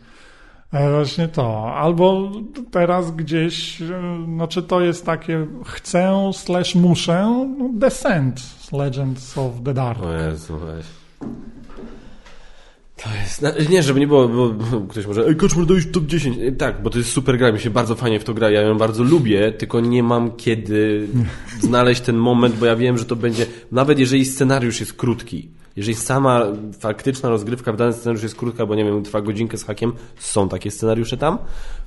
[0.71, 1.73] E, Właśnie to.
[1.76, 2.31] Albo
[2.71, 3.85] teraz gdzieś, e,
[4.27, 10.03] no czy to jest takie chcę slash muszę, no Descent, Legends of the Dark.
[10.03, 10.85] O Jezu, weź.
[13.03, 13.69] To jest...
[13.69, 14.53] Nie, żeby nie było, bo
[14.89, 16.38] ktoś może Ej, Koczmur, dojść top 10.
[16.38, 18.61] E, Tak, bo to jest super gra, mi się bardzo fajnie w to gra, ja
[18.61, 21.07] ją bardzo lubię, tylko nie mam kiedy
[21.61, 23.45] znaleźć ten moment, bo ja wiem, że to będzie...
[23.71, 26.45] Nawet jeżeli scenariusz jest krótki, jeżeli sama
[26.80, 30.49] faktyczna rozgrywka w danym scenariusz jest krótka, bo nie wiem, trwa godzinkę z hakiem, są
[30.49, 31.38] takie scenariusze tam,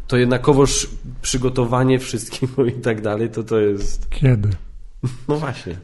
[0.07, 0.91] to jednakowoż
[1.23, 4.11] przygotowanie wszystkiego i tak dalej, to to jest...
[4.11, 4.49] Kiedy?
[5.29, 5.77] No właśnie.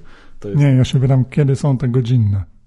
[0.45, 0.57] Jest...
[0.57, 2.58] Nie, ja się pytam, kiedy są te godzinne.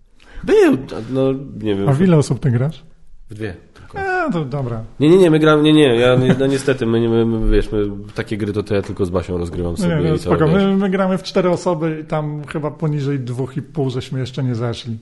[0.43, 0.77] Był,
[1.09, 1.89] no nie wiem.
[1.89, 2.83] A w ile osób ty grasz?
[3.29, 3.55] W dwie.
[3.73, 3.99] Tylko.
[3.99, 4.83] A, to dobra.
[4.99, 7.51] Nie, nie, nie, my gramy, nie, nie, ja nie, no niestety, my, nie- my, my,
[7.51, 7.83] wiesz, my
[8.15, 10.47] takie gry to, ja tylko z Basią rozgrywam Nie, sobie no, i to, spoko.
[10.47, 14.43] My, my gramy w cztery osoby i tam chyba poniżej dwóch i pół żeśmy jeszcze
[14.43, 14.97] nie zeszli.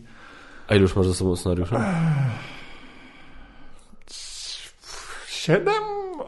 [0.68, 1.94] A ile już masz za sobą scenariusza?
[5.28, 5.74] 7,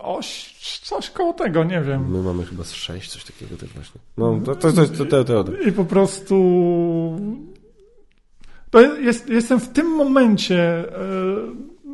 [0.01, 2.11] oś, coś koło tego, nie wiem.
[2.11, 4.01] My mamy chyba z 6, coś takiego też właśnie.
[4.17, 5.57] No, to, to, to, to, to, to, to.
[5.57, 6.35] I po prostu
[8.79, 10.85] jest, jestem w tym momencie e,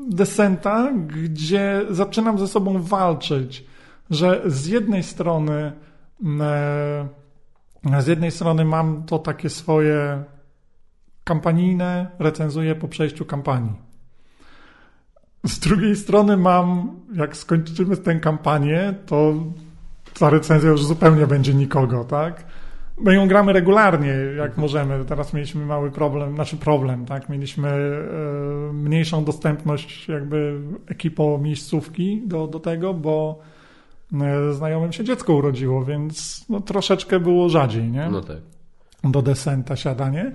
[0.07, 3.65] desenta, gdzie zaczynam ze sobą walczyć,
[4.09, 5.71] że z jednej strony
[6.39, 7.07] e,
[7.99, 10.23] z jednej strony mam to takie swoje
[11.23, 13.73] kampanijne, recenzuję po przejściu kampanii.
[15.45, 19.33] Z drugiej strony mam, jak skończymy tę kampanię, to
[20.19, 22.45] ta recenzja już zupełnie będzie nikogo, tak?
[23.01, 25.05] My ją gramy regularnie, jak możemy.
[25.05, 27.29] Teraz mieliśmy mały problem, znaczy problem, tak?
[27.29, 33.39] Mieliśmy e, mniejszą dostępność jakby ekipo miejscówki do, do tego, bo
[34.13, 38.09] e, znajomym się dziecko urodziło, więc no, troszeczkę było rzadziej, nie?
[38.09, 38.37] No tak.
[39.03, 40.31] Do desenta siadanie.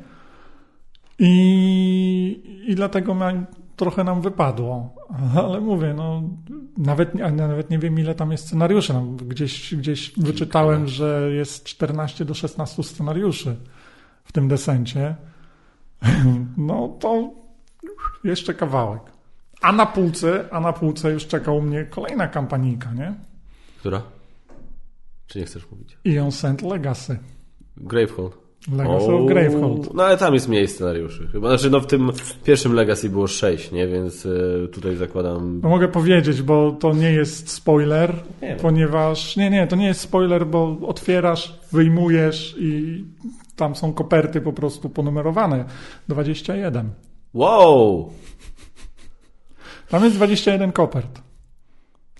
[1.18, 3.46] I, i dlatego mam,
[3.82, 4.94] trochę nam wypadło.
[5.46, 6.22] Ale mówię, no
[6.76, 8.92] nawet, nawet nie wiem, ile tam jest scenariuszy.
[8.92, 13.56] No, gdzieś, gdzieś wyczytałem, że jest 14 do 16 scenariuszy
[14.24, 15.16] w tym desencie.
[16.56, 17.30] No to
[18.24, 19.02] jeszcze kawałek.
[19.60, 23.14] A na półce, a na półce już czekał mnie kolejna kampanijka, nie?
[23.78, 24.02] Która?
[25.26, 25.98] Czy nie chcesz mówić?
[26.04, 27.18] Ion Sent Legacy.
[27.76, 28.41] Gravehold.
[28.70, 29.94] Legacy of Gravehold.
[29.94, 31.48] No ale tam jest mniej scenariuszy chyba.
[31.48, 32.10] Znaczy no w tym
[32.44, 33.88] pierwszym Legacy było 6, nie?
[33.88, 35.60] Więc y, tutaj zakładam...
[35.62, 38.56] No mogę powiedzieć, bo to nie jest spoiler, Nie.
[38.56, 39.36] ponieważ...
[39.36, 43.04] Nie, nie, to nie jest spoiler, bo otwierasz, wyjmujesz i
[43.56, 45.64] tam są koperty po prostu ponumerowane.
[46.08, 46.90] 21.
[47.34, 48.10] Wow!
[49.88, 51.21] Tam jest 21 kopert.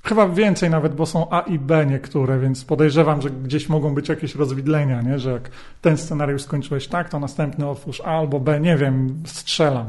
[0.04, 4.08] Chyba więcej nawet, bo są A i B niektóre, więc podejrzewam, że gdzieś mogą być
[4.08, 5.18] jakieś rozwidlenia, nie?
[5.18, 5.50] że jak
[5.80, 9.86] ten scenariusz skończyłeś tak, to następny otwórz A albo B, nie wiem, strzelam.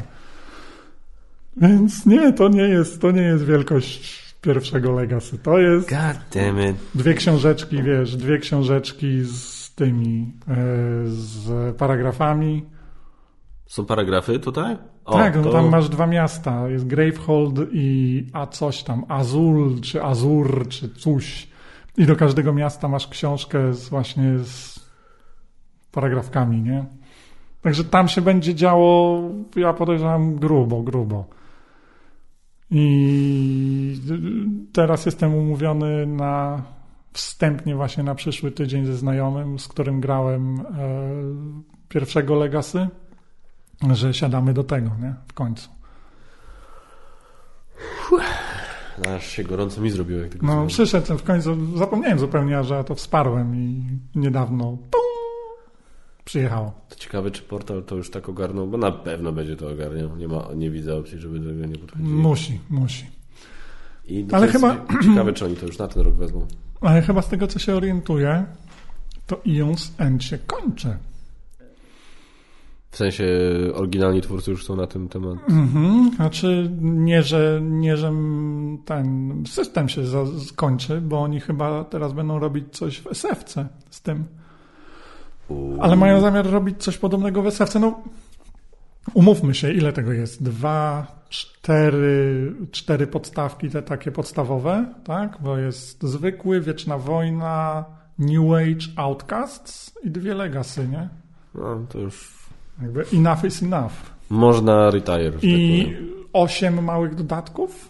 [1.58, 5.38] Więc nie, to nie jest, to nie jest wielkość pierwszego Legacy.
[5.38, 5.90] To jest
[6.96, 10.56] dwie książeczki, wiesz, dwie książeczki z tymi, e,
[11.06, 12.66] z paragrafami.
[13.74, 14.78] Są paragrafy tutaj?
[15.06, 16.70] O, tak, no to- tam masz dwa miasta.
[16.70, 21.48] Jest Gravehold i a coś tam, Azul, czy Azur, czy coś.
[21.98, 24.80] I do każdego miasta masz książkę z, właśnie z
[25.92, 26.86] paragrafkami, nie?
[27.62, 29.22] Także tam się będzie działo,
[29.56, 31.26] ja podejrzewam, grubo, grubo.
[32.72, 33.98] I
[34.74, 36.64] teraz jestem umówiony na
[37.14, 40.64] wstępnie właśnie na przyszły tydzień ze znajomym, z którym grałem e,
[41.90, 42.88] pierwszego Legacy
[43.92, 45.16] że siadamy do tego, nie?
[45.28, 45.70] W końcu.
[49.16, 50.68] Aż się gorąco mi zrobiło, jak tego No, słucham.
[50.68, 53.84] przyszedł w końcu, zapomniałem zupełnie, że ja to wsparłem i
[54.16, 55.02] niedawno pum,
[56.26, 56.74] przyjechało.
[56.90, 60.16] To ciekawe, czy portal to już tak ogarnął, bo na pewno będzie to ogarniał.
[60.18, 62.10] Nie, ma, nie widzę opcji, żeby do tego nie podchodzili.
[62.10, 63.06] Musi, musi.
[64.06, 66.48] I Ale chyba- ciekawe, czy oni to już na ten rok wezmą.
[66.82, 68.46] Ale chyba z tego, co się orientuję,
[69.28, 70.98] to Ions End się kończy.
[72.94, 73.26] W sensie
[73.74, 75.38] oryginalni twórcy już są na ten temat.
[75.50, 76.12] Mhm.
[76.16, 78.12] Znaczy, nie że, nie, że
[78.86, 80.02] ten system się
[80.40, 84.24] skończy, bo oni chyba teraz będą robić coś w SF-ce z tym.
[85.80, 87.80] Ale mają zamiar robić coś podobnego w SF-ce.
[87.80, 88.02] No,
[89.14, 90.44] umówmy się, ile tego jest?
[90.44, 95.38] Dwa, cztery, cztery podstawki, te takie podstawowe, tak?
[95.42, 97.86] Bo jest zwykły, Wieczna Wojna,
[98.20, 101.10] New Age, Outcasts i dwie Legacy, nie?
[101.56, 102.43] No, to już
[102.82, 103.92] Jakby enough is enough.
[104.30, 105.32] można retire.
[105.42, 105.96] I tak
[106.34, 107.90] osiem małych dodatków?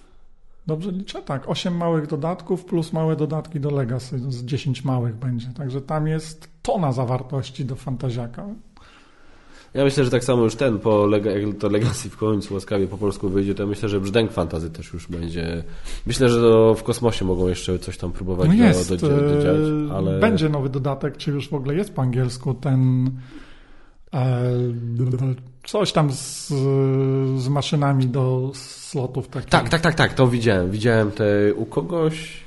[0.67, 1.21] Dobrze liczę?
[1.21, 4.19] Tak, osiem małych dodatków plus małe dodatki do Legacy.
[4.31, 5.47] Z 10 małych będzie.
[5.57, 8.45] Także tam jest tona zawartości do Fantaziaka.
[9.73, 12.87] Ja myślę, że tak samo już ten, po lega, jak to Legacy w końcu łaskawie
[12.87, 15.63] po polsku wyjdzie, to myślę, że Brzdęk Fantazy też już będzie.
[16.05, 16.39] Myślę, że
[16.75, 18.89] w kosmosie mogą jeszcze coś tam próbować No do- jest.
[18.89, 19.61] do, do, dodziałać,
[19.91, 23.11] e, ale Będzie nowy dodatek, czy już w ogóle jest po angielsku ten
[25.65, 26.47] coś tam z,
[27.37, 29.49] z maszynami do slotów takich.
[29.49, 30.71] Tak, tak, tak, tak, to widziałem.
[30.71, 32.43] Widziałem te u kogoś.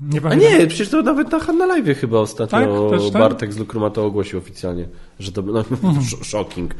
[0.00, 3.00] Nie A nie, przecież to nawet na, na live chyba ostatnio Tak?
[3.12, 3.12] Tak?
[3.12, 4.88] Bartek z Lukruma to ogłosił oficjalnie,
[5.18, 5.60] że to no,
[6.00, 6.74] sz- shocking.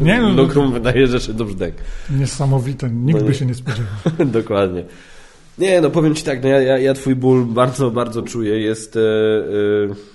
[0.00, 0.42] Nie, no, no.
[0.42, 1.74] Lukrum wydaje rzeczy do brzdęk.
[2.10, 2.90] Niesamowite.
[2.90, 3.94] Nikt No by się nie spodziewał.
[4.40, 4.84] Dokładnie.
[5.58, 8.60] Nie, no powiem Ci tak, no ja, ja, ja Twój ból bardzo, bardzo czuję.
[8.60, 10.11] Jest e, e,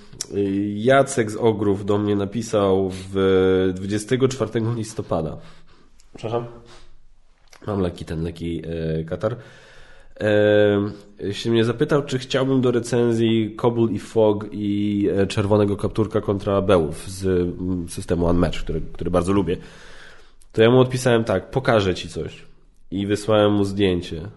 [0.74, 5.36] Jacek z Ogrów do mnie napisał w 24 listopada.
[6.16, 6.46] Przepraszam.
[7.66, 9.36] Mam leki, ten leki e, katar.
[10.20, 16.20] E, się mnie zapytał, czy chciałbym do recenzji Kobul i Fog i e, Czerwonego Kapturka
[16.20, 19.56] kontra Bełów z mm, systemu Unmatch, który, który bardzo lubię.
[20.52, 22.42] To ja mu odpisałem tak, pokażę Ci coś.
[22.90, 24.28] I wysłałem mu zdjęcie.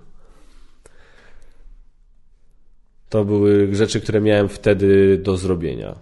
[3.12, 5.96] To były rzeczy, które miałem wtedy do zrobienia.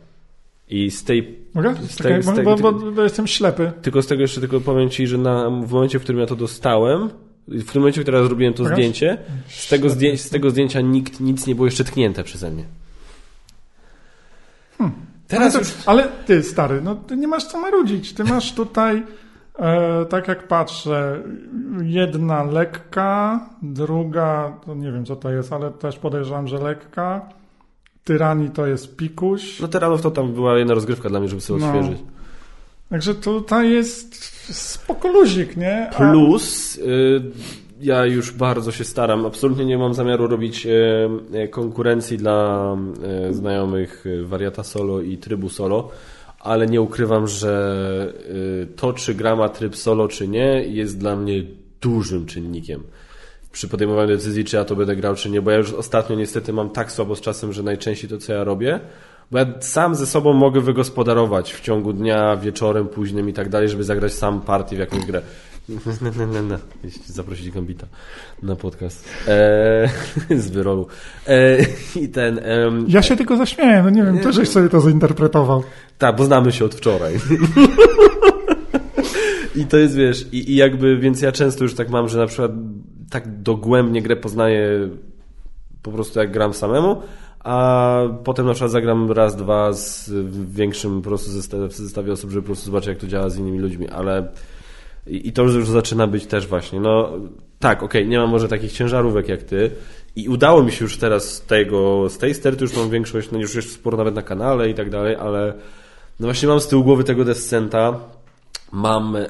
[0.69, 1.37] I z tej.
[1.53, 1.75] Mogę?
[1.75, 3.71] Z tej- z tej- bo, bo, bo jestem ślepy.
[3.81, 6.35] Tylko z tego jeszcze tylko powiem Ci, że na, w momencie, w którym ja to
[6.35, 7.09] dostałem,
[7.47, 9.17] w tym momencie, w którym ja zrobiłem to zdjęcie,
[9.47, 12.63] z tego, zdję, z tego zdjęcia nikt, nic nie było jeszcze tknięte przeze mnie.
[15.27, 15.73] Teraz ale, już...
[15.73, 18.13] to, ale ty, stary, no ty nie masz co marudzić.
[18.13, 19.03] Ty masz tutaj,
[19.59, 21.23] e, tak jak patrzę,
[21.81, 27.21] jedna lekka, druga, to nie wiem co to jest, ale też podejrzewam, że lekka.
[28.03, 29.59] Tyrani to jest pikuś.
[29.59, 31.67] No teraz to tam była jedna rozgrywka dla mnie, żeby sobie No.
[31.67, 32.03] odświeżyć.
[32.89, 34.15] Także tutaj jest
[34.55, 35.89] spokoluzik, nie?
[35.89, 37.21] A- Plus, y,
[37.81, 40.69] ja już bardzo się staram, absolutnie nie mam zamiaru robić y,
[41.43, 42.75] y, konkurencji dla
[43.29, 45.89] y, znajomych y, wariata solo i trybu solo,
[46.39, 48.13] ale nie ukrywam, że
[48.63, 51.43] y, to, czy gra ma tryb solo, czy nie, jest dla mnie
[51.81, 52.83] dużym czynnikiem
[53.51, 56.53] przy podejmowaniu decyzji, czy ja to będę grał, czy nie, bo ja już ostatnio niestety
[56.53, 58.79] mam tak słabo z czasem, że najczęściej to, co ja robię,
[59.31, 63.69] bo ja sam ze sobą mogę wygospodarować w ciągu dnia, wieczorem, późnym i tak dalej,
[63.69, 65.21] żeby zagrać sam partię w jakąś grę.
[66.83, 67.87] Jeśli zaprosić Gambita
[68.43, 69.89] na podcast eee,
[70.43, 70.87] z wyrolu.
[71.27, 71.65] Eee,
[71.95, 72.41] I ten...
[72.87, 75.63] Ja się tylko zaśmieję, no nie wiem, też żeś sobie to zinterpretował.
[75.97, 77.13] tak, bo znamy się od wczoraj.
[79.55, 82.27] I to jest, wiesz, i, i jakby, więc ja często już tak mam, że na
[82.27, 82.51] przykład
[83.09, 84.89] tak dogłębnie grę poznaję
[85.81, 87.01] po prostu jak gram samemu,
[87.43, 90.11] a potem na przykład zagram raz, dwa z
[90.51, 93.37] większym po prostu zestawie, w zestawie osób, żeby po prostu zobaczyć jak to działa z
[93.37, 94.27] innymi ludźmi, ale
[95.09, 97.11] i, i to już zaczyna być też właśnie, no
[97.59, 99.71] tak, okej, nie mam może takich ciężarówek jak ty
[100.15, 103.39] i udało mi się już teraz z tego, z tej sterty już mam większość, no
[103.39, 105.53] już jest sporo nawet na kanale i tak dalej, ale
[106.19, 107.99] no właśnie mam z tyłu głowy tego Descenta,
[108.71, 109.27] mam e,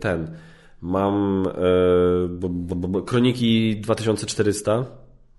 [0.00, 0.36] ten,
[0.82, 4.84] mam e, bo, bo, bo, bo, Kroniki 2400,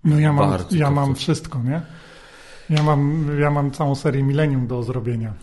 [0.04, 1.82] No ja mam, Bardzo ja mam wszystko, nie?
[2.70, 5.34] Ja mam, ja mam całą serię Millennium do zrobienia.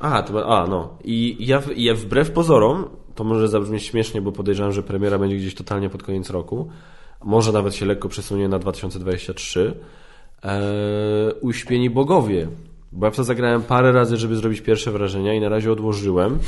[0.00, 0.98] A, to, a no.
[1.04, 2.84] I ja, ja wbrew pozorom,
[3.14, 6.68] to może zabrzmieć śmiesznie, bo podejrzewam, że premiera będzie gdzieś totalnie pod koniec roku.
[7.24, 9.74] Może nawet się lekko przesunie na 2023.
[10.42, 10.60] Eee,
[11.40, 12.48] Uśpieni Bogowie.
[12.92, 16.38] Bo ja w to zagrałem parę razy, żeby zrobić pierwsze wrażenia i na razie odłożyłem.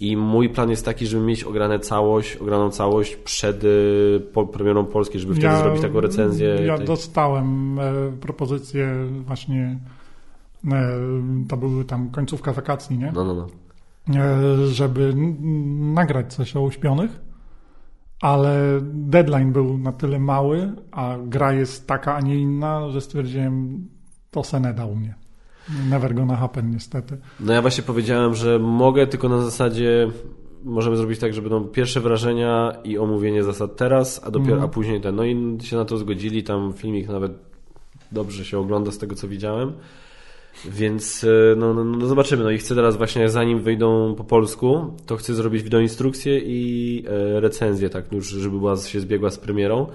[0.00, 4.84] I mój plan jest taki, żeby mieć ograne całość, ograną całość przed y, po, premierą
[4.84, 6.48] polskiej, żeby wtedy zrobić taką recenzję.
[6.48, 9.78] Ja tej- dostałem e, propozycję właśnie,
[11.48, 13.12] to były tam końcówka wakacji, nie?
[13.14, 13.46] No, no, no.
[14.20, 15.14] E, żeby
[15.94, 17.20] nagrać coś o uśpionych,
[18.20, 23.88] ale deadline był na tyle mały, a gra jest taka, a nie inna, że stwierdziłem,
[24.30, 25.14] to se nie da u mnie.
[25.90, 27.18] Never gonna happen niestety.
[27.40, 30.10] No ja właśnie powiedziałem, że mogę, tylko na zasadzie
[30.64, 34.70] możemy zrobić tak, że będą pierwsze wrażenia i omówienie zasad teraz, a dopiero, Mhm.
[34.70, 35.16] a później ten.
[35.16, 37.32] No i się na to zgodzili, tam filmik nawet
[38.12, 39.72] dobrze się ogląda z tego, co widziałem.
[40.64, 42.44] Więc e, no, no, no zobaczymy.
[42.44, 47.40] No i chcę teraz właśnie, zanim wyjdą po polsku, to chcę zrobić wideoinstrukcję i e,
[47.40, 49.86] recenzję, tak już, żeby była, się zbiegła z premierą.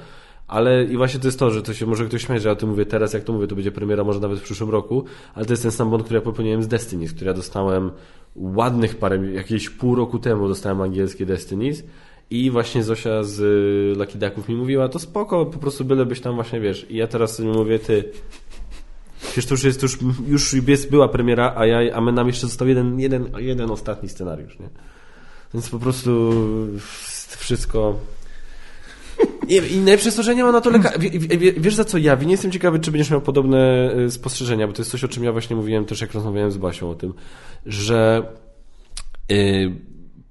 [0.47, 2.55] Ale i właśnie to jest to, że to się może ktoś śmiać, że ja o
[2.55, 5.45] tym mówię teraz, jak to mówię, to będzie premiera może nawet w przyszłym roku, ale
[5.45, 7.91] to jest ten sam błąd, który ja popełniłem z Destinies, który ja dostałem
[8.35, 11.83] ładnych parę, jakieś pół roku temu dostałem angielskie Destinies
[12.29, 16.21] i właśnie Zosia z y, Lucky Ducków mi mówiła, to spoko, po prostu byle byś
[16.21, 18.11] tam właśnie, wiesz, i ja teraz sobie mówię, ty,
[19.25, 19.97] Przecież to już jest, już,
[20.27, 24.09] już jest, była premiera, a, ja, a my nam jeszcze został jeden, jeden, jeden ostatni
[24.09, 24.69] scenariusz, nie?
[25.53, 26.33] Więc po prostu
[27.37, 27.99] wszystko...
[29.47, 30.97] I, i najlepsze jest to, że nie ma na to lekarza.
[31.57, 32.15] Wiesz za co ja?
[32.15, 35.23] Nie jestem ciekawy, czy będziesz miał podobne y, spostrzeżenia, bo to jest coś, o czym
[35.23, 37.13] ja właśnie mówiłem też, jak rozmawiałem z Basią o tym,
[37.65, 38.27] że
[39.31, 39.71] y,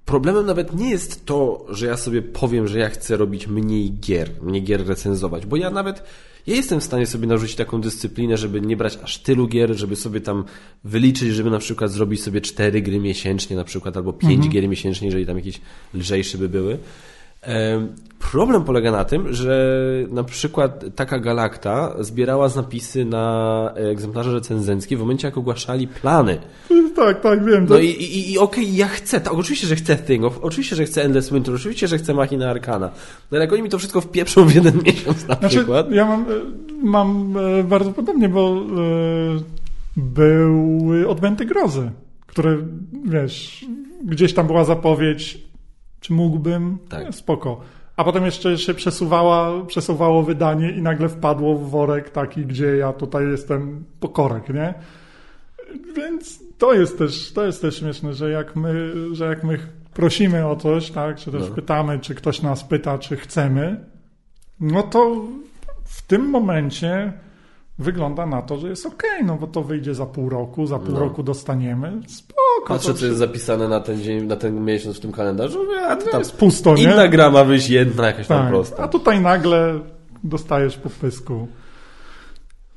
[0.04, 4.30] problemem nawet nie jest to, że ja sobie powiem, że ja chcę robić mniej gier,
[4.42, 6.02] mniej gier recenzować, bo ja nawet
[6.46, 9.96] ja jestem w stanie sobie narzucić taką dyscyplinę, żeby nie brać aż tylu gier, żeby
[9.96, 10.44] sobie tam
[10.84, 15.06] wyliczyć, żeby na przykład zrobić sobie cztery gry miesięcznie na przykład, albo pięć gier miesięcznie,
[15.06, 15.60] jeżeli tam jakieś
[15.94, 16.78] lżejsze by były.
[17.44, 17.88] Em,
[18.32, 19.78] Problem polega na tym, że
[20.10, 26.38] na przykład taka Galakta zbierała zapisy na egzemplarze recenzenckie w momencie, jak ogłaszali plany.
[26.96, 27.66] Tak, tak, wiem.
[27.68, 30.84] No i, i, i okej, ja chcę, tak, oczywiście, że chcę Thing of, oczywiście, że
[30.84, 32.86] chcę Endless Winter, oczywiście, że chcę Machina Arcana.
[33.30, 35.90] No ale jak oni mi to wszystko wpieprzą w jeden miesiąc na Znaczy, przykład.
[35.92, 36.26] ja mam, e,
[36.82, 39.42] mam e, bardzo podobnie, bo e,
[39.96, 41.90] były odmęty grozy,
[42.26, 42.56] które,
[43.04, 43.66] wiesz,
[44.04, 45.38] gdzieś tam była zapowiedź,
[46.04, 47.14] czy mógłbym, Tak.
[47.14, 47.60] Spoko.
[47.96, 52.92] A potem jeszcze się przesuwała, przesuwało wydanie i nagle wpadło w worek taki, gdzie ja
[52.92, 54.74] tutaj jestem pokorek, nie?
[55.96, 59.58] Więc to jest też, to jest też śmieszne, że jak my, że jak my
[59.94, 61.54] prosimy o coś, tak, czy też No.
[61.54, 63.84] pytamy, czy ktoś nas pyta, czy chcemy,
[64.60, 65.24] no to
[65.84, 67.12] w tym momencie
[67.78, 70.92] wygląda na to, że jest ok, no bo to wyjdzie za pół roku, za pół
[70.94, 71.00] No.
[71.00, 72.00] roku dostaniemy.
[72.06, 72.68] Spoko.
[72.68, 75.58] Patrzę, to co jest zapisane na ten dzień, na ten miesiąc w tym kalendarzu.
[75.88, 76.82] A to tam jest pusto, nie?
[76.82, 78.48] inna gra ma wyjść jedna, jakaś tam Tak.
[78.48, 78.82] prosta.
[78.82, 79.80] A tutaj nagle
[80.24, 81.48] dostajesz po pysku.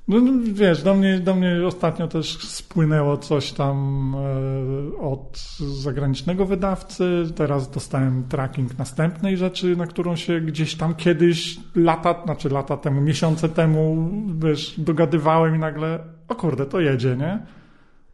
[0.08, 6.46] No, no, wiesz, do mnie, do mnie ostatnio też spłynęło coś tam e, od zagranicznego
[6.46, 7.24] wydawcy.
[7.36, 13.02] Teraz dostałem tracking następnej rzeczy, na którą się gdzieś tam kiedyś lata, znaczy lata temu,
[13.02, 17.40] miesiące temu, wiesz, dogadywałem i nagle, o kurde, to jedzie, nie?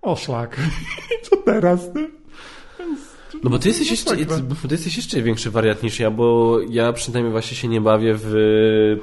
[0.02, 0.60] O szlak.
[1.30, 1.95] Co teraz?
[1.95, 2.23] nie?
[3.43, 4.38] No bo ty jesteś, jeszcze, masakra.
[4.61, 8.14] bo ty jesteś jeszcze większy wariat niż ja, bo ja przynajmniej właśnie się nie bawię
[8.18, 8.34] w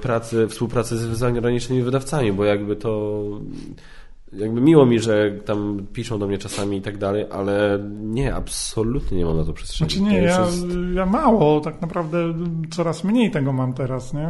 [0.03, 3.23] pracy, współpracy z zagranicznymi wydawcami, bo jakby to
[4.33, 9.19] jakby miło mi, że tam piszą do mnie czasami i tak dalej, ale nie, absolutnie
[9.19, 9.91] nie mam na to przestrzeni.
[9.91, 12.35] Znaczy nie, ja, jest- ja mało, tak naprawdę
[12.71, 14.29] coraz mniej tego mam teraz, nie?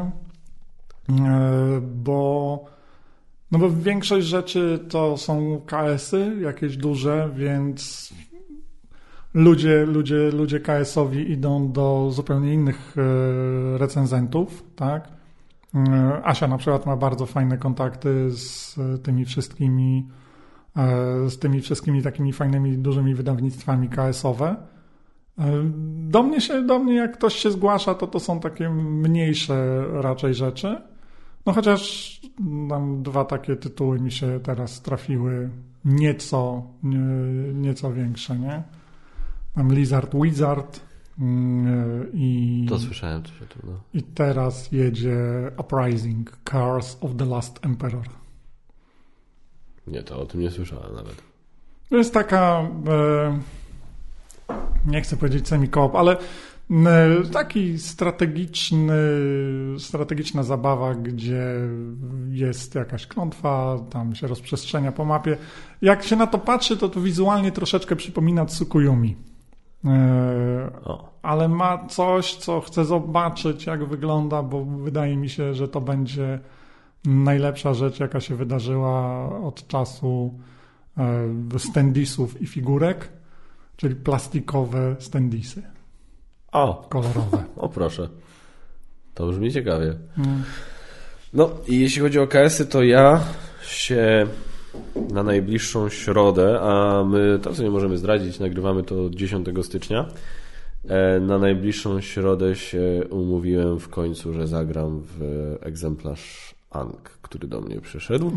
[1.27, 2.65] E, Bo,
[3.53, 8.11] no bo większość rzeczy to są KS-y, jakieś duże, więc
[9.35, 15.09] ludzie, ludzie, ludzie KS-owi idą do zupełnie innych e, recenzentów, tak?
[15.75, 20.09] E, Asia na przykład ma bardzo fajne kontakty z e, tymi wszystkimi
[21.29, 24.57] z tymi wszystkimi takimi fajnymi, dużymi wydawnictwami KS-owe.
[25.85, 30.35] Do mnie, się, do mnie jak ktoś się zgłasza, to to są takie mniejsze raczej
[30.35, 30.81] rzeczy.
[31.47, 35.51] No chociaż nam dwa takie tytuły mi się teraz trafiły
[35.85, 36.99] nieco, nie,
[37.55, 38.63] nieco większe, nie?
[39.57, 40.81] Mam Lizard Wizard
[41.19, 43.81] mm, i, To słyszałem coś o tym, no.
[43.95, 45.17] i teraz jedzie
[45.59, 48.09] Uprising, Cars of the Last Emperor.
[49.87, 51.23] Nie, to o tym nie słyszałem nawet.
[51.91, 53.41] To jest taka, e,
[54.87, 56.17] nie chcę powiedzieć semi-koop, ale
[56.71, 58.99] e, taki strategiczny,
[59.79, 61.45] strategiczna zabawa, gdzie
[62.31, 65.37] jest jakaś klątwa, tam się rozprzestrzenia po mapie.
[65.83, 69.30] Jak się na to patrzy, to to wizualnie troszeczkę przypomina Tsukuyumi.
[69.85, 70.71] E,
[71.23, 76.39] ale ma coś, co chcę zobaczyć, jak wygląda, bo wydaje mi się, że to będzie
[77.05, 80.35] najlepsza rzecz, jaka się wydarzyła od czasu
[80.99, 83.09] e, standisów i figurek,
[83.77, 85.63] czyli plastikowe standisy
[86.53, 87.45] o, kolorowe.
[87.57, 88.09] o proszę.
[89.15, 89.95] To brzmi ciekawie.
[90.19, 90.43] Mm.
[91.33, 93.21] No i jeśli chodzi o KS-y, to ja
[93.63, 94.27] się
[95.13, 100.07] na najbliższą środę, a my to co nie możemy zdradzić, nagrywamy to 10 stycznia.
[100.89, 107.61] E, Na najbliższą środę się umówiłem w końcu, że zagram w egzemplarz Ang, który do
[107.61, 108.33] mnie przyszedł.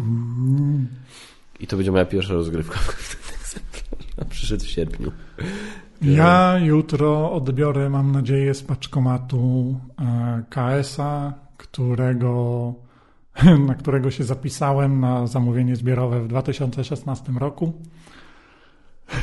[1.59, 3.23] I to będzie moja pierwsza rozgrywka w
[4.29, 5.11] przyszedł w sierpniu.
[6.01, 12.73] Ja jutro odbiorę, mam nadzieję, z paczkomatu e, KS-a, którego,
[13.67, 17.73] na którego się zapisałem na zamówienie zbiorowe w 2016 roku.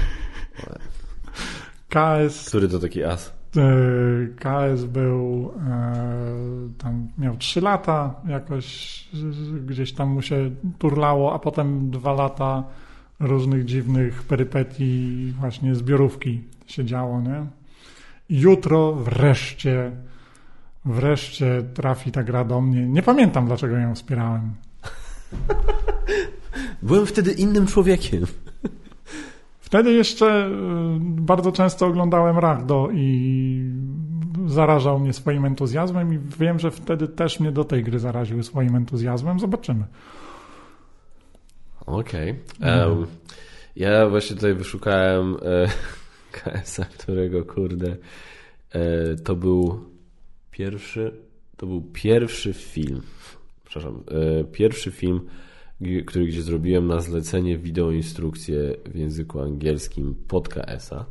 [1.88, 3.32] KS Który to taki as?
[3.56, 3.60] E,
[4.36, 6.04] KS był e,
[6.78, 9.08] tam miał 3 lata, jakoś
[9.66, 12.64] gdzieś tam mu się turlało, a potem dwa lata
[13.20, 17.46] różnych dziwnych perypetii, właśnie zbiorówki się działo, nie?
[18.28, 19.92] Jutro wreszcie,
[20.84, 22.86] wreszcie trafi ta gra do mnie.
[22.86, 24.52] Nie pamiętam, dlaczego ją wspierałem.
[26.82, 28.26] Byłem wtedy innym człowiekiem.
[29.60, 30.50] Wtedy jeszcze e,
[31.00, 33.64] bardzo często oglądałem Rachdo i
[34.46, 38.76] zarażał mnie swoim entuzjazmem i wiem, że wtedy też mnie do tej gry zaraziły swoim
[38.76, 39.40] entuzjazmem.
[39.40, 39.84] Zobaczymy.
[41.86, 42.30] Okej.
[42.60, 43.06] Em,
[43.76, 45.66] Ja właśnie tutaj wyszukałem e,
[46.32, 47.96] KS-a, którego kurde
[48.72, 49.89] e, to był
[50.60, 51.12] pierwszy
[51.56, 53.02] to był pierwszy film
[53.64, 54.04] przepraszam,
[54.40, 55.20] e, pierwszy film
[56.06, 61.06] który gdzie zrobiłem na zlecenie wideoinstrukcję w języku angielskim pod KS-a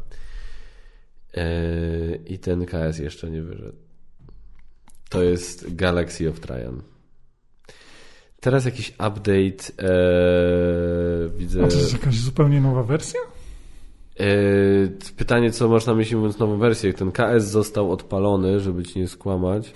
[1.33, 3.77] e, i ten KS jeszcze nie wyszedł.
[5.09, 6.81] To jest Galaxy of Traian.
[8.39, 11.63] Teraz jakiś update e, widzę.
[11.63, 13.19] A to jest jakaś zupełnie nowa wersja?
[14.19, 14.23] E,
[15.17, 16.93] pytanie, co masz na myśli mówiąc nową wersję?
[16.93, 19.73] Ten KS został odpalony, żeby ci nie skłamać.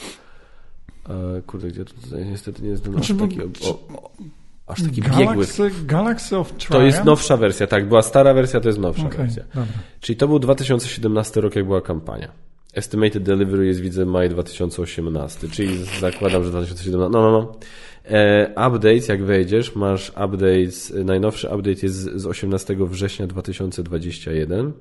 [1.09, 3.79] E, kurde, gdzie to tutaj niestety nie jest ten Znaczy, taki, o,
[4.67, 5.25] aż taki biegły.
[5.25, 6.71] Galaxy, Galaxy of Triumph?
[6.71, 7.87] To jest nowsza wersja, tak.
[7.87, 9.43] Była stara wersja, to jest nowsza Okej, wersja.
[9.55, 9.73] dobra.
[9.99, 12.31] Czyli to był 2017 rok, jak była kampania.
[12.73, 17.09] Estimated delivery jest, widzę, maj 2018, czyli zakładam, że 2017.
[17.11, 17.55] No, no, no.
[18.05, 24.73] E, update, jak wejdziesz, masz update, najnowszy update jest z z 18 września 2021.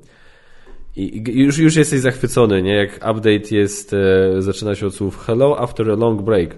[0.96, 2.74] I, i już, już jesteś zachwycony, nie?
[2.74, 6.56] Jak update jest, e, zaczyna się od słów Hello after a long break.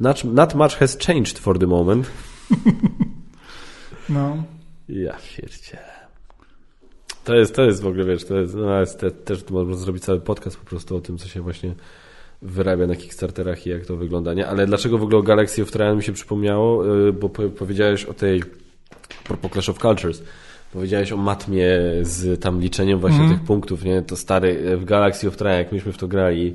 [0.00, 2.10] Not, not much has changed for the moment.
[4.08, 4.44] No.
[4.88, 5.92] Ja pierdzielę.
[7.24, 10.02] To jest, to jest w ogóle, wiesz, to jest, no, jest te, też można zrobić
[10.02, 11.74] cały podcast po prostu o tym, co się właśnie
[12.42, 14.46] wyrabia na Kickstarterach i jak to wygląda, nie?
[14.46, 16.84] Ale dlaczego w ogóle o Galaxy of Traian mi się przypomniało?
[16.84, 18.42] Yy, Bo po- powiedziałeś o tej
[19.24, 20.22] propos Clash of Cultures.
[20.72, 21.68] Powiedziałeś o matmie
[22.02, 24.02] z tam liczeniem właśnie tych punktów, nie?
[24.02, 26.54] To stary, w Galaxy of Traian, jak myśmy w to grali,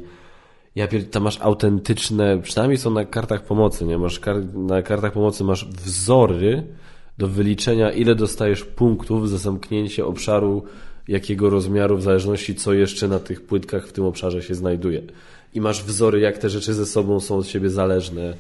[0.76, 1.10] ja pier...
[1.10, 3.98] tam masz autentyczne, przynajmniej są na kartach pomocy, nie?
[3.98, 4.54] Masz kar...
[4.54, 6.64] na kartach pomocy masz wzory
[7.18, 10.64] do wyliczenia, ile dostajesz punktów za zamknięcie obszaru,
[11.08, 15.02] jakiego rozmiaru, w zależności co jeszcze na tych płytkach w tym obszarze się znajduje.
[15.54, 18.34] I masz wzory, jak te rzeczy ze sobą są od siebie zależne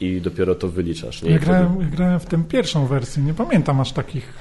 [0.00, 1.30] i dopiero to wyliczasz, nie?
[1.30, 3.22] Ja grałem, ja grałem w tę pierwszą wersję.
[3.22, 4.32] Nie pamiętam aż takich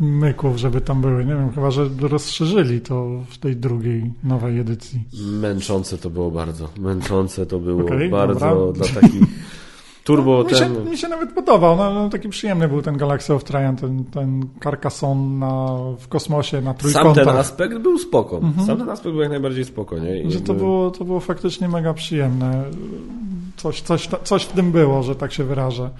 [0.00, 1.24] myków, żeby tam były.
[1.24, 5.02] Nie wiem, chyba, że rozszerzyli to w tej drugiej, nowej edycji.
[5.22, 6.68] Męczące to było bardzo.
[6.78, 8.72] Męczące to było Okej, bardzo dobra.
[8.72, 9.22] dla takich
[10.06, 10.90] turbo mi, się, ten...
[10.90, 11.76] mi się nawet podobał.
[11.76, 16.60] No, no, taki przyjemny był ten Galaxy of Traian, ten, ten Carcassonne na, w kosmosie
[16.60, 17.24] na Sam trójkątach.
[17.24, 18.40] ten aspekt był spoko.
[18.66, 20.10] Sam ten aspekt był jak najbardziej spoko, nie?
[20.16, 20.30] I Mhm.
[20.30, 22.64] Że to było, to było faktycznie mega przyjemne.
[23.56, 25.90] Coś, coś, coś w tym było, że tak się wyrażę.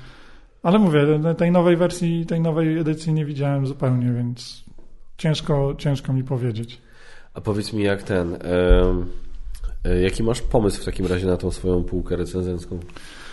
[0.63, 1.01] Ale mówię,
[1.39, 4.65] tej nowej wersji, tej nowej edycji nie widziałem zupełnie, więc
[5.19, 6.81] ciężko, ciężko mi powiedzieć.
[7.35, 8.35] A powiedz mi, jak ten.
[9.85, 12.79] e, jaki masz pomysł w takim razie na tą swoją półkę recenzencką?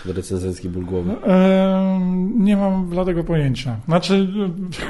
[0.05, 1.11] Recenzencki ból głowy.
[1.23, 3.75] Ehm, Nie mam dlatego pojęcia.
[3.85, 4.27] Znaczy,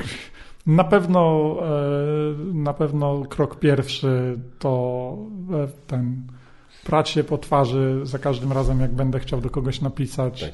[0.68, 5.18] na pewno, e, na pewno krok pierwszy to
[5.54, 6.22] e, ten
[6.86, 10.42] prać się po twarzy za każdym razem, jak będę chciał do kogoś napisać.
[10.42, 10.52] Tak.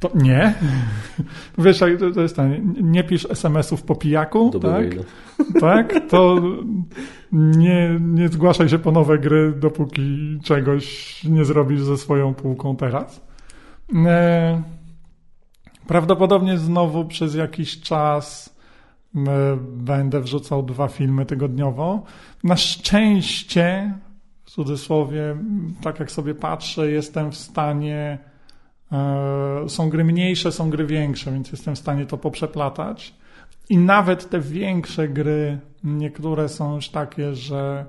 [0.00, 0.54] To nie.
[1.58, 1.78] Wiesz,
[2.14, 4.86] to jest ten, nie pisz SMS-ów po pijaku, Do tak?
[5.60, 5.94] Tak?
[6.10, 6.42] To
[7.32, 13.29] nie, nie zgłaszaj się po nowe gry, dopóki czegoś nie zrobisz ze swoją półką teraz.
[13.94, 14.62] E,
[15.86, 18.56] Prawdopodobnie znowu przez jakiś czas
[19.16, 19.20] e,
[19.72, 22.02] będę wrzucał dwa filmy tygodniowo.
[22.44, 23.94] Na szczęście,
[24.44, 25.36] w cudzysłowie,
[25.82, 28.18] tak jak sobie patrzę, jestem w stanie.
[28.92, 33.14] e, Są gry mniejsze, są gry większe, więc jestem w stanie to poprzeplatać.
[33.68, 37.86] I nawet te większe gry, niektóre są już takie, że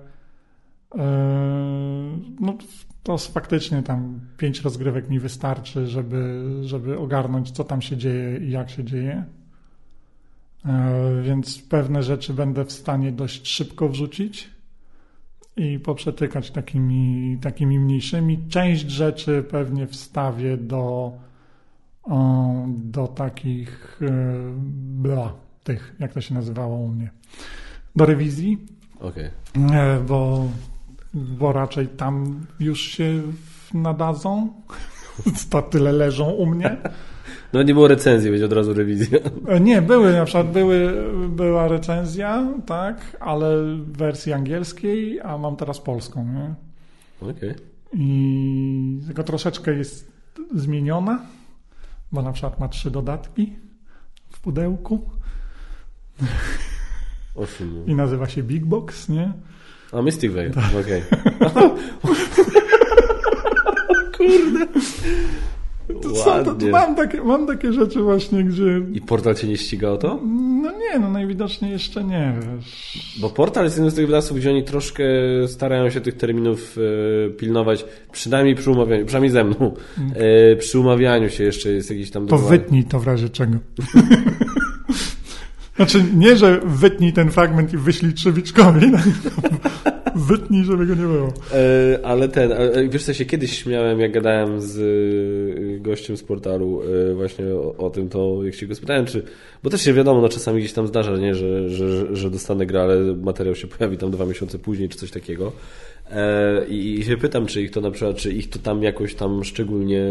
[2.39, 2.53] no,
[3.03, 8.51] to faktycznie tam pięć rozgrywek mi wystarczy, żeby, żeby ogarnąć, co tam się dzieje i
[8.51, 9.25] jak się dzieje.
[10.65, 14.49] E, Więc pewne rzeczy będę w stanie dość szybko wrzucić
[15.57, 18.39] i poprzetykać takimi, takimi mniejszymi.
[18.49, 21.11] Część rzeczy pewnie wstawię do,
[22.67, 24.11] do takich e,
[25.01, 25.33] bla,
[25.63, 27.11] tych, jak to się nazywało u mnie,
[27.95, 28.57] do rewizji,
[28.99, 29.29] Okej.
[29.73, 30.47] e, bo,
[31.13, 33.21] bo raczej tam już się
[33.73, 34.47] nadadzą.
[35.49, 36.77] To tyle leżą u mnie.
[37.53, 39.19] No nie było recenzji, będzie od razu rewizja.
[39.47, 45.55] E, Nie, były na przykład były, była recenzja, tak, ale w wersji angielskiej, a mam
[45.55, 46.53] teraz polską, nie?
[47.29, 47.55] Okej.
[47.93, 50.11] I tylko troszeczkę jest
[50.55, 51.25] zmieniona,
[52.11, 53.55] bo na przykład ma trzy dodatki
[54.29, 55.09] w pudełku
[57.35, 59.33] O czym i nazywa się Big Box, nie?
[59.91, 60.65] A Mystic Veil, Tak.
[60.81, 61.01] okej.
[66.01, 69.57] To są, to, to mam, takie, mam takie rzeczy właśnie, gdzie I portal cię nie
[69.57, 70.19] ściga o to?
[70.63, 73.17] no nie, no najwidoczniej jeszcze nie, wiesz.
[73.21, 75.03] Bo portal jest jednym z tych wydawców, gdzie oni troszkę
[75.47, 79.73] starają się tych terminów e, pilnować, przynajmniej przy umawianiu, przynajmniej ze mną.
[80.15, 83.57] E, przy umawianiu się jeszcze jest jakiś tam To wytnij to w razie czego.
[85.75, 88.91] Znaczy, nie, że wytnij ten fragment i wyślij Trzewiczkowi.
[90.15, 91.33] Wytnij, żeby go nie było.
[91.53, 96.23] E, ale ten, ale wiesz co się kiedyś śmiałem, jak gadałem z e, gościem z
[96.23, 96.81] portalu
[97.11, 99.23] e, właśnie o, o tym, to jak się go spytałem, czy,
[99.63, 102.81] bo też się wiadomo, no czasami gdzieś tam zdarza, nie, że, że, że dostanę grę,
[102.81, 105.51] ale materiał się pojawi tam dwa miesiące później, czy coś takiego.
[106.11, 109.15] E, i, I się pytam, czy ich to na przykład, czy ich to tam jakoś
[109.15, 110.03] tam szczególnie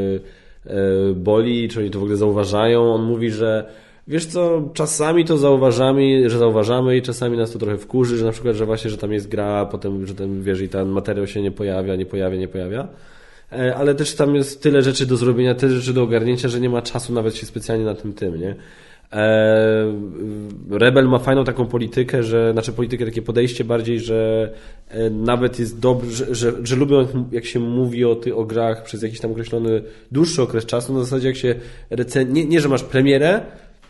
[0.67, 0.71] e,
[1.15, 2.95] boli, czy oni to w ogóle zauważają.
[2.95, 3.67] On mówi, że
[4.11, 8.33] Wiesz co, czasami to zauważamy, że zauważamy i czasami nas to trochę wkurzy, że na
[8.33, 11.27] przykład, że właśnie, że tam jest gra, a potem, że ten, wiesz, i ten materiał
[11.27, 12.89] się nie pojawia, nie pojawia, nie pojawia.
[13.53, 16.71] E, Ale też tam jest tyle rzeczy do zrobienia, tyle rzeczy do ogarnięcia, że nie
[16.71, 18.55] ma czasu nawet się specjalnie na tym tym, nie?
[19.13, 19.95] E,
[20.71, 24.51] Rebel ma fajną taką politykę, że, znaczy politykę, takie podejście bardziej, że
[24.89, 29.03] e, nawet jest dobrze, że, że, lubią jak się mówi o, ty, o grach przez
[29.03, 29.83] jakiś tam określony
[30.13, 31.55] dłuższy okres czasu, na zasadzie jak się
[31.91, 32.33] recen...
[32.33, 33.41] nie, nie, że masz premierę,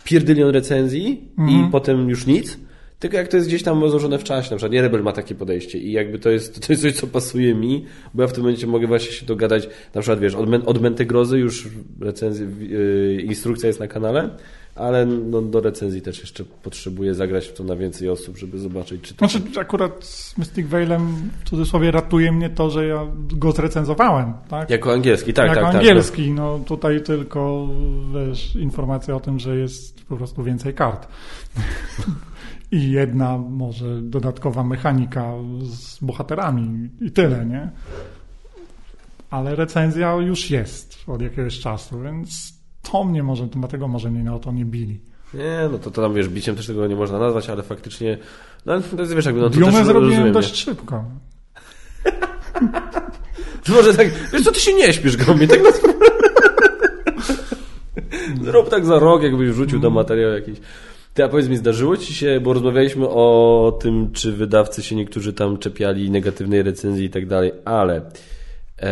[0.04, 2.58] pierdylion recenzji i potem już nic,
[3.00, 5.34] Tylko jak to jest gdzieś tam złożone w czasie, na przykład nie Rebel ma takie
[5.34, 8.42] podejście i jakby to jest, to jest coś, co pasuje mi, bo ja w tym
[8.42, 11.68] momencie mogę właśnie się dogadać, na przykład wiesz, od, od Grozy już
[12.00, 14.30] recenzja, yy, instrukcja jest na kanale,
[14.74, 19.02] ale no, do recenzji też jeszcze potrzebuję zagrać w to na więcej osób, żeby zobaczyć,
[19.02, 19.28] czy to...
[19.28, 24.70] Znaczy akurat z Mystic Veilem w cudzysłowie ratuje mnie to, że ja go zrecenzowałem, tak?
[24.70, 26.36] Jako angielski, tak, jako tak, angielski, tak.
[26.36, 26.58] no.
[26.58, 27.68] no tutaj tylko,
[28.14, 31.08] wiesz, informacja o tym, że jest po prostu więcej kart.
[32.72, 35.32] I jedna może dodatkowa mechanika
[35.62, 37.70] z bohaterami i tyle, nie?
[39.30, 42.59] Ale recenzja już jest od jakiegoś czasu, więc
[42.92, 45.00] to mnie może, dlatego może mnie o to nie bili.
[45.34, 48.18] Nie, no to, to tam wiesz, biciem też tego nie można nazwać, ale faktycznie,
[48.66, 51.04] no to jest, wiesz, jakby, no to Diumę też zrobiłem rozumiem, dość szybko.
[53.64, 55.70] To może tak, wiesz co, ty się nie śpisz, Gomi, tak na
[58.44, 60.58] Zrób tak za rok, jakbyś wrzucił do materiału jakiś.
[61.14, 65.32] Ty, a powiedz mi, zdarzyło ci się, bo rozmawialiśmy o tym, czy wydawcy się niektórzy
[65.32, 68.02] tam czepiali negatywnej recenzji i tak dalej, ale
[68.80, 68.90] e,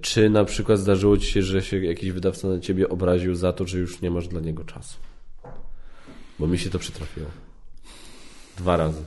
[0.00, 3.66] czy na przykład zdarzyło ci się, że się jakiś wydawca na ciebie obraził za to,
[3.66, 4.96] że już nie masz dla niego czasu?
[6.38, 7.26] Bo mi się to przytrafiło.
[8.58, 9.02] Dwa razy.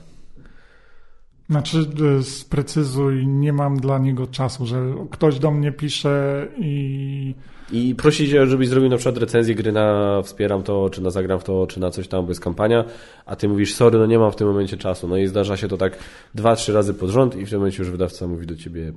[1.49, 1.85] Znaczy,
[2.19, 7.35] e, sprecyzuj, nie mam dla niego czasu, że ktoś do mnie pisze i
[7.71, 11.39] I prosi cię, żebyś zrobił na przykład recenzję gry na wspieram to, czy na zagram
[11.39, 12.85] w to, czy na coś tam, bo jest kampania,
[13.25, 15.07] a ty mówisz, sorry, no nie mam w tym momencie czasu.
[15.07, 15.97] No i zdarza się to tak
[16.35, 18.93] dwa, trzy razy pod rząd i w tym momencie już wydawca mówi do ciebie.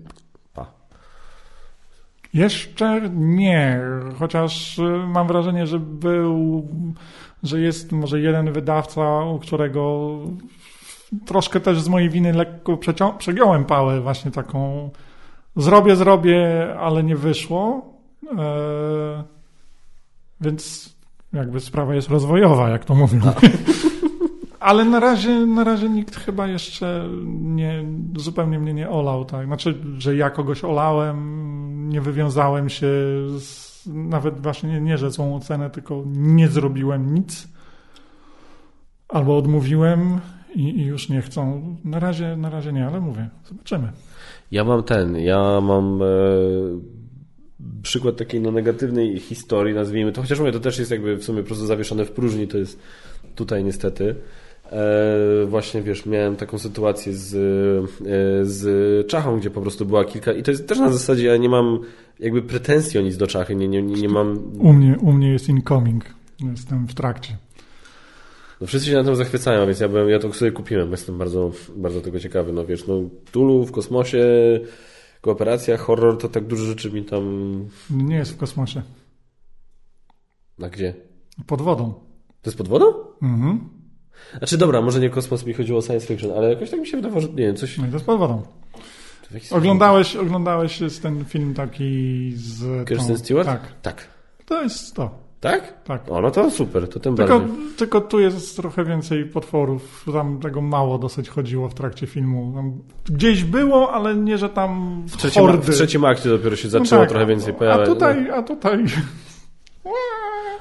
[2.35, 3.81] Jeszcze nie,
[4.19, 6.69] chociaż y, mam wrażenie, że był,
[7.43, 10.11] że jest może jeden wydawca, u którego
[11.27, 12.79] troszkę też z mojej winy lekko
[13.19, 14.91] przegiąłem pałę właśnie taką
[15.57, 17.93] zrobię, zrobię, ale nie wyszło.
[18.39, 19.25] E,
[20.41, 20.95] więc
[21.33, 23.21] jakby sprawa jest rozwojowa, jak to mówią.
[24.61, 27.85] Ale na razie, na razie nikt chyba jeszcze nie,
[28.17, 29.47] zupełnie mnie nie olał, tak?
[29.47, 31.19] Znaczy, że ja kogoś olałem,
[31.89, 32.87] nie wywiązałem się
[33.39, 37.49] z, nawet właśnie nie, nie, że złą ocenę, tylko nie zrobiłem nic.
[39.09, 40.21] Albo odmówiłem
[40.55, 41.77] i, i już nie chcą.
[41.85, 43.93] Na razie, na razie nie, ale mówię, zobaczymy.
[44.51, 46.07] Ja mam ten, ja mam e,
[47.83, 51.41] przykład takiej no, negatywnej historii, nazwijmy to, chociaż mówię, to też jest jakby w sumie
[51.41, 52.81] po prostu zawieszone w próżni, to jest
[53.35, 54.15] tutaj niestety.
[54.73, 60.33] E, właśnie wiesz, miałem taką sytuację z, e, z Czachą, gdzie po prostu była kilka
[60.33, 61.79] i to jest też na zasadzie, ja nie mam
[62.21, 64.43] jakby pretensji o nic do Czachy, nie, nie, nie, nie mam...
[64.59, 66.05] U mnie, u mnie jest incoming.
[66.51, 67.37] Jestem w trakcie.
[68.61, 71.51] No wszyscy się na tym zachwycają, więc ja, byłem, ja to sobie kupiłem, jestem bardzo,
[71.77, 72.53] bardzo tego ciekawy.
[72.53, 72.95] No wiesz, no
[73.33, 74.27] Tulu w kosmosie,
[75.21, 77.25] kooperacja, horror, to tak dużo rzeczy mi tam...
[77.91, 78.83] Nie jest w kosmosie.
[80.63, 80.95] A gdzie?
[81.47, 81.95] Pod wodą.
[82.43, 82.87] To jest pod wodą?
[83.23, 83.78] Mhm.
[84.39, 86.97] Znaczy dobra, może nie kosmos mi chodziło o science fiction, ale jakoś tak mi się
[86.97, 87.79] wydawało, że nie wiem, coś...
[87.79, 87.91] No i
[89.29, 92.89] to jakiś Oglądałeś, oglądałeś ten film taki z...
[92.89, 93.47] Kirsten tą- Stewart?
[93.49, 93.61] Tak.
[93.83, 94.05] Tak.
[94.47, 95.11] To jest to.
[95.41, 95.83] Tak?
[95.85, 96.03] Tak.
[96.11, 97.57] O, no to super, to tym Tylko, bardziej.
[97.77, 100.05] tylko tu jest trochę więcej potworów.
[100.13, 102.53] Tam tego mało dosyć chodziło w trakcie filmu.
[102.57, 102.73] Tam
[103.17, 105.73] gdzieś było, ale nie, że tam W trzecim, hordy.
[105.73, 107.89] w trzecim akcie dopiero się No zaczęło tak, trochę więcej A pojawiać.
[107.89, 108.85] tutaj, a tutaj...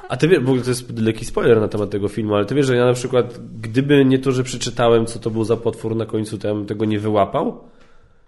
[0.09, 2.55] A ty wiesz, w ogóle to jest lekki spoiler na temat tego filmu, ale ty
[2.55, 5.95] wiesz, że ja na przykład, gdyby nie to, że przeczytałem, co to był za potwór
[5.95, 7.59] na końcu, to ja bym tego nie wyłapał.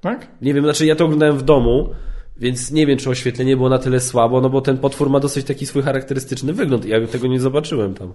[0.01, 0.27] Tak?
[0.41, 1.89] Nie wiem, znaczy ja to oglądałem w domu,
[2.37, 5.45] więc nie wiem, czy oświetlenie było na tyle słabo, no bo ten potwór ma dosyć
[5.45, 8.13] taki swój charakterystyczny wygląd i ja tego nie zobaczyłem tam.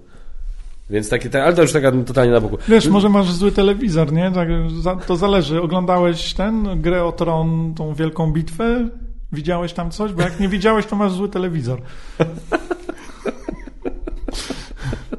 [0.90, 2.58] Więc takie, tak, ale to już taka totalnie na boku.
[2.68, 4.32] Wiesz, może masz zły telewizor, nie?
[4.84, 5.62] Tak, to zależy.
[5.62, 8.88] Oglądałeś ten, grę o Tron, tą wielką bitwę?
[9.32, 10.12] Widziałeś tam coś?
[10.12, 11.82] Bo jak nie widziałeś, to masz zły telewizor.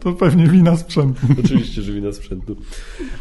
[0.06, 1.22] To pewnie wina sprzętu.
[1.46, 2.56] Oczywiście, że wina sprzętu.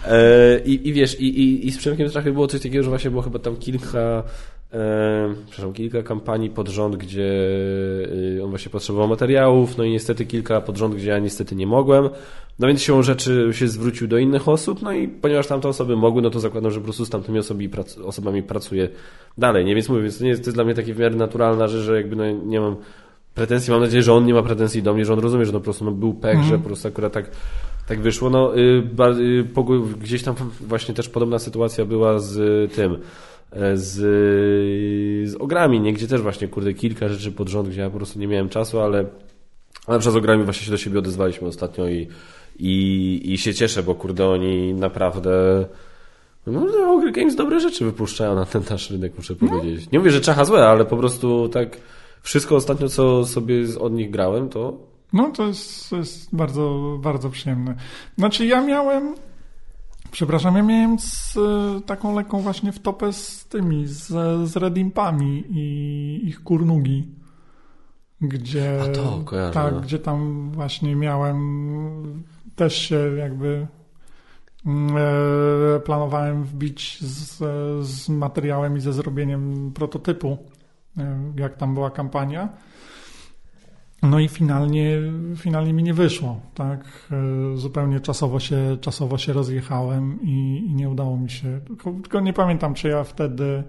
[0.07, 3.11] E, i, I wiesz, i, i, i z Przemkiem Strachy było coś takiego, że właśnie
[3.11, 4.23] było chyba tam kilka,
[5.47, 7.31] przepraszam, kilka kampanii pod rząd, gdzie
[8.39, 11.67] e, on właśnie potrzebował materiałów, no i niestety kilka pod rząd, gdzie ja niestety nie
[11.67, 12.09] mogłem.
[12.59, 16.23] No więc siłą rzeczy się zwrócił do innych osób, no i ponieważ tamte osoby mogły,
[16.23, 18.89] no to zakładam, że po prostu z tamtymi osobi, prac, osobami pracuję
[19.39, 19.75] dalej, nie?
[19.75, 21.83] Więc mówię, więc to, nie jest, to jest dla mnie takie w miarę naturalna rzecz,
[21.83, 22.77] że jakby no, nie mam
[23.35, 25.59] pretensji, mam nadzieję, że on nie ma pretensji do mnie, że on rozumie, że no
[25.59, 26.49] po prostu no, był pech, Mhm.
[26.49, 27.31] że po prostu akurat tak,
[27.89, 28.31] tak wyszło.
[28.31, 29.45] No, y, ba, y,
[30.01, 32.97] gdzieś tam właśnie też podobna sytuacja była z y, tym,
[33.75, 35.93] z, y, z ogrami, nie?
[35.93, 38.81] Gdzie też właśnie, kurde, kilka rzeczy pod rząd, gdzie ja po prostu nie miałem czasu,
[38.81, 39.05] ale,
[39.87, 42.09] ale przez ogrami właśnie się do siebie odezwaliśmy ostatnio i,
[42.59, 45.65] i, i się cieszę, bo kurde, oni naprawdę
[46.47, 49.91] no, no Ogre Games dobre rzeczy wypuszczają na ten nasz rynek, muszę powiedzieć.
[49.93, 51.77] Nie mówię, że czacha złe, ale po prostu tak
[52.23, 54.77] wszystko ostatnio, co sobie z- od nich grałem, to
[55.13, 57.75] No to jest, to jest bardzo, bardzo przyjemne.
[58.19, 59.15] Znaczy ja miałem
[60.15, 64.07] Przepraszam, ja miałem z, e, taką lekką właśnie wtopę z tymi, z,
[64.49, 67.09] z Redimpami i ich kurnugi.
[68.21, 69.81] Gdzie, A to kojarzę, tak, no.
[69.81, 72.25] gdzie tam właśnie miałem
[72.57, 73.67] też się jakby
[74.67, 77.37] mm, e, planowałem wbić z,
[77.87, 80.39] z materiałem i ze zrobieniem prototypu,
[80.99, 82.49] e, jak tam była kampania.
[84.05, 84.99] No i finalnie,
[85.37, 86.81] finalnie mi nie wyszło, tak?
[87.11, 91.61] E, Zupełnie czasowo się, czasowo się rozjechałem i, i nie udało mi się.
[91.67, 93.65] Tylko, tylko nie pamiętam, czy ja wtedy,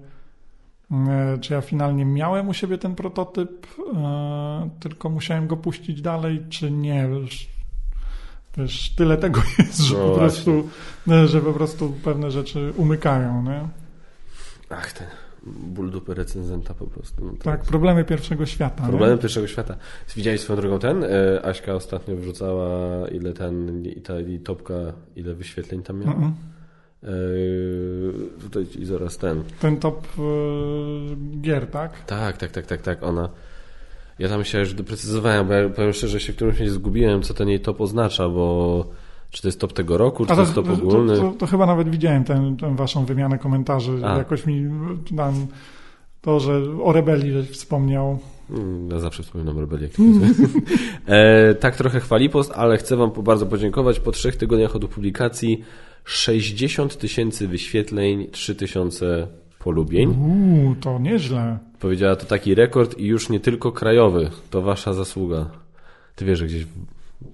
[0.91, 6.45] e, czy ja finalnie miałem u siebie ten prototyp, e, tylko musiałem go puścić dalej,
[6.49, 7.10] czy nie.
[7.10, 7.49] Wiesz,
[8.57, 10.70] wiesz tyle tego jest, że, No po prostu,
[11.26, 13.68] że po prostu pewne rzeczy umykają, nie?
[14.70, 15.07] Ach, ten
[15.45, 17.26] ból dupy recenzenta po prostu.
[17.26, 18.84] No Tak, jest- problemy pierwszego świata.
[18.84, 18.89] nie?
[18.89, 19.76] Problemy pierwszego świata.
[20.15, 21.03] Widziałeś swoją drogą ten?
[21.03, 22.69] E, Aśka ostatnio wrzucała
[23.07, 24.73] ile ten, i ta i topka,
[25.15, 26.13] ile wyświetleń tam miała?
[26.13, 26.31] Mm-mm.
[27.03, 27.07] E,
[28.41, 29.43] tutaj i zaraz ten.
[29.59, 30.22] Ten top e,
[31.41, 32.05] gier, tak?
[32.05, 33.30] Tak, tak, tak, tak, tak, ona.
[34.19, 37.34] Ja tam się już doprecyzowałem, bo ja powiem szczerze, się w którymś momencie zgubiłem, co
[37.34, 38.85] ten jej top oznacza, bo
[39.36, 41.16] czy to jest top tego roku, czy to, jest top ogólny.
[41.16, 44.02] To, to, to chyba nawet widziałem tę waszą wymianę komentarzy.
[44.06, 44.18] A.
[44.18, 44.70] Jakoś mi
[45.18, 45.48] tam
[46.22, 48.20] to, że o rebelii wspomniał.
[48.49, 49.90] Mm, Ja zawsze wspominam rebelię.
[51.07, 53.99] e, tak trochę chwali post, ale chcę Wam bardzo podziękować.
[53.99, 55.64] Po trzech tygodniach od publikacji
[56.06, 59.28] 60 tysięcy wyświetleń, 3 tysiące
[59.60, 60.10] polubień.
[60.10, 61.57] Uuu, to nieźle.
[61.80, 64.30] Powiedziała, to taki rekord i już nie tylko krajowy.
[64.49, 65.49] To Wasza zasługa.
[66.16, 66.66] Ty wiesz, że gdzieś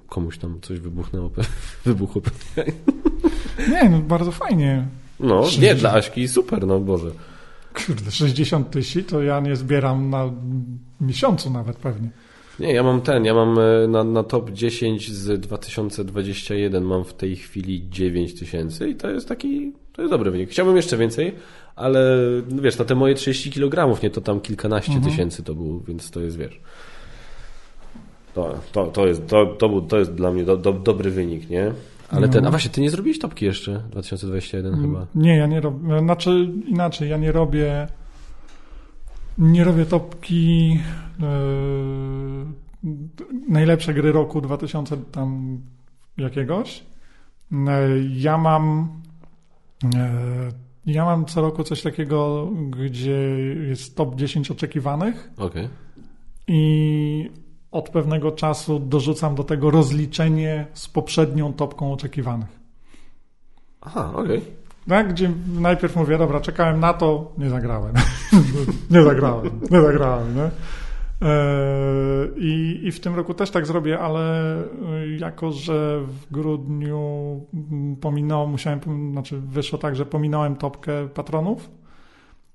[0.08, 1.32] komuś tam coś wybuchnęło,
[1.86, 2.22] wybuchło.
[2.22, 2.74] pewnie.
[3.70, 4.88] Nie, no bardzo fajnie.
[5.20, 5.80] No, nie, 60.
[5.80, 7.12] dla Aśki super, no Boże.
[7.86, 10.32] Kurde, 60 tysięcy to ja nie zbieram na
[11.02, 12.10] miesiącu nawet pewnie.
[12.60, 17.14] Nie, ja mam ten, ja mam e, na, na top 10 z 2021 mam w
[17.14, 20.49] tej chwili 9 tysięcy i to jest taki, to jest dobry wynik.
[20.49, 21.36] Chciałbym jeszcze więcej,
[21.76, 22.18] ale
[22.48, 25.12] wiesz, na te moje 30 kg, nie, to tam kilkanaście Mhm.
[25.12, 26.60] tysięcy to było, więc to jest, wiesz,
[28.34, 31.49] to, to, to, jest, to, to, był, to jest dla mnie do, do, dobry wynik,
[31.49, 31.72] nie?
[32.10, 32.34] Ale No.
[32.34, 35.08] ten, a właśnie, ty nie zrobiłeś topki jeszcze 2021 chyba.
[35.16, 35.99] Nie, ja nie robię.
[35.99, 37.88] Znaczy inaczej, ja nie robię.
[39.38, 40.70] Nie robię topki.
[41.20, 42.45] Yy,
[43.49, 45.60] najlepsze gry roku 2000 tam
[46.18, 46.84] jakiegoś.
[47.52, 47.58] Yy,
[48.16, 48.90] ja mam.
[49.84, 49.90] Yy,
[50.86, 53.18] ja mam co roku coś takiego, gdzie
[53.68, 55.68] jest top 10 oczekiwanych Okej.
[56.48, 57.30] i
[57.72, 62.60] od pewnego czasu dorzucam do tego rozliczenie z poprzednią topką oczekiwanych.
[63.81, 64.41] Aha, okej.
[64.89, 67.93] Tak, gdzie najpierw mówię, dobra, czekałem na to, nie zagrałem.
[68.91, 70.35] nie zagrałem, nie zagrałem.
[70.35, 70.49] Nie?
[71.22, 74.56] Eee, I, I w tym roku też tak zrobię, ale
[75.03, 76.99] y, jako, że w grudniu
[77.53, 78.80] mm, pominąłem, musiałem,
[79.11, 81.69] znaczy wyszło tak, że pominąłem topkę patronów,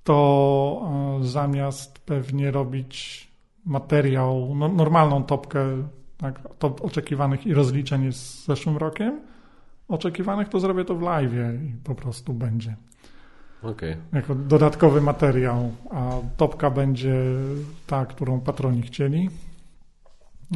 [0.04, 3.25] to e, zamiast pewnie robić
[3.66, 9.20] materiał, no, normalną topkę tak, top oczekiwanych i rozliczeń z zeszłym rokiem,
[9.88, 11.32] oczekiwanych, to zrobię to w live
[11.64, 12.76] i po prostu będzie
[13.62, 13.96] Okej.
[14.12, 17.14] jako dodatkowy materiał, a topka będzie
[17.86, 19.30] ta, którą patroni chcieli.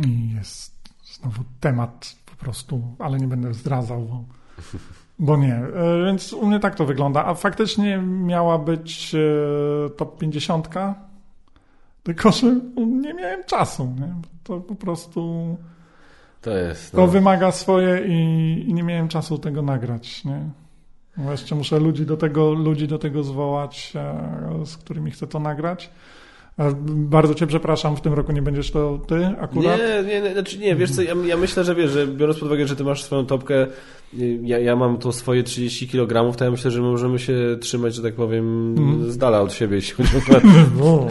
[0.07, 4.25] I jest znowu temat po prostu, ale nie będę zdradzał, bo,
[5.27, 5.55] bo nie.
[5.55, 7.25] E, Więc u mnie tak to wygląda.
[7.27, 10.69] A faktycznie miała być e, top 50,
[12.03, 13.95] tylko że nie miałem czasu.
[14.01, 14.15] Nie?
[14.45, 15.57] To po prostu
[16.43, 16.93] To jest.
[16.93, 17.07] to No.
[17.07, 18.15] wymaga swoje i,
[18.71, 20.41] i nie miałem czasu tego nagrać, nie?
[21.17, 25.41] Bo Jeszcze muszę ludzi do tego, ludzi do tego zwołać, e, z którymi chcę to
[25.41, 25.91] nagrać.
[26.59, 29.79] E, Bardzo cię przepraszam, w tym roku nie będziesz to ty akurat.
[29.79, 32.47] Nie, nie, nie, znaczy nie, wiesz co, ja, ja myślę, że wiesz, że biorąc pod
[32.49, 33.67] uwagę, że ty masz swoją topkę,
[34.19, 37.35] y, ja, ja mam to swoje 30 kg, to ja myślę, że my możemy się
[37.61, 39.13] trzymać, że tak powiem, Mhm.
[39.13, 40.21] z dala od siebie, jeśli chodzi o
[40.87, 41.09] O,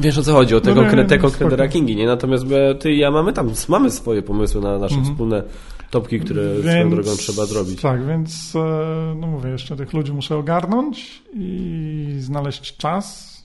[0.00, 2.06] Wiesz o co chodzi, o te, No te konkretne rankingi, nie?
[2.06, 2.44] Natomiast
[2.80, 5.12] ty i ja mamy tam, mamy swoje pomysły na nasze Mhm.
[5.14, 5.42] wspólne
[5.90, 7.80] topki, które swoją Więc- drogą trzeba zrobić.
[7.80, 13.38] Tak, więc e, no mówię, jeszcze tych ludzi muszę ogarnąć i znaleźć czas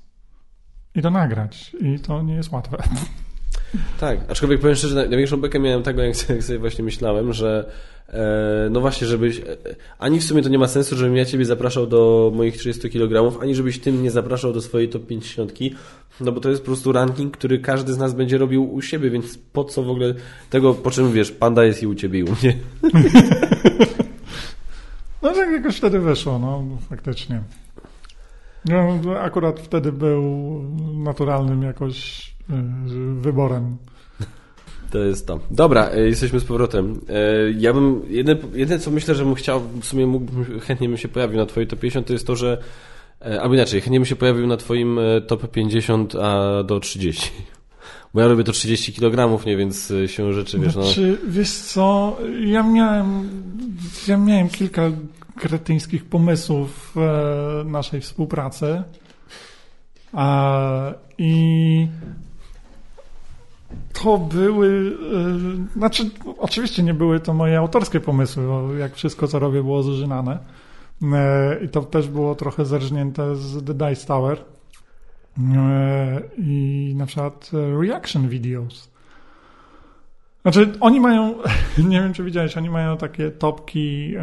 [0.96, 1.76] i to nagrać.
[1.82, 2.78] I to nie jest łatwe.
[4.00, 7.72] Tak, aczkolwiek powiem szczerze, naj- największą bekę miałem tego, jak sobie, właśnie myślałem, że
[8.10, 9.44] e, no właśnie, żebyś, e,
[10.00, 13.42] ani w sumie to nie ma sensu, żebym ja Ciebie zapraszał do moich 30 kg,
[13.42, 15.54] ani żebyś Ty mnie zapraszał do swojej top 50,
[16.22, 19.10] no bo to jest po prostu ranking, który każdy z nas będzie robił u siebie,
[19.10, 20.14] więc po co w ogóle
[20.50, 22.58] tego, po czym wiesz, panda jest i u Ciebie i u mnie.
[25.22, 27.44] No tak jakoś wtedy wyszło, no faktycznie.
[28.66, 30.22] No, akurat wtedy był
[30.94, 32.33] naturalnym jakoś
[33.22, 33.78] wyborem.
[34.94, 35.40] To jest to.
[35.52, 37.02] Dobra, e, jesteśmy z powrotem.
[37.10, 40.98] E, Ja bym, jedyne, jedyne co myślę, że bym chciał, w sumie mógłbym, chętnie bym
[40.98, 42.58] się pojawił na twojej top 50, to jest to, że,
[43.22, 47.32] e, albo inaczej, chętnie bym się pojawił na twoim top 50, a do 30.
[48.14, 50.84] Bo ja robię to 30 kg, nie, więc się rzeczy, wiesz, no...
[50.84, 53.30] Znaczy, wiesz co, ja miałem,
[54.08, 54.92] ja miałem kilka
[55.36, 56.96] kretyńskich pomysłów
[57.66, 58.84] naszej współpracy.
[60.14, 61.88] A, I
[63.94, 64.98] to były,
[65.74, 69.84] e, znaczy, oczywiście nie były to moje autorskie pomysły, bo jak wszystko, co robię, było
[69.84, 70.40] zużynane.
[71.14, 74.38] E, I to też było trochę zerżnięte z The Dice Tower.
[75.56, 77.52] E, I na przykład
[77.82, 78.90] reaction videos.
[80.42, 81.36] Znaczy, oni mają,
[81.90, 84.14] nie wiem czy widziałeś, oni mają takie topki,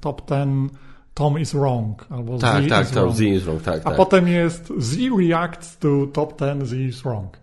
[0.00, 0.72] top 10,
[1.14, 3.16] Tom is wrong, albo Tak, Z tak, is tak, wrong.
[3.16, 3.96] Z is wrong, tak, A tak.
[3.96, 7.41] potem jest Z reacts to top 10, Z is wrong.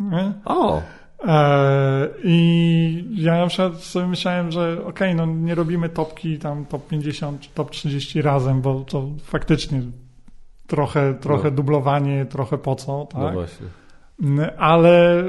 [0.00, 0.32] Nie?
[0.44, 0.82] O,
[1.26, 6.88] E, I ja na przykład sobie myślałem, że okej, no nie robimy topki tam top
[6.88, 9.82] 50 czy top 30 razem, bo to faktycznie
[10.66, 11.56] trochę, trochę No.
[11.56, 13.34] dublowanie, trochę po co, no tak?
[13.34, 13.66] właśnie.
[14.22, 15.24] Mm, ale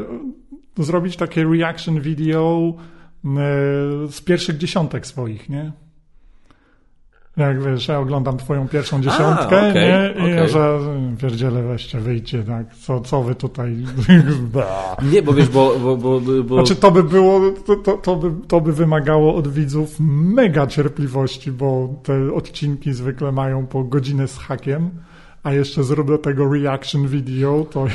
[0.77, 2.73] zrobić takie reaction video
[3.25, 3.41] mm,
[4.11, 5.71] z pierwszych dziesiątek swoich, nie?
[7.37, 10.13] Jak wiesz, ja oglądam twoją pierwszą dziesiątkę, okej, nie?
[10.15, 10.49] I okej.
[10.49, 10.79] że
[11.21, 12.75] pierdziele weźcie, wyjdźcie, tak?
[12.75, 13.75] Co, co wy tutaj...
[15.11, 15.79] Nie, bo wiesz, bo...
[15.79, 19.47] bo, bo, bo Znaczy to by było, to, to, to, by, to by wymagało od
[19.47, 24.89] widzów mega cierpliwości, bo te odcinki zwykle mają po godzinę z hakiem,
[25.43, 27.85] a jeszcze zrobię tego reaction video, to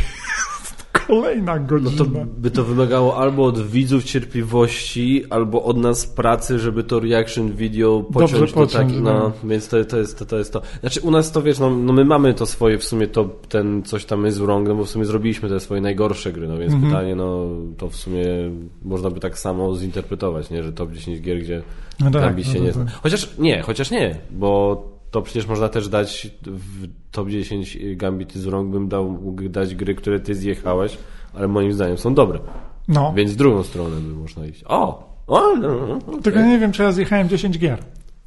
[0.96, 2.04] jest kolejna No godzina.
[2.04, 2.04] to
[2.38, 8.02] by to wymagało albo od widzów cierpliwości, albo od nas pracy, żeby to reaction video
[8.12, 9.32] pociąć Dobrze do pociąć, taki, no, no.
[9.48, 10.62] więc to, to, jest, to, to jest to.
[10.80, 13.82] Znaczy u nas to wiesz, no, no my mamy to swoje w sumie to ten
[13.82, 16.72] coś tam is wrong, no bo w sumie zrobiliśmy te swoje najgorsze gry, no więc
[16.74, 16.92] Mhm.
[16.92, 17.46] pytanie, no
[17.78, 18.24] to w sumie
[18.84, 21.62] można by tak samo zinterpretować, nie, że top 10 gier, gdzie
[22.00, 22.74] No tak, no się to nie tak.
[22.74, 22.86] zna.
[23.02, 28.44] Chociaż nie, chociaż nie, bo to przecież można też dać w top 10 Gambit is
[28.44, 30.98] wrong bym dał, dać gry, które ty zjechałeś,
[31.34, 32.38] ale moim zdaniem są dobre.
[32.88, 34.64] No, Więc w drugą stronę by można iść.
[34.66, 35.08] O!
[35.26, 35.56] O!
[35.56, 36.22] No, no, okay.
[36.22, 37.78] tylko nie wiem, czy ja zjechałem 10 gier.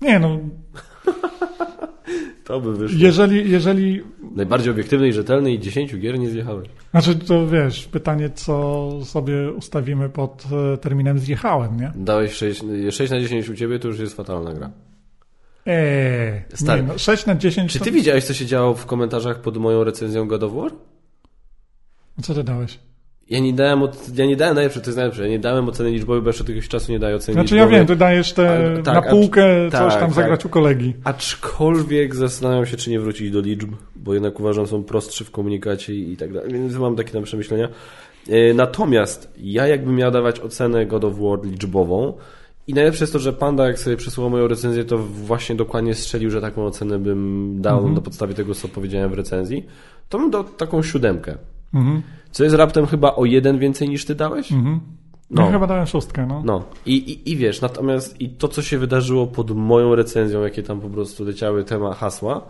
[0.02, 0.40] Nie no,
[2.46, 3.00] To by wyszło.
[3.02, 4.04] jeżeli, jeżeli,
[4.36, 6.70] Najbardziej obiektywny i rzetelny i 10 gier nie zjechałeś.
[6.92, 11.92] znaczy to wiesz, pytanie, co sobie ustawimy pod e, terminem zjechałem, nie?
[11.96, 14.72] Dałeś 6, 6 na 10 u ciebie, to już jest fatalna gra.
[15.70, 16.82] Eee, Stary.
[16.82, 17.86] nie no, 6 na 10 Czy to...
[17.86, 20.72] ty widziałeś, co się działo w komentarzach pod moją recenzją God of War?
[22.22, 22.80] Co ty dałeś?
[23.30, 25.90] Ja nie dałem, od, ja nie dałem najlepsze, to jest najlepsze, ja nie dałem oceny
[25.92, 27.80] liczbowej, bo jeszcze jakiegoś czasu nie daję oceny Znaczy ja liczbowej.
[27.80, 30.14] wiem, ty dajesz te Ale- tak, na a- półkę coś tak, tam tak.
[30.14, 30.94] zagrać u kolegi.
[31.04, 35.96] Aczkolwiek zastanawiam się, czy nie wrócić do liczb, bo jednak uważam, są prostszy w komunikacie
[35.96, 37.70] i, tak dalej, więc mam takie tam przemyślenia.
[38.30, 42.14] E, Natomiast ja jakbym miał dawać ocenę God of War liczbową
[42.70, 46.30] i najlepsze jest to, że Panda jak sobie przesłuchał moją recenzję, to właśnie dokładnie strzelił,
[46.32, 47.94] że taką ocenę bym dał Mhm.
[47.96, 49.66] na podstawie tego, co powiedziałem w recenzji,
[50.10, 51.38] to bym dał taką siódemkę.
[51.74, 52.02] Mhm.
[52.32, 54.52] Co jest raptem chyba o jeden więcej niż ty dałeś?
[54.52, 54.80] Mhm.
[55.30, 55.46] No.
[55.46, 56.42] Ja chyba dałem szóstkę, no.
[56.46, 60.64] No I, i, i wiesz, natomiast i to, co się wydarzyło pod moją recenzją, jakie
[60.64, 62.42] tam po prostu leciały tema hasła,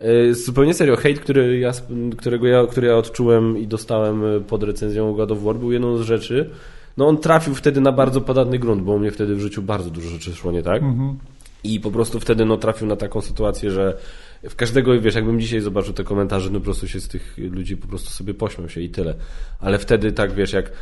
[0.00, 1.72] yy, zupełnie serio, hejt, który ja,
[2.18, 5.96] którego ja, który ja odczułem i dostałem y, pod recenzją God of War, był jedną
[5.96, 6.50] z rzeczy,
[6.96, 9.90] no on trafił wtedy na bardzo podatny grunt, bo u mnie wtedy w życiu bardzo
[9.90, 10.82] dużo rzeczy szło nie tak.
[10.82, 11.18] Mhm.
[11.64, 13.96] I po prostu wtedy no, trafił na taką sytuację, że
[14.42, 17.76] w każdego, wiesz, jakbym dzisiaj zobaczył te komentarze, no po prostu się z tych ludzi
[17.76, 19.14] po prostu sobie pośmiał się i tyle.
[19.60, 20.72] Ale wtedy tak, wiesz, jak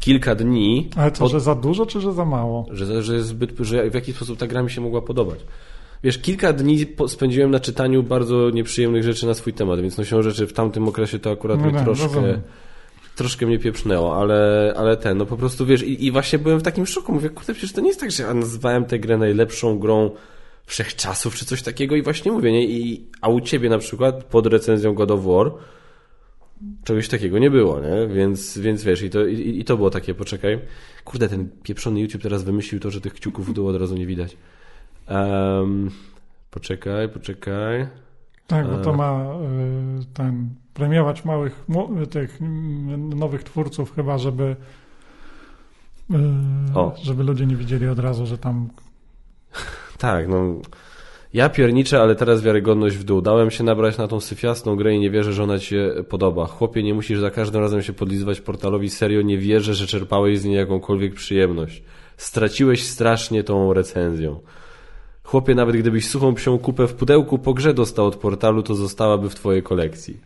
[0.00, 0.90] kilka dni...
[0.96, 2.66] Ale od- że za dużo, czy że za mało?
[2.70, 5.38] że, że, jest zbyt, że w jaki sposób ta gra mi się mogła podobać.
[6.04, 6.78] Wiesz, kilka dni
[7.08, 10.88] spędziłem na czytaniu bardzo nieprzyjemnych rzeczy na swój temat, więc no się rzeczy w tamtym
[10.88, 12.40] okresie to akurat No mnie tak, troszkę, rozumiem.
[13.16, 16.62] Troszkę mnie pieprznęło, ale, ale ten, no po prostu wiesz, i, i właśnie byłem w
[16.62, 17.12] takim szoku.
[17.12, 20.10] Mówię, kurde, przecież to nie jest tak, że ja nazwałem tę grę najlepszą grą
[20.66, 22.66] wszechczasów, czy coś takiego i właśnie mówię, nie?
[22.66, 25.50] I, a u ciebie na przykład pod recenzją God of War
[26.84, 28.14] czegoś takiego nie było, nie?
[28.14, 30.58] Więc, więc wiesz, i to, i, i to było takie, poczekaj.
[31.04, 34.06] Kurde, ten pieprzony YouTube teraz wymyślił to, że tych kciuków w dół od razu nie
[34.06, 34.36] widać.
[35.08, 35.90] Um,
[36.50, 37.86] poczekaj, poczekaj.
[38.46, 38.96] Tak, bo to E.
[38.96, 39.24] ma
[40.00, 41.64] y, ten premiować małych,
[42.10, 44.56] tych mm, nowych twórców chyba, żeby
[46.10, 46.16] y,
[46.74, 46.94] O.
[47.02, 48.68] żeby ludzie nie widzieli od razu, że tam
[49.98, 50.54] Tak, no.
[51.34, 53.20] Ja pierniczę, ale teraz wiarygodność w dół.
[53.20, 56.46] Dałem się nabrać na tą syfiastą grę i nie wierzę, że ona ci się podoba.
[56.46, 58.90] Chłopie, nie musisz za każdym razem się podlizywać portalowi.
[58.90, 61.82] Serio, nie wierzę, że czerpałeś z niej jakąkolwiek przyjemność.
[62.16, 64.40] Straciłeś strasznie tą recenzją.
[65.26, 69.30] Chłopie, nawet gdybyś suchą psią kupę w pudełku po grze dostał od portalu, to zostałaby
[69.30, 70.20] w twojej kolekcji.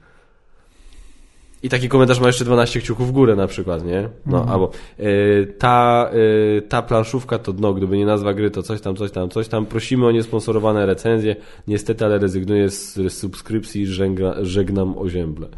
[1.62, 4.09] I taki komentarz ma jeszcze 12 kciuków w górę na przykład, nie?
[4.27, 4.48] No, Mhm.
[4.52, 4.70] albo
[5.01, 6.10] y, ta,
[6.59, 9.48] y, ta planszówka to dno, gdyby nie nazwa gry, to coś tam, coś tam, coś
[9.48, 9.66] tam.
[9.66, 11.36] Prosimy o niesponsorowane recenzje.
[11.68, 15.48] Niestety, ale rezygnuję z, z subskrypcji, żegna, żegnam o zięble.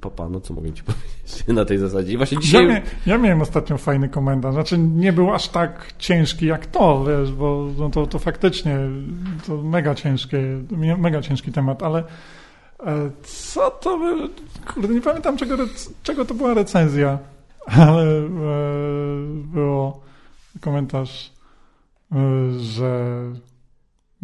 [0.00, 2.12] Papa, no co mogę ci powiedzieć na tej zasadzie?
[2.12, 2.66] I właśnie Ja, dzisiaj...
[2.66, 4.54] mia, ja miałem ostatnio fajny komentarz.
[4.54, 8.78] Znaczy, nie był aż tak ciężki jak to, wiesz, bo no to, to faktycznie
[9.46, 10.42] to mega ciężkie,
[10.98, 12.04] mega ciężki temat, ale
[12.80, 14.28] e, co to by...
[14.74, 15.56] Kurde, nie pamiętam czego,
[16.02, 17.18] czego to była recenzja,
[17.88, 18.28] ale e,
[19.44, 20.00] było
[20.60, 21.32] komentarz,
[22.12, 22.16] e,
[22.60, 23.22] że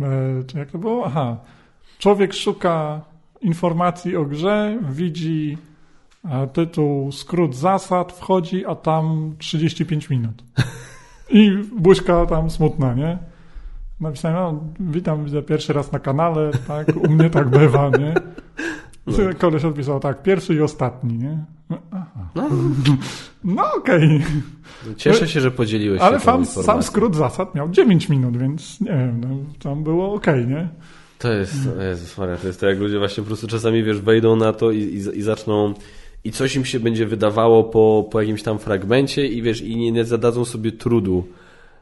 [0.01, 1.07] e, jak to było?
[1.07, 1.36] Aha.
[1.98, 3.01] Człowiek szuka
[3.40, 5.58] informacji o grze, widzi
[6.22, 10.44] a tytuł skrót zasad wchodzi, a tam 35 minut.
[11.30, 13.18] I buźka tam smutna, nie?
[14.00, 18.14] Napisałem, no, witam, widzę pierwszy raz na kanale, tak, u mnie tak bywa, nie?
[19.06, 19.16] No.
[19.38, 21.44] Koleś odpisał tak, pierwszy i ostatni, nie?
[21.70, 22.28] No, Aha.
[22.34, 22.48] No,
[23.44, 24.22] No okej,
[24.96, 29.20] cieszę się, że podzieliłeś się ale sam, skrót zasad miał 9 minut, więc nie wiem,
[29.20, 29.28] no,
[29.62, 30.68] tam było okej, nie?
[31.20, 31.55] To jest,
[31.88, 34.70] Jezus Maria, to jest to, jak ludzie właśnie po prostu czasami, wiesz, wejdą na to
[34.70, 35.74] i, i, i zaczną
[36.24, 39.92] i coś im się będzie wydawało po, po jakimś tam fragmencie i wiesz, i nie,
[39.92, 41.24] nie zadadzą sobie trudu,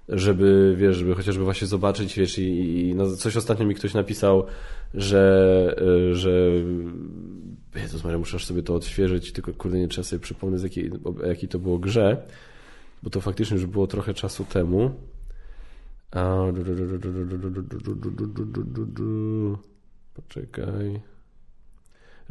[0.09, 4.47] żeby, wiesz, żeby chociażby właśnie zobaczyć, wiesz, i, i no coś ostatnio mi ktoś napisał,
[4.94, 5.77] że,
[6.10, 6.51] y, że
[7.77, 10.90] Jezus Maria, muszę sobie to odświeżyć, tylko kurde, nie trzeba sobie przypomnieć, jakiej,
[11.27, 12.16] jakiej to było grze,
[13.02, 14.90] bo to faktycznie już było trochę czasu temu.
[20.14, 21.01] Poczekaj.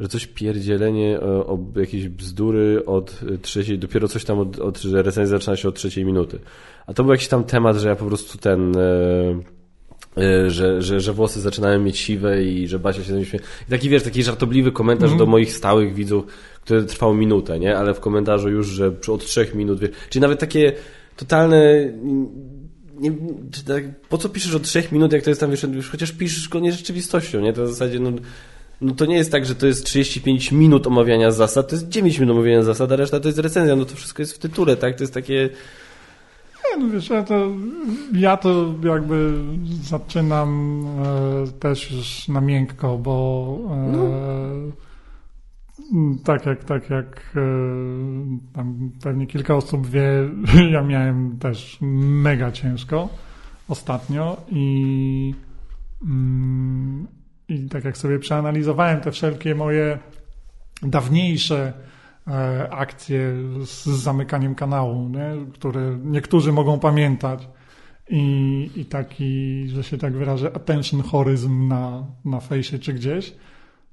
[0.00, 5.02] Że coś pierdzielenie o, jakieś bzdury od y, trzeciej, dopiero coś tam od, od że
[5.02, 6.38] recenzja zaczyna się od trzeciej minuty.
[6.86, 9.40] A to był jakiś tam temat, że ja po prostu ten, e,
[10.16, 13.44] e, że, że, że włosy zaczynają mieć siwe i że Basia się ze śmieje.
[13.68, 16.26] I taki wiesz, taki żartobliwy komentarz do moich stałych widzów,
[16.64, 17.76] który trwał minutę, nie?
[17.76, 20.72] Ale w komentarzu już, że od trzech minut, wiesz, czyli nawet takie
[21.16, 21.92] totalne
[23.00, 23.12] nie,
[23.66, 26.48] tak, po co piszesz o trzech minut, jak to jest tam, wiesz, już chociaż piszesz
[26.48, 27.52] go nie rzeczywistością, nie?
[27.52, 28.10] To w zasadzie, no,
[28.80, 32.18] no to nie jest tak, że to jest 35 minut omawiania zasad, to jest 9
[32.18, 34.96] minut omawiania zasad, a reszta to jest recenzja, no to wszystko jest w tytule, tak?
[34.96, 35.48] To jest takie...
[36.70, 37.48] Nie, no wiesz, ja to,
[38.12, 39.32] ja to jakby
[39.82, 40.84] zaczynam
[41.46, 44.87] e, też już na miękko, bo e,
[46.24, 47.40] tak jak, tak jak e,
[48.52, 50.10] tam pewnie kilka osób wie,
[50.72, 53.08] ja miałem też mega ciężko
[53.68, 55.34] ostatnio i,
[56.02, 57.06] mm,
[57.48, 59.98] i tak jak sobie przeanalizowałem te wszelkie moje
[60.82, 61.72] dawniejsze
[62.28, 63.34] e, akcje
[63.64, 65.52] z zamykaniem kanału, nie?
[65.52, 67.48] które niektórzy mogą pamiętać.
[68.10, 73.34] I, I taki, że się tak wyrażę, attention horyzm na, na fejsie czy gdzieś.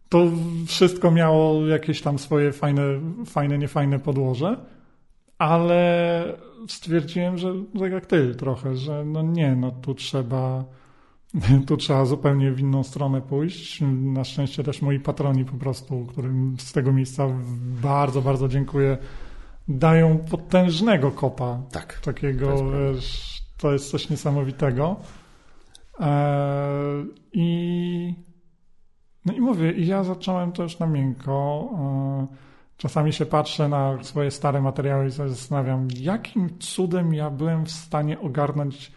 [0.09, 0.31] To
[0.67, 2.81] wszystko miało jakieś tam swoje fajne,
[3.25, 4.57] fajne, niefajne podłoże,
[5.37, 6.23] ale
[6.67, 10.65] stwierdziłem, że tak jak ty trochę, że no nie, no tu trzeba,
[11.67, 13.81] tu trzeba zupełnie w inną stronę pójść.
[13.91, 17.27] Na szczęście też moi patroni po prostu, którym z tego miejsca
[17.81, 18.97] bardzo, bardzo dziękuję,
[19.67, 21.61] dają potężnego kopa.
[21.71, 21.99] Tak.
[21.99, 24.95] Takiego, To jest wiesz, to jest coś niesamowitego.
[25.99, 28.25] Eee, I
[29.25, 31.69] no i mówię, i ja zacząłem to już na miękko.
[32.31, 32.45] Eee,
[32.77, 38.19] Czasami się patrzę na swoje stare materiały i zastanawiam, jakim cudem ja byłem w stanie
[38.19, 38.91] ogarnąć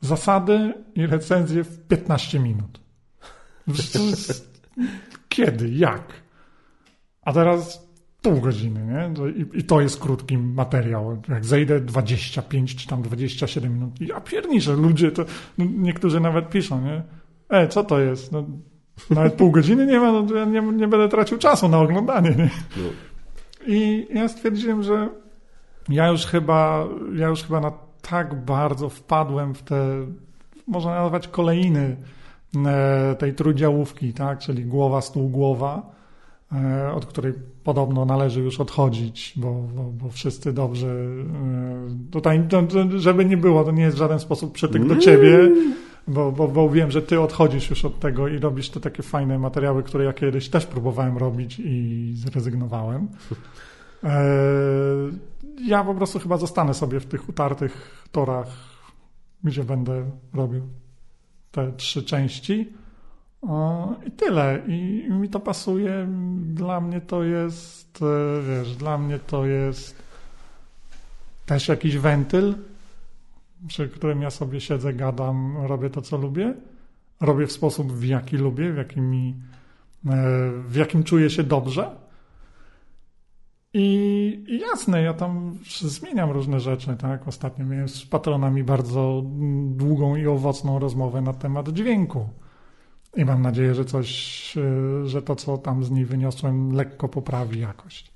[0.00, 2.80] zasady i recenzję w 15 minut.
[5.28, 5.70] Kiedy?
[5.70, 6.12] Jak?
[7.22, 7.88] A teraz
[8.22, 9.30] pół godziny, nie?
[9.30, 11.22] I, I to jest krótki materiał.
[11.28, 14.00] Jak zejdę 25 czy tam 27 minut.
[14.00, 15.24] Ja pierniczę, ludzie to,
[15.58, 17.02] niektórzy nawet piszą, nie?
[17.48, 18.32] E, co to jest?
[18.32, 18.46] No,
[19.10, 22.30] nawet pół godziny nie ma, no, to ja nie, nie będę tracił czasu na oglądanie,
[22.30, 22.50] nie?
[22.76, 22.82] No,
[23.66, 25.08] I ja stwierdziłem, że
[25.88, 27.72] ja już chyba, ja już chyba na
[28.10, 30.06] tak bardzo wpadłem w te,
[30.66, 31.96] można nazwać kolejny
[32.66, 34.38] e, tej trójdziałówki, tak?
[34.38, 35.82] Czyli głowa, stół, głowa,
[36.52, 37.32] e, od której
[37.64, 40.88] podobno należy już odchodzić, bo, bo, bo wszyscy dobrze.
[40.88, 42.48] e, Tutaj,
[42.96, 45.38] żeby nie było, to nie jest w żaden sposób przytyk do ciebie,
[46.08, 49.38] bo, bo, bo wiem, że ty odchodzisz już od tego i robisz te takie fajne
[49.38, 53.08] materiały, które ja kiedyś też próbowałem robić i zrezygnowałem.
[54.04, 54.24] E,
[55.66, 58.46] Ja po prostu chyba zostanę sobie w tych utartych torach,
[59.44, 60.62] gdzie będę robił
[61.52, 62.72] te trzy części.
[64.06, 64.62] I tyle.
[64.66, 66.08] I mi to pasuje.
[66.38, 70.02] Dla mnie to jest, e, wiesz, dla mnie to jest
[71.46, 72.54] też jakiś wentyl,
[73.68, 76.54] przy którym ja sobie siedzę, gadam, robię to, co lubię.
[77.20, 79.34] Robię w sposób, w jaki lubię, w jakim, mi,
[80.06, 81.90] e, w jakim czuję się dobrze.
[83.74, 87.28] I, jasne, ja tam zmieniam różne rzeczy, tak?
[87.28, 89.22] Ostatnio miałem z patronami bardzo
[89.66, 92.28] długą i owocną rozmowę na temat dźwięku.
[93.16, 97.60] I mam nadzieję, że coś, y, że to, co tam z niej wyniosłem, lekko poprawi
[97.60, 98.12] jakość.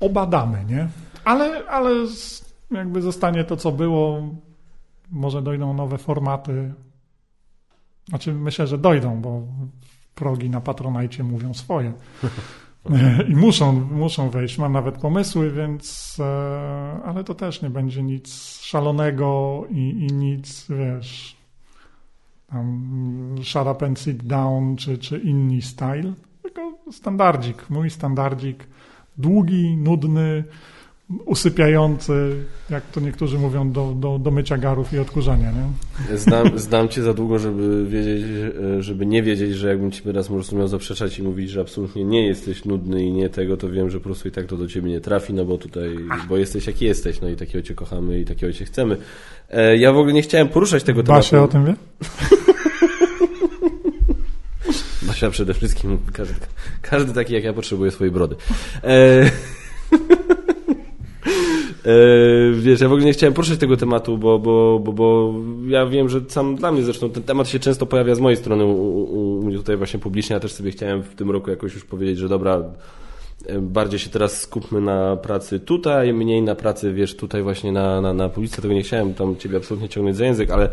[0.00, 0.88] Obadamy, nie?
[1.24, 2.06] Ale, ale
[2.70, 4.22] jakby zostanie to, co było.
[5.10, 6.74] Może dojdą nowe formaty.
[8.08, 9.42] Znaczy, myślę, że dojdą, bo
[10.14, 11.92] progi na Patronajcie mówią swoje.
[13.28, 14.58] I muszą, muszą wejść.
[14.58, 16.16] Mam nawet pomysły, więc.
[16.20, 21.36] E, ale to też nie będzie nic szalonego i, i nic, wiesz.
[22.46, 26.12] Tam shut up and sit down, czy, czy inni style.
[26.42, 28.66] Tylko standardzik, mój standardzik.
[29.18, 30.44] Długi, nudny,
[31.24, 35.52] usypiający, jak to niektórzy mówią, do, do, do mycia garów i odkurzania.
[35.52, 36.18] Nie?
[36.18, 38.24] Znam, znam cię za długo, żeby wiedzieć,
[38.78, 42.04] żeby nie wiedzieć, że jakbym ci teraz po prostu miał zaprzeczać i mówić, że absolutnie
[42.04, 44.68] nie jesteś nudny i nie tego, to wiem, że po prostu i tak to do
[44.68, 45.96] ciebie nie trafi, no bo tutaj,
[46.28, 48.96] bo jesteś jaki jesteś, no i takiego cię kochamy i takiego cię chcemy.
[49.50, 51.18] E, ja w ogóle nie chciałem poruszać tego tematu.
[51.18, 51.74] Basia o tym wie?
[55.06, 56.34] Basia przede wszystkim, każdy,
[56.82, 58.36] każdy taki jak ja potrzebuje swojej brody.
[58.84, 59.30] E...
[61.86, 65.34] E, wiesz, ja w ogóle nie chciałem poruszyć tego tematu, bo, bo, bo, bo
[65.66, 68.64] ja wiem, że sam dla mnie zresztą ten temat się często pojawia z mojej strony
[68.64, 70.34] u, mnie tutaj właśnie publicznie.
[70.34, 72.62] Ja też sobie chciałem w tym roku jakoś już powiedzieć, że dobra,
[73.46, 78.00] e, bardziej się teraz skupmy na pracy tutaj, mniej na pracy, wiesz, tutaj właśnie na,
[78.00, 78.62] na, na publice.
[78.62, 80.68] Tego nie chciałem tam ciebie absolutnie ciągnąć za język, ale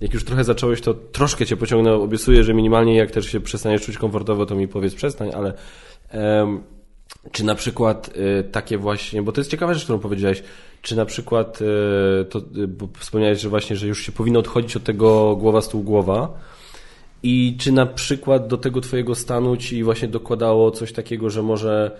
[0.00, 1.94] jak już trochę zacząłeś, to troszkę cię pociągnę.
[1.94, 5.52] Obiecuję, że minimalnie jak też się przestaniesz czuć komfortowo, to mi powiedz przestań, ale...
[6.14, 6.71] Um,
[7.30, 10.42] czy na przykład y, takie właśnie, bo to jest ciekawa rzecz, którą powiedziałeś,
[10.82, 14.76] czy na przykład y, to, y, bo wspomniałeś, że właśnie, że już się powinno odchodzić
[14.76, 16.38] od tego głowa stół głowa
[17.22, 21.90] i czy na przykład do tego twojego stanu ci właśnie dokładało coś takiego, że może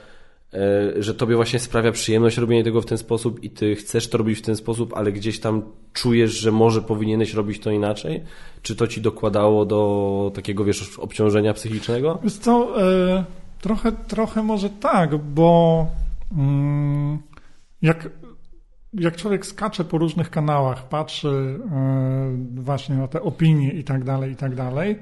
[0.98, 4.38] że tobie właśnie sprawia przyjemność robienie tego w ten sposób i ty chcesz to robić
[4.38, 5.62] w ten sposób, ale gdzieś tam
[5.92, 8.22] czujesz, że może powinieneś robić to inaczej?
[8.62, 12.18] Czy to ci dokładało do takiego, wiesz, obciążenia psychicznego?
[12.22, 12.74] Wiesz co,
[13.62, 15.86] Trochę, trochę może tak, bo
[16.32, 17.18] mm,
[17.82, 18.08] jak,
[18.92, 21.60] jak człowiek skacze po różnych kanałach, patrzy
[22.54, 24.98] yy, właśnie na te opinie i tak dalej, i tak dalej,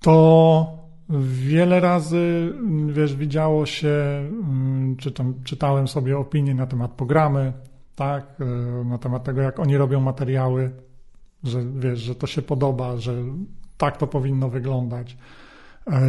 [0.00, 0.66] to
[1.30, 2.52] wiele razy,
[2.86, 3.88] wiesz, widziało się,
[4.88, 7.52] yy, czytam, czytałem sobie opinie na temat programy,
[7.94, 10.70] tak, yy, na temat tego, jak oni robią materiały,
[11.44, 13.14] że wiesz, że to się podoba, że
[13.76, 15.16] tak to powinno wyglądać.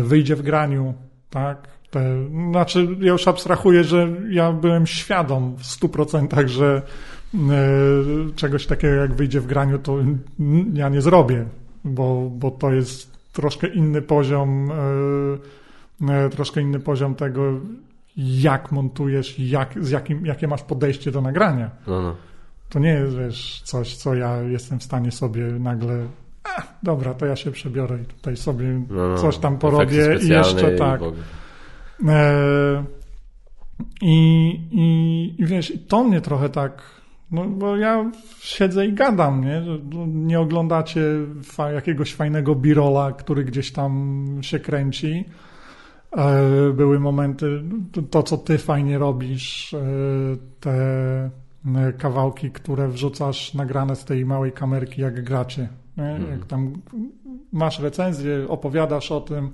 [0.04, 0.94] Wyjdzie w graniu,
[1.30, 1.68] tak?
[1.92, 6.82] Te, znaczy, ja już abstrahuję, że ja byłem świadom w 100%, że
[7.34, 7.38] y,
[8.36, 9.98] czegoś takiego jak wyjdzie w graniu, to
[10.74, 11.46] ja nie zrobię,
[11.84, 14.72] bo, bo to jest troszkę inny poziom,
[16.02, 17.42] y, y, troszkę inny poziom tego,
[18.18, 21.72] jak montujesz, jak, z jakim, jakie masz podejście do nagrania.
[21.88, 22.16] No, no.
[22.70, 26.08] To nie jest, wiesz, coś, co ja jestem w stanie sobie nagle
[26.84, 30.72] dobra, to ja się przebiorę i tutaj sobie no, no coś tam porobię i jeszcze
[30.72, 31.02] tak.
[32.08, 32.84] E,
[34.02, 36.84] I, i, I wiesz, to mnie trochę tak,
[37.32, 39.64] no bo ja siedzę i gadam, nie?
[40.08, 41.02] Nie oglądacie
[41.44, 45.26] fa jakiegoś fajnego birola, który gdzieś tam się kręci.
[46.18, 47.64] E, były momenty,
[48.10, 49.80] to co ty fajnie robisz, e,
[50.60, 51.30] te
[51.98, 56.32] kawałki, które wrzucasz nagrane z tej małej kamerki, jak gracie Mhm.
[56.32, 56.74] Jak tam
[57.52, 59.52] masz recenzję, opowiadasz o tym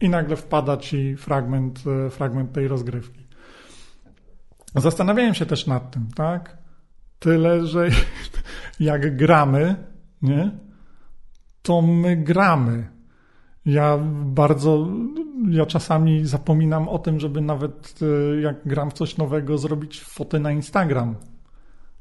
[0.00, 3.26] i nagle wpada ci fragment, e, fragment tej rozgrywki.
[4.74, 6.56] Zastanawiałem się też nad tym, tak?
[7.18, 7.88] Tyle, że
[8.80, 9.76] jak gramy,
[10.22, 10.50] nie?
[11.62, 12.88] To my gramy.
[13.66, 14.88] Ja bardzo,
[15.50, 20.40] ja czasami zapominam o tym, żeby nawet e, jak gram w coś nowego, zrobić foty
[20.40, 21.14] na Instagram,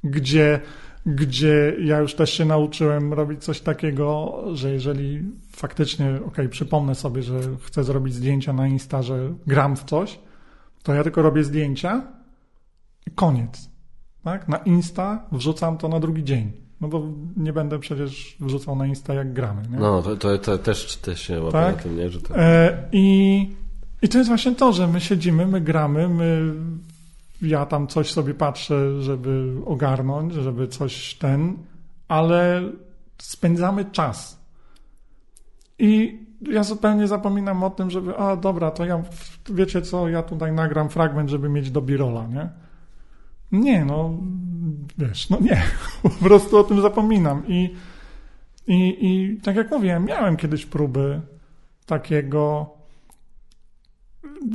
[0.04, 0.60] gdzie
[1.06, 7.24] gdzie ja już też się nauczyłem robić coś takiego, że jeżeli faktycznie, ok, przypomnę sobie,
[7.24, 10.20] że chcę zrobić zdjęcia na Insta, że gram w coś,
[10.84, 12.02] to ja tylko robię zdjęcia
[13.08, 13.70] i koniec.
[14.24, 14.48] Tak?
[14.48, 16.52] Na Insta wrzucam to na drugi dzień.
[16.82, 17.04] No bo
[17.38, 19.62] nie będę przecież wrzucał na Insta jak gramy.
[19.72, 19.78] Nie?
[19.78, 21.76] No, to, to, to też, też się łapie tak?
[21.76, 22.10] na tym, nie?
[22.10, 22.38] Że to...
[22.38, 23.50] E, i,
[24.02, 26.54] I to jest właśnie to, że my siedzimy, my gramy, my
[27.46, 31.58] ja tam coś sobie patrzę, żeby ogarnąć, żeby coś ten,
[32.08, 32.62] ale
[33.18, 34.46] spędzamy czas.
[35.80, 39.04] I ja zupełnie zapominam o tym, żeby, a dobra, to ja,
[39.50, 42.50] wiecie co, ja tutaj nagram fragment, żeby mieć do birola, nie?
[43.52, 44.18] Nie, no,
[44.98, 45.62] wiesz, no nie,
[46.04, 47.44] po prostu o tym zapominam.
[47.48, 47.76] I,
[48.68, 51.22] i, i tak jak mówiłem, miałem kiedyś próby
[51.86, 52.70] takiego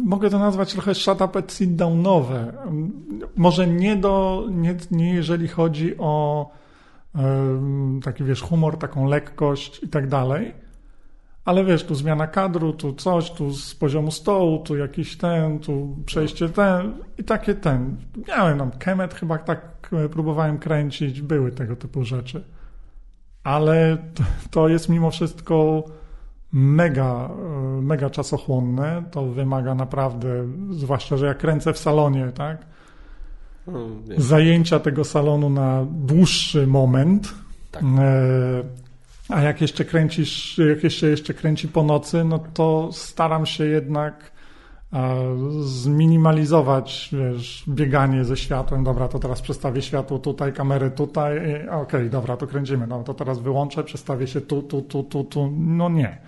[0.05, 2.53] mogę to nazwać trochę shut up and sit downowe.
[3.37, 6.47] Może nie do, nie, nie jeżeli chodzi o
[8.05, 10.55] taki wiesz, humor, taką lekkość i tak dalej,
[11.45, 15.97] ale wiesz, tu zmiana kadru, tu coś, tu z poziomu stołu, tu jakiś ten, tu
[16.07, 17.97] przejście ten i takie ten.
[18.29, 22.45] Miałem tam Kemet chyba tak e, próbowałem kręcić, były tego typu rzeczy.
[23.45, 23.99] Ale
[24.51, 25.85] to jest mimo wszystko
[26.53, 27.31] mega,
[27.79, 29.03] e, mega czasochłonne.
[29.11, 30.29] To wymaga naprawdę,
[30.71, 32.59] zwłaszcza, że jak kręcę w salonie, tak?
[33.67, 33.79] No,
[34.17, 37.35] Zajęcia tego salonu na dłuższy moment.
[37.71, 37.83] Tak.
[37.83, 38.63] E,
[39.29, 44.31] a jak jeszcze kręcisz, jak jeszcze, jeszcze kręci po nocy, no to staram się jednak
[45.61, 48.85] zminimalizować wiesz, bieganie ze światłem.
[48.85, 51.39] Dobra, to teraz przestawię światło tutaj, kamery tutaj.
[51.39, 52.87] Okej, okay, dobra, to kręcimy.
[52.87, 55.53] No to teraz wyłączę, przestawię się tu, tu, tu, tu, tu.
[55.57, 56.19] No nie.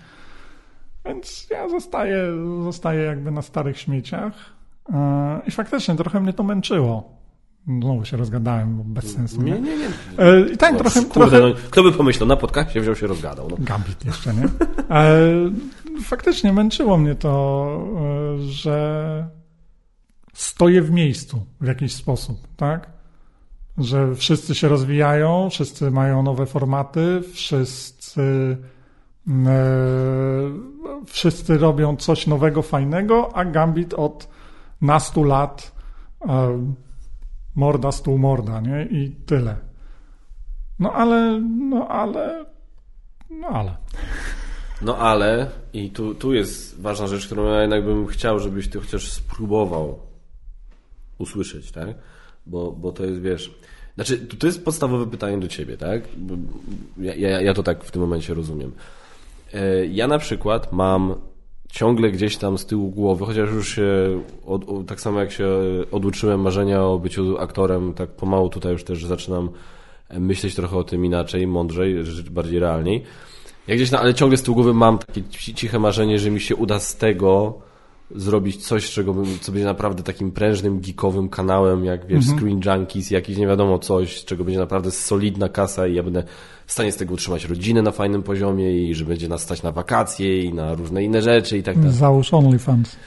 [1.05, 2.17] Więc ja zostaję,
[2.63, 4.33] zostaję jakby na starych śmieciach.
[4.93, 7.23] E, I faktycznie trochę mnie to męczyło.
[7.67, 9.41] Znowu się rozgadałem, bo bez sensu.
[9.41, 9.77] Nie, nie, nie.
[9.77, 9.89] nie.
[10.17, 11.01] E, I tak no, trochę...
[11.01, 11.39] Kurde, trochę...
[11.39, 13.47] No, kto by pomyślał, na podcaście wziął się rozgadał.
[13.49, 13.57] No.
[13.59, 14.43] Gambit jeszcze, nie?
[14.89, 15.19] E,
[16.03, 17.87] faktycznie męczyło mnie to,
[18.39, 19.27] że
[20.33, 22.89] stoję w miejscu w jakiś sposób, tak?
[23.77, 28.57] Że wszyscy się rozwijają, wszyscy mają nowe formaty, wszyscy
[31.05, 34.27] wszyscy robią coś nowego, fajnego, a Gambit od
[34.81, 35.71] nastu lat
[37.55, 38.87] morda, stół, morda, nie?
[38.91, 39.57] I tyle.
[40.79, 42.45] No ale, no ale,
[43.29, 43.77] no ale.
[44.81, 48.79] No ale, i tu, tu jest ważna rzecz, którą ja jednak bym chciał, żebyś ty
[48.79, 49.99] chociaż spróbował
[51.17, 51.87] usłyszeć, tak?
[52.45, 53.55] Bo, bo to jest, wiesz,
[53.95, 56.03] znaczy, to jest podstawowe pytanie do ciebie, tak?
[56.97, 58.71] Ja, ja, ja to tak w tym momencie rozumiem.
[59.53, 61.15] E, ja na przykład mam
[61.69, 63.83] ciągle gdzieś tam z tyłu głowy, chociaż już się,
[64.45, 65.47] od, tak samo jak się
[65.91, 69.49] oduczyłem marzenia o byciu aktorem, tak pomału tutaj już też zaczynam
[70.19, 71.95] myśleć trochę o tym inaczej, mądrzej,
[72.31, 73.03] bardziej realniej.
[73.67, 75.23] Ja gdzieś, no, ale ciągle z tyłu głowy mam takie
[75.55, 77.61] ciche marzenie, że mi się uda z tego
[78.15, 82.39] zrobić coś, czego bym, co będzie naprawdę takim prężnym, geekowym kanałem, jak wiesz, mhm.
[82.39, 86.23] Screen Junkies, jakiś nie wiadomo coś, czego będzie naprawdę solidna kasa i ja będę
[86.65, 89.71] w stanie z tego utrzymać rodzinę na fajnym poziomie i że będzie nas stać na
[89.71, 91.93] wakacje i na różne inne rzeczy i tak dalej.
[91.93, 92.95] Załóż OnlyFans.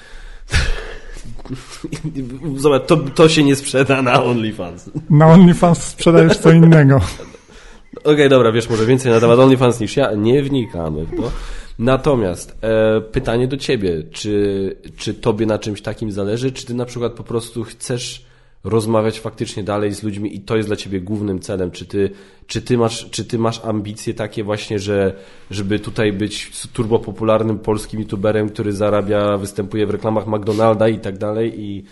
[2.56, 4.90] Zobacz, to, to się nie sprzeda na OnlyFans.
[5.10, 6.96] Na OnlyFans sprzedajesz co innego.
[6.96, 10.12] Okej, okay, dobra, wiesz, może więcej na temat OnlyFans niż ja.
[10.12, 11.30] Nie wnikamy w to.
[11.78, 16.84] Natomiast e, pytanie do ciebie, czy, czy tobie na czymś takim zależy, czy ty na
[16.84, 18.26] przykład po prostu chcesz
[18.64, 21.70] rozmawiać faktycznie dalej z ludźmi i to jest dla ciebie głównym celem?
[21.70, 22.10] Czy ty,
[22.46, 25.14] czy ty, masz, czy ty masz ambicje takie właśnie, że
[25.50, 31.60] żeby tutaj być turbopopularnym polskim youtuberem, który zarabia, występuje w reklamach McDonalda i tak dalej
[31.60, 31.84] i,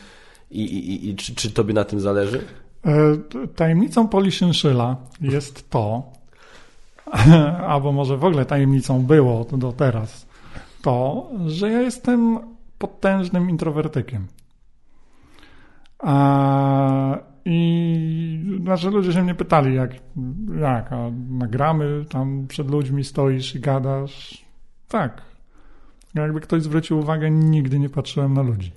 [0.50, 2.40] i, i, i czy, czy tobie na tym zależy?
[2.86, 3.16] E,
[3.56, 6.13] tajemnicą Poliszynszela jest to,
[7.68, 10.26] albo może w ogóle tajemnicą było do teraz,
[10.82, 12.38] to, że ja jestem
[12.78, 14.26] potężnym introwertykiem.
[15.98, 19.90] A, I znaczy ludzie się mnie pytali, jak,
[20.60, 24.44] jak a nagramy, tam przed ludźmi stoisz i gadasz.
[24.88, 25.22] Tak.
[26.14, 28.72] Jakby ktoś zwrócił uwagę, nigdy nie patrzyłem na ludzi.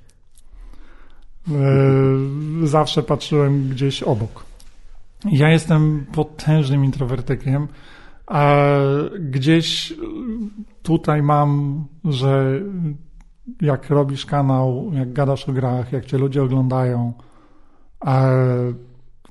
[1.48, 4.45] E, zawsze patrzyłem gdzieś obok.
[5.26, 7.68] Ja jestem potężnym introwertykiem,
[8.28, 8.58] a
[9.20, 9.94] gdzieś
[10.84, 12.62] tutaj mam, że
[13.62, 17.14] jak robisz kanał, jak gadasz o grach, jak cię ludzie oglądają,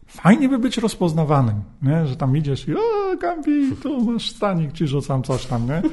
[0.07, 2.07] fajnie by być rozpoznawanym, nie?
[2.07, 5.83] że tam idziesz i o, Gambi, tu masz stanik, ci rzucam coś tam, nie?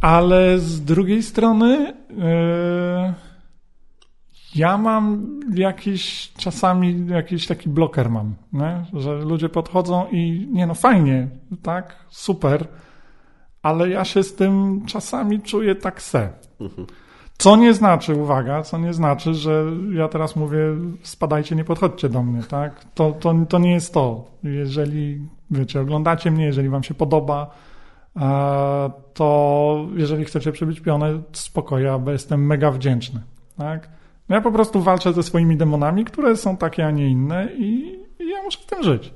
[0.00, 3.14] Ale z drugiej strony yy,
[4.54, 8.84] ja mam jakiś, czasami jakiś taki bloker mam, nie?
[8.92, 11.28] że ludzie podchodzą i nie no fajnie,
[11.62, 12.68] tak, super,
[13.62, 16.32] ale ja się z tym czasami czuję tak se.
[17.38, 20.58] Co nie znaczy, uwaga, co nie znaczy, że ja teraz mówię,
[21.02, 22.84] spadajcie, nie podchodźcie do mnie, tak?
[22.94, 24.24] To, to, to nie jest to.
[24.42, 27.50] Jeżeli, wiecie, oglądacie mnie, jeżeli wam się podoba,
[29.14, 33.20] to jeżeli chcecie przybić pionę, spokojnie, bo jestem mega wdzięczny,
[33.58, 33.88] tak?
[34.28, 37.98] No ja po prostu walczę ze swoimi demonami, które są takie, a nie inne i,
[38.18, 39.14] i ja muszę z tym żyć.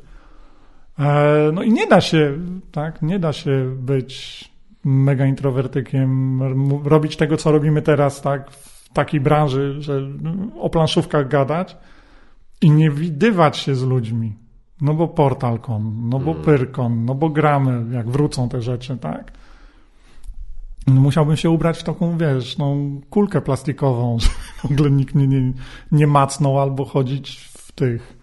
[0.99, 2.39] E, no i nie da się,
[2.73, 4.45] tak, nie da się być
[4.85, 6.41] mega introwertykiem,
[6.85, 10.01] robić tego, co robimy teraz, tak, w takiej branży, że
[10.61, 11.77] o planszówkach gadać
[12.61, 14.35] i nie widywać się z ludźmi.
[14.81, 16.43] No bo portalkon, no bo mm.
[16.43, 19.33] pyrkon, no bo gramy, jak wrócą te rzeczy, tak.
[20.89, 22.75] No musiałbym się ubrać w taką, wiesz, no,
[23.11, 25.53] kulkę plastikową, żeby w ogóle nikt mnie nie,
[25.93, 28.19] nie macnął albo chodzić w tych,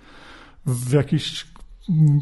[0.66, 1.48] w jakichś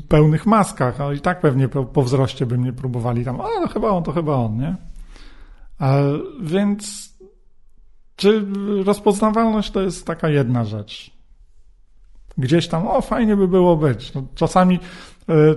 [0.07, 3.67] pełnych maskach, a i tak pewnie po, po wzroście by mnie próbowali tam, a no
[3.67, 4.75] chyba on, to chyba on, nie?
[5.79, 5.97] A,
[6.41, 7.13] więc
[8.15, 8.45] czy
[8.85, 11.11] rozpoznawalność to jest taka jedna rzecz?
[12.37, 14.13] Gdzieś tam, o fajnie by było być.
[14.13, 14.79] No, czasami,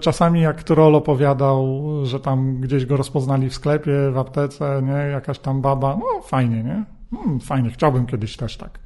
[0.01, 5.39] czasami jak troll opowiadał, że tam gdzieś go rozpoznali w sklepie, w aptece, nie, jakaś
[5.39, 6.85] tam baba, no fajnie, nie?
[7.17, 8.79] Hmm, fajnie, chciałbym kiedyś też tak.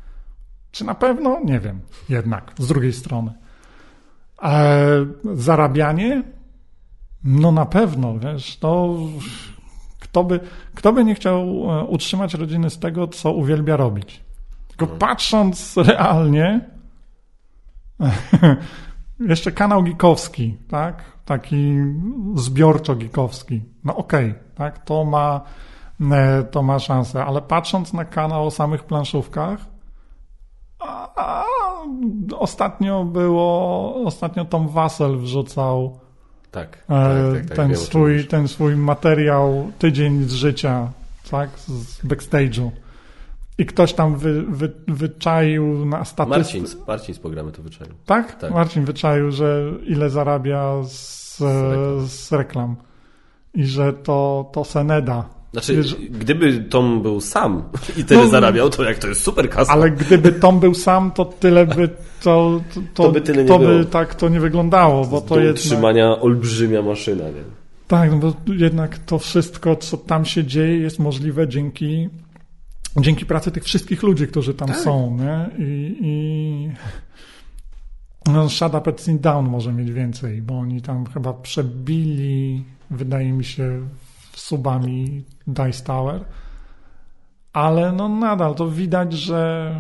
[0.71, 1.41] Czy na pewno?
[1.45, 1.81] Nie wiem.
[2.09, 3.33] Jednak, z drugiej strony.
[4.43, 4.87] E,
[5.35, 6.23] zarabianie?
[7.25, 8.97] No na pewno, wiesz, to
[10.01, 10.41] kto by,
[10.75, 14.21] kto by nie chciał e, utrzymać rodziny z tego, co uwielbia robić?
[14.69, 14.99] Tylko mhm.
[14.99, 16.61] patrząc realnie,
[19.21, 21.05] jeszcze kanał geekowski, tak?
[21.25, 21.77] Taki
[22.35, 23.63] zbiorczo geekowski.
[23.85, 24.85] No okej, okay, tak?
[24.85, 25.41] To ma,
[26.11, 29.61] e, to ma szansę, ale patrząc na kanał o samych planszówkach,
[30.79, 31.45] a, a,
[32.39, 35.99] ostatnio było, ostatnio Tom Wassel wrzucał
[36.51, 40.89] tak, e, tak, tak, tak, ten, swój, ten swój materiał tydzień z życia,
[41.31, 42.71] tak, z backstage'u.
[43.61, 46.61] I ktoś tam wy, wy, wyczaił na statystykę.
[46.61, 47.91] Marcin, Marcin z programu to wyczaił.
[48.07, 48.35] Tak?
[48.35, 48.53] tak?
[48.53, 52.09] Marcin wyczaił, że ile zarabia z, z, reklam.
[52.09, 52.77] z reklam.
[53.55, 57.63] I że to, to Seneda znaczy, Wiesz, gdyby Tom był sam
[57.97, 59.73] i tyle no, zarabiał, to jak to jest super kasa.
[59.73, 63.59] Ale gdyby Tom był sam, to tyle by to, to, to, to by, tyle to
[63.59, 65.05] by tak to nie wyglądało.
[65.05, 65.55] Bo to jednak...
[65.55, 67.25] utrzymania olbrzymia maszyna.
[67.25, 67.43] Nie?
[67.89, 72.09] Tak, no bo jednak to wszystko, co tam się dzieje, jest możliwe dzięki,
[72.97, 74.77] dzięki pracy tych wszystkich ludzi, którzy tam tak.
[74.77, 75.17] są.
[75.17, 75.51] Nie?
[75.59, 76.71] I, i...
[78.33, 83.33] No, Shut Up and Sit Down może mieć więcej, bo oni tam chyba przebili, wydaje
[83.33, 83.89] mi się,
[84.33, 86.25] subami Dice Tower,
[87.53, 89.75] ale no nadal to widać, że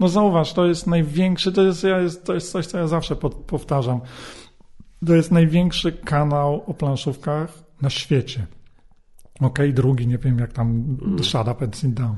[0.00, 1.86] no zauważ, to jest największy, to jest,
[2.24, 3.16] to jest coś, co ja zawsze
[3.46, 4.00] powtarzam.
[5.06, 8.46] To jest największy kanał o planszówkach na świecie.
[9.44, 11.24] Ok, drugi, nie wiem jak tam mm.
[11.24, 12.16] Shut Up and Sit Down.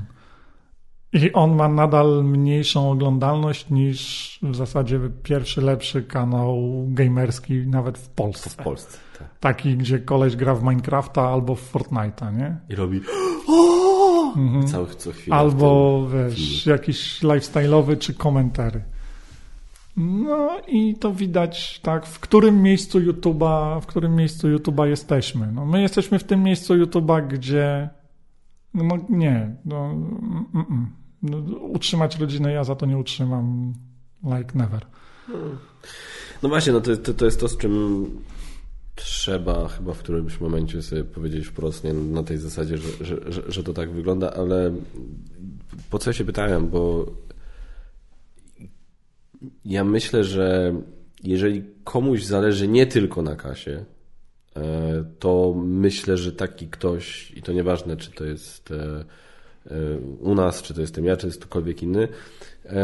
[1.13, 8.09] I on ma nadal mniejszą oglądalność niż w zasadzie pierwszy lepszy kanał gamerski nawet w
[8.09, 8.49] Polsce.
[8.49, 9.39] W Polsce, tak.
[9.39, 12.57] Taki, gdzie koleś gra w Minecrafta albo w Fortnite'a, nie?
[12.69, 13.01] I robi!
[14.35, 14.67] Mhm.
[14.67, 15.37] Całych co chwilę.
[15.37, 18.83] Albo, wiesz, jakiś lifestyle'owy czy komentary.
[19.97, 25.51] No i to widać, tak, w którym miejscu YouTube'a, w którym miejscu YouTube'a jesteśmy.
[25.51, 27.89] No, my jesteśmy w tym miejscu YouTube'a, gdzie
[28.73, 30.91] no nie, no, mm, mm.
[31.23, 33.73] No, utrzymać rodzinę ja za to nie utrzymam
[34.23, 34.85] like never.
[36.43, 38.05] No właśnie, no to, to, to jest to, z czym
[38.95, 43.51] trzeba chyba w którymś momencie sobie powiedzieć wprost, nie, na tej zasadzie, że, że, że,
[43.51, 44.73] że to tak wygląda, ale
[45.89, 47.05] po co ja się pytałem, bo
[49.65, 50.75] ja myślę, że
[51.23, 53.85] jeżeli komuś zależy nie tylko na kasie,
[54.55, 59.05] e, to myślę, że taki ktoś, i to nieważne, czy to jest e,
[60.19, 62.07] u nas, czy to jestem ja, czy jest ktokolwiek inny,
[62.65, 62.77] e,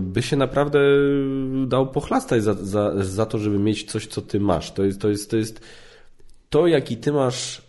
[0.00, 0.80] by się naprawdę
[1.66, 4.72] dał pochlastać za, za, za to, żeby mieć coś, co ty masz.
[4.72, 5.60] To jest, to jest, to jest
[6.50, 7.62] to, jaki ty masz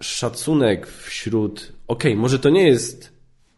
[0.00, 1.72] szacunek wśród.
[1.88, 3.12] Okej, okay, może to nie jest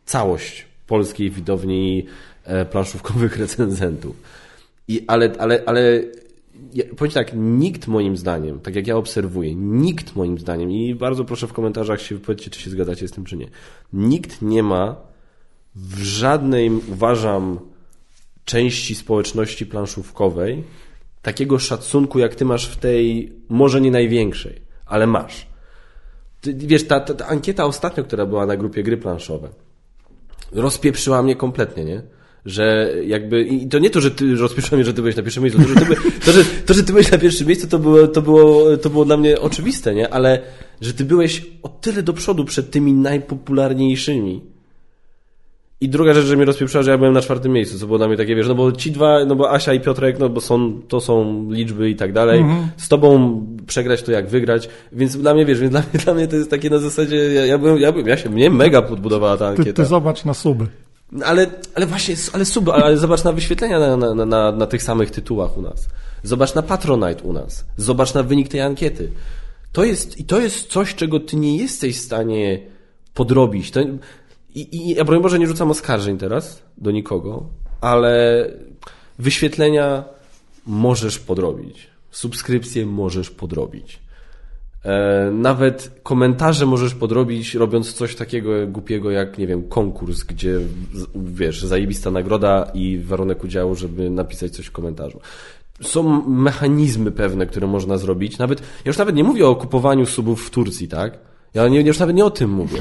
[0.04, 2.29] całość polskiej widowni e,
[2.70, 4.16] planszówkowych recenzentów.
[4.88, 6.02] I, ale, ale, ale
[6.72, 11.24] ja, powiem tak, nikt moim zdaniem, tak jak ja obserwuję, nikt moim zdaniem, i bardzo
[11.24, 13.48] proszę w komentarzach się wypowiedzcie, czy się zgadzacie z tym, czy nie,
[13.92, 14.96] nikt nie ma
[15.74, 17.58] w żadnej, uważam,
[18.44, 20.64] części społeczności planszówkowej
[21.22, 25.46] takiego szacunku, jak ty masz w tej, może nie największej, ale masz.
[26.40, 29.48] Ty, wiesz, ta, ta, ta ankieta ostatnio, która była na grupie gry planszowe,
[30.52, 32.02] rozpieprzyła mnie kompletnie, nie?
[32.46, 35.42] Że jakby, i to nie to, że ty rozpiszesz mnie, że ty byłeś na pierwszym
[35.42, 37.78] miejscu, to, że ty, by, to, że, to, że ty byłeś na pierwszym miejscu, to
[37.78, 40.14] było, to, było, to było dla mnie oczywiste, nie?
[40.14, 40.40] Ale,
[40.80, 44.40] że ty byłeś o tyle do przodu przed tymi najpopularniejszymi.
[45.82, 48.08] I druga rzecz, że mnie rozpieprzyła, że ja byłem na czwartym miejscu, co było dla
[48.08, 50.80] mnie takie, wiesz, no bo ci dwa, no bo Asia i Piotrek, no bo są,
[50.88, 52.40] to są liczby i tak dalej.
[52.40, 52.68] Mhm.
[52.76, 56.28] Z tobą przegrać to jak wygrać, więc dla mnie, wiesz, więc dla mnie, dla mnie
[56.28, 59.36] to jest takie na zasadzie, ja, ja byłem, ja byłem, ja się, mnie mega podbudowała
[59.36, 59.64] ta ankieta.
[59.64, 60.66] Ty, ty zobacz na suby.
[61.24, 65.10] Ale, ale właśnie, ale sub, ale zobacz na wyświetlenia na, na, na, na tych samych
[65.10, 65.88] tytułach u nas.
[66.22, 67.64] Zobacz na Patronite u nas.
[67.76, 69.10] Zobacz na wynik tej ankiety.
[69.72, 72.60] To jest, I to jest coś, czego ty nie jesteś w stanie
[73.14, 73.70] podrobić.
[73.70, 73.80] To,
[74.54, 77.44] i, I ja broń Boże nie rzucam oskarżeń teraz do nikogo,
[77.80, 78.46] ale
[79.18, 80.04] wyświetlenia
[80.66, 81.86] możesz podrobić.
[82.10, 83.98] Subskrypcje możesz podrobić.
[84.84, 90.58] E, nawet komentarze możesz podrobić, robiąc coś takiego głupiego jak, nie wiem, konkurs, gdzie,
[91.14, 95.20] wiesz, zajebista nagroda i warunek udziału, żeby napisać coś w komentarzu.
[95.82, 98.38] Są mechanizmy pewne, które można zrobić.
[98.38, 101.18] Nawet, ja już nawet nie mówię o kupowaniu subów w Turcji, tak?
[101.54, 102.80] Ja nie, już nawet nie o tym mówię.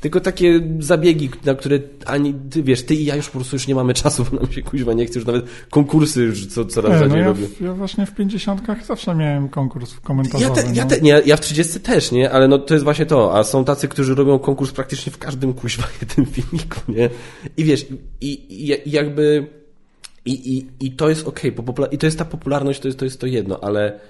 [0.00, 3.66] Tylko takie zabiegi, na które ani ty wiesz, ty i ja już po prostu już
[3.66, 6.92] nie mamy czasu, bo nam się kuźwa nie chce, już nawet konkursy już co, coraz
[6.92, 7.46] nie, rzadziej no ja, robię.
[7.60, 10.56] Ja właśnie w 50 zawsze miałem konkurs w komentarzach.
[10.56, 10.90] Ja, te, ja, no.
[10.90, 12.30] te, nie, ja w 30 też, nie?
[12.30, 13.38] Ale no to jest właśnie to.
[13.38, 17.10] A są tacy, którzy robią konkurs praktycznie w każdym kuźwa jednym filmiku, nie?
[17.56, 17.86] I wiesz,
[18.20, 19.46] i, i, i jakby
[20.24, 23.04] i, i, i to jest okej, okay, i to jest ta popularność, to jest to,
[23.04, 24.00] jest to jedno, ale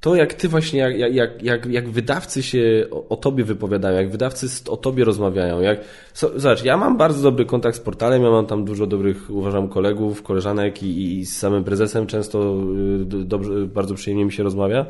[0.00, 4.46] to jak ty właśnie, jak, jak, jak, jak wydawcy się o, tobie wypowiadają, jak wydawcy
[4.68, 5.80] o tobie rozmawiają, jak,
[6.14, 10.22] zobacz, ja mam bardzo dobry kontakt z portalem, ja mam tam dużo dobrych, uważam, kolegów,
[10.22, 12.56] koleżanek i, i z samym prezesem często
[13.00, 14.86] y, dobrze, bardzo przyjemnie mi się rozmawia,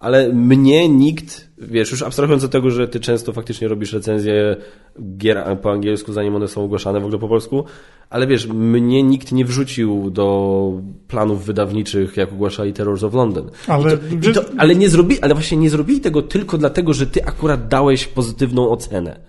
[0.00, 4.56] ale mnie nikt, wiesz, już abstrahując od tego, że ty często faktycznie robisz recenzje
[5.16, 7.64] gier po angielsku, zanim one są ogłaszane w ogóle po polsku,
[8.10, 10.72] ale wiesz, mnie nikt nie wrzucił do
[11.08, 13.50] planów wydawniczych, jak ogłaszali Terrors of London.
[13.66, 16.92] Ale, I to, i to, ale nie zrobili, ale właśnie nie zrobili tego tylko dlatego,
[16.92, 19.20] że ty akurat dałeś pozytywną ocenę.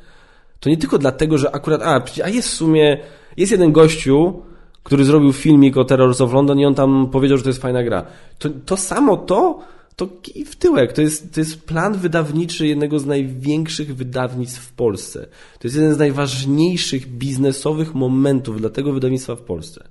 [0.59, 2.97] To nie tylko dlatego, że akurat, a, a jest w sumie,
[3.37, 4.41] jest jeden gościu,
[4.83, 7.83] który zrobił filmik o Terrors of London i on tam powiedział, że to jest fajna
[7.83, 8.05] gra.
[8.39, 9.59] To, to samo to
[9.99, 10.07] to
[10.45, 10.93] w tyłek.
[10.93, 15.27] To jest, to jest plan wydawniczy jednego z największych wydawnictw w Polsce.
[15.59, 19.88] To jest jeden z najważniejszych biznesowych momentów dla tego wydawnictwa w Polsce.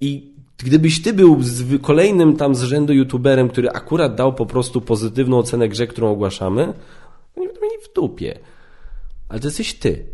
[0.00, 1.40] I gdybyś ty był
[1.82, 6.72] kolejnym tam z rzędu youtuberem, który akurat dał po prostu pozytywną ocenę grze, którą ogłaszamy,
[7.36, 8.38] będą mieli w dupie.
[9.28, 10.06] Ale to jesteś ty.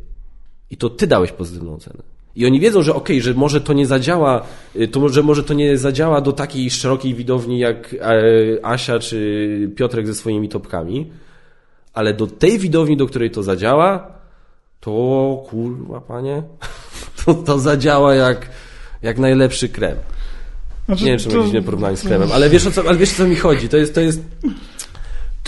[0.71, 2.03] I to ty dałeś pozytywną ocenę.
[2.41, 4.43] I oni wiedzą, że okej, okay, że może to nie zadziała,
[4.77, 9.71] y, to, że może to nie zadziała do takiej szerokiej widowni jak e, Asia czy
[9.77, 11.11] Piotrek ze swoimi topkami,
[11.93, 14.13] ale do tej widowni, do której to zadziała,
[14.81, 16.43] to kurwa panie,
[17.25, 18.51] to, to zadziała jak,
[19.03, 19.97] jak najlepszy krem.
[20.87, 21.43] Znaczy, nie wiem, czy to...
[21.43, 23.69] będzie porównanie z kremem, ale wiesz o co, ale wiesz o co mi chodzi.
[23.69, 24.21] To jest, to jest,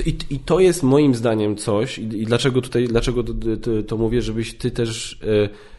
[0.06, 3.32] i, I to jest moim zdaniem coś, i, i dlaczego tutaj, dlaczego to,
[3.62, 5.12] to, to, mówię, żebyś ty też.
[5.22, 5.71] Y,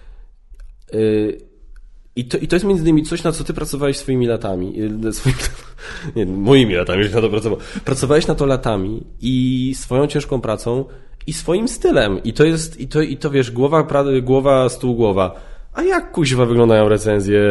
[2.15, 4.81] I to, I to jest między innymi coś, na co ty pracowałeś swoimi latami.
[5.05, 5.37] Y, swoimi,
[6.15, 7.59] nie, moimi latami, już na to pracował.
[7.85, 10.85] Pracowałeś na to latami i swoją ciężką pracą
[11.27, 12.23] i swoim stylem.
[12.23, 15.35] I to jest, i to, i to wiesz, głowa, pra, głowa, stół, głowa.
[15.73, 17.41] A jak kuźwa wyglądają recenzje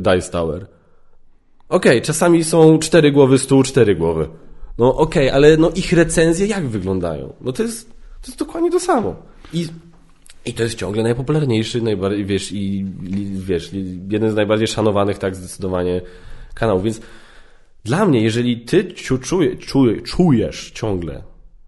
[0.00, 0.66] Dice Tower?
[1.68, 4.28] Okej, okay, czasami są cztery głowy, stół, cztery głowy.
[4.78, 7.32] No okej, okay, ale no ich recenzje jak wyglądają?
[7.40, 9.16] No to jest, to jest dokładnie to samo.
[9.52, 9.66] I
[10.46, 12.86] i to jest ciągle najpopularniejszy, najbardziej, wiesz, i
[13.34, 13.70] wiesz,
[14.10, 16.00] jeden z najbardziej szanowanych, tak, zdecydowanie
[16.54, 16.84] kanałów.
[16.84, 17.00] Więc
[17.84, 21.22] dla mnie, jeżeli ty czuje, czuje, czujesz ciągle,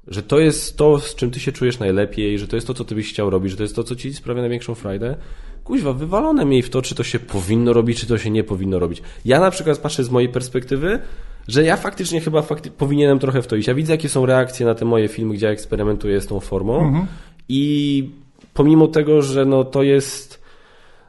[0.06, 2.84] że to jest to, z czym ty się czujesz najlepiej, że to jest to, co
[2.84, 5.16] ty byś chciał robić, że to jest to, co ci sprawia największą frajdę,
[5.64, 8.78] kuźwa, wywalone mi w to, czy to się powinno robić, czy to się nie powinno
[8.78, 9.02] robić.
[9.24, 10.98] Ja na przykład patrzę z mojej perspektywy,
[11.48, 13.68] że ja faktycznie chyba fakty powinienem trochę w to iść.
[13.68, 16.80] Ja widzę, jakie są reakcje na te moje filmy, gdzie ja eksperymentuję z tą formą
[16.80, 17.06] mhm.
[17.48, 18.10] i
[18.54, 20.42] pomimo tego, że no to jest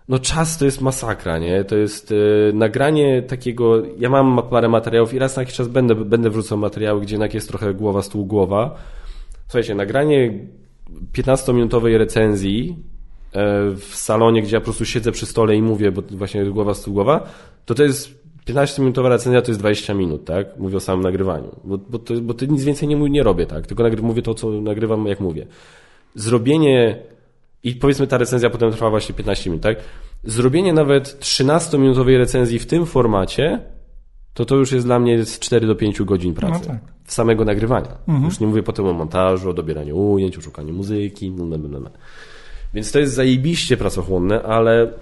[0.08, 1.64] no czas to jest masakra, nie?
[1.64, 5.96] To jest y, nagranie takiego, ja mam parę materiałów i raz na jakiś czas będę,
[5.96, 8.76] będę wrzucał materiały, gdzie jednak jest trochę głowa, stół, głowa.
[9.48, 10.48] Słuchajcie, nagranie
[11.14, 12.76] 15-minutowej recenzji
[13.34, 16.74] e, w salonie, gdzie ja po prostu siedzę przy stole i mówię, bo właśnie głowa,
[16.74, 17.30] stół, głowa,
[17.66, 20.58] to to jest 15-minutowa recenzja to jest 20 minut, tak?
[20.58, 21.56] Mówię o samym nagrywaniu.
[21.64, 23.68] Bo, bo, to, bo to nic więcej nie, nie robię, tak?
[23.68, 25.48] Tylko mówię to, co nagrywam, jak mówię.
[26.16, 27.00] Zrobienie
[27.64, 29.78] i powiedzmy ta recenzja potem trwa właśnie 15 minut, tak?
[30.24, 33.60] Zrobienie nawet 13-minutowej recenzji w tym formacie,
[34.34, 36.60] to to już jest dla mnie z 4 do 5 godzin pracy.
[36.68, 36.80] No tak.
[37.08, 37.98] Samego nagrywania.
[38.08, 38.26] Mhm.
[38.26, 41.80] Już nie mówię potem o montażu, o dobieraniu ujęć, o szukaniu muzyki, no, no, no,
[41.80, 41.90] no.
[42.74, 44.94] Więc to jest zajebiście pracochłonne, ale,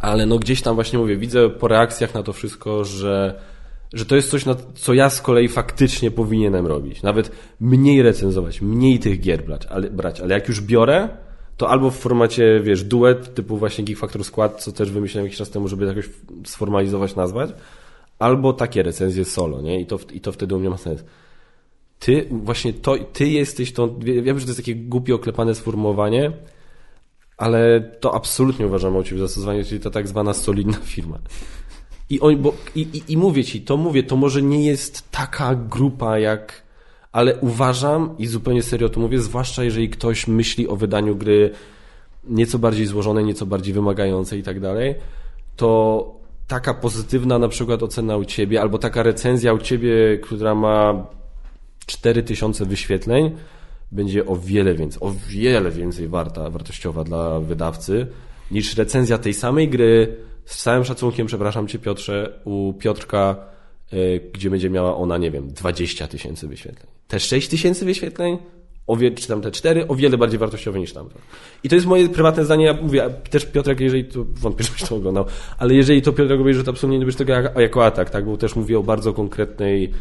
[0.00, 3.40] ale no gdzieś tam właśnie mówię, widzę po reakcjach na to wszystko, że,
[3.92, 4.44] że to jest coś,
[4.74, 7.02] co ja z kolei faktycznie powinienem robić.
[7.02, 7.30] Nawet
[7.60, 11.08] mniej recenzować, mniej tych gier brać, ale, brać, ale jak już biorę,
[11.62, 15.38] to albo w formacie, wiesz, duet, typu właśnie Geek Factor Skład, co też wymyśliłem jakiś
[15.38, 16.08] czas temu, żeby jakoś
[16.44, 17.50] sformalizować, nazwać,
[18.18, 19.80] albo takie recenzje solo, nie?
[19.80, 21.04] I to, i to wtedy u mnie ma sens.
[21.98, 26.32] Ty, właśnie to, ty jesteś tą, wiem, że to jest takie głupie, oklepane sformułowanie,
[27.36, 31.18] ale to absolutnie uważam o ciebie zastosowanie, czyli ta tak zwana solidna firma.
[32.10, 35.54] I, on, bo, i, i, I mówię ci, to mówię, to może nie jest taka
[35.54, 36.61] grupa jak
[37.12, 41.50] ale uważam i zupełnie serio to mówię, zwłaszcza jeżeli ktoś myśli o wydaniu gry
[42.24, 44.94] nieco bardziej złożonej, nieco bardziej wymagającej i tak dalej,
[45.56, 51.06] to taka pozytywna na przykład ocena u ciebie, albo taka recenzja u ciebie, która ma
[51.86, 53.30] 4000 wyświetleń
[53.92, 58.06] będzie o wiele więcej, o wiele więcej warta, wartościowa dla wydawcy
[58.50, 63.36] niż recenzja tej samej gry z całym szacunkiem, przepraszam Cię Piotrze, u Piotrka,
[64.32, 66.86] gdzie będzie miała ona, nie wiem, 20 tysięcy wyświetleń.
[67.08, 68.38] Te 6 tysięcy wyświetleń
[68.86, 71.18] o czy tam te cztery, o wiele bardziej wartościowe niż tamte.
[71.64, 74.96] I to jest moje prywatne zdanie, ja mówię, też Piotrek, jeżeli to, wątpię, żebyś to
[74.96, 75.24] oglądał,
[75.58, 78.56] ale jeżeli to Piotrek że to absolutnie nie bierz tego jako atak, tak, bo też
[78.56, 79.92] mówię o bardzo konkretnej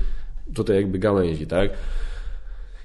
[0.56, 1.72] tutaj jakby gałęzi, tak.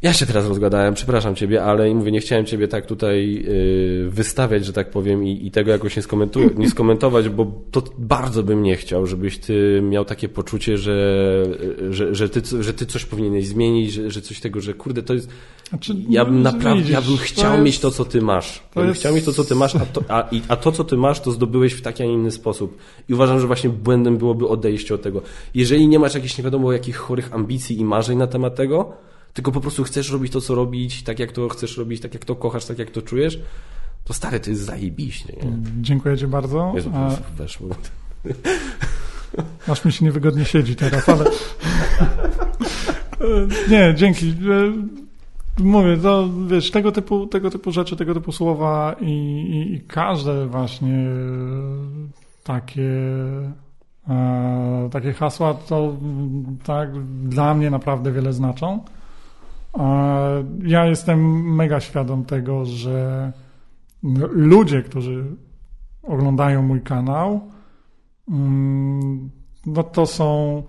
[0.02, 4.64] Ja się teraz rozgadałem, przepraszam Ciebie, ale mówię, nie chciałem Ciebie tak tutaj yy, wystawiać,
[4.64, 8.62] że tak powiem, i, i tego jakoś nie, skomentu- nie skomentować, bo to bardzo bym
[8.62, 11.44] nie chciał, żebyś Ty miał takie poczucie, że,
[11.90, 15.14] że, że, ty, że ty coś powinieneś zmienić, że, że coś tego, że kurde, to
[15.14, 15.28] jest...
[15.68, 18.62] Znaczy, Ja bym no, naprawdę, ja bym chciał jest- mieć to, co Ty masz.
[18.76, 20.84] Ja bym jest- chciał mieć to, co Ty masz, a to, a, a to, co
[20.84, 22.78] Ty masz, to zdobyłeś w taki, a nie inny sposób.
[23.08, 25.22] I uważam, że właśnie błędem byłoby odejście od tego.
[25.54, 28.92] Jeżeli nie masz jakichś nie wiadomo jakich chorych ambicji i marzeń na temat tego,
[29.36, 32.24] tylko po prostu chcesz robić to, co robić, tak jak to chcesz robić, tak jak
[32.24, 33.40] to kochasz, tak jak to czujesz,
[34.04, 35.52] to stary, to jest zajebiście, nie?
[35.80, 36.72] Dziękuję Ci bardzo.
[36.74, 37.68] Jezu, A, weszło.
[39.72, 41.24] aż mi się niewygodnie siedzi teraz, ale...
[43.70, 44.28] Nie, dzięki.
[44.28, 44.72] E,
[45.58, 50.46] Mówię, to wiesz, tego typu, tego typu rzeczy, tego typu słowa i, i, i każde
[50.46, 51.06] właśnie
[52.44, 52.90] takie,
[54.08, 58.84] e, takie hasła, to mm, tak dla mnie naprawdę wiele znaczą.
[59.78, 63.32] E, Ja jestem mega świadom tego, że
[64.30, 65.24] ludzie, którzy
[66.02, 67.40] oglądają mój kanał,
[68.30, 69.30] mm,
[69.66, 70.62] no to są.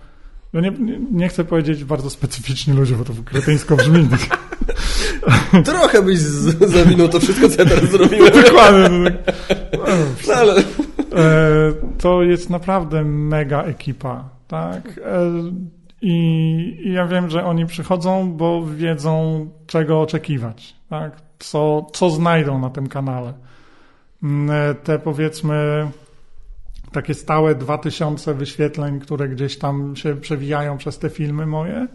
[0.54, 0.72] No nie,
[1.12, 4.08] nie- chcę powiedzieć bardzo specyficzni ludzie, bo to kretyńsko brzmi.
[5.66, 8.34] Trochę byś zawinął to wszystko, co ja teraz zrobiłem.
[8.46, 9.00] Dokładnie.
[9.00, 9.36] no tak.
[10.28, 10.56] No, ale...
[10.58, 10.64] E,
[11.98, 15.00] To jest naprawdę mega ekipa, tak?
[16.02, 16.12] I,
[16.84, 21.22] I ja wiem, że oni przychodzą, bo wiedzą, czego oczekiwać, tak?
[21.40, 23.34] Co, co znajdą na tym kanale.
[24.24, 25.88] Mm, e, Te powiedzmy
[26.92, 31.88] takie stałe 2000 wyświetleń, które gdzieś tam się przewijają przez te filmy moje,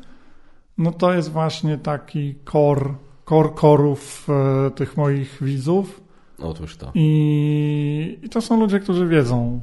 [0.78, 6.00] no to jest właśnie taki kor, kor korów e, tych moich widzów.
[6.38, 6.90] Otóż to.
[6.94, 9.60] I, I to są ludzie, którzy wiedzą,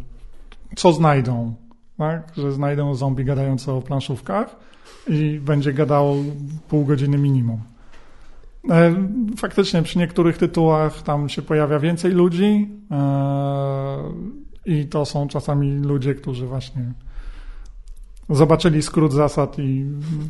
[0.76, 1.56] co znajdą.
[2.00, 2.32] Tak?
[2.38, 4.56] Że znajdą zombie gadające o planszówkach
[5.08, 6.16] i będzie gadało
[6.70, 7.62] pół godziny minimum.
[8.70, 8.96] E,
[9.38, 13.98] Faktycznie przy niektórych tytułach tam się pojawia więcej ludzi e,
[14.66, 16.94] i to są czasami ludzie, którzy właśnie
[18.30, 19.86] zobaczyli skrót zasad i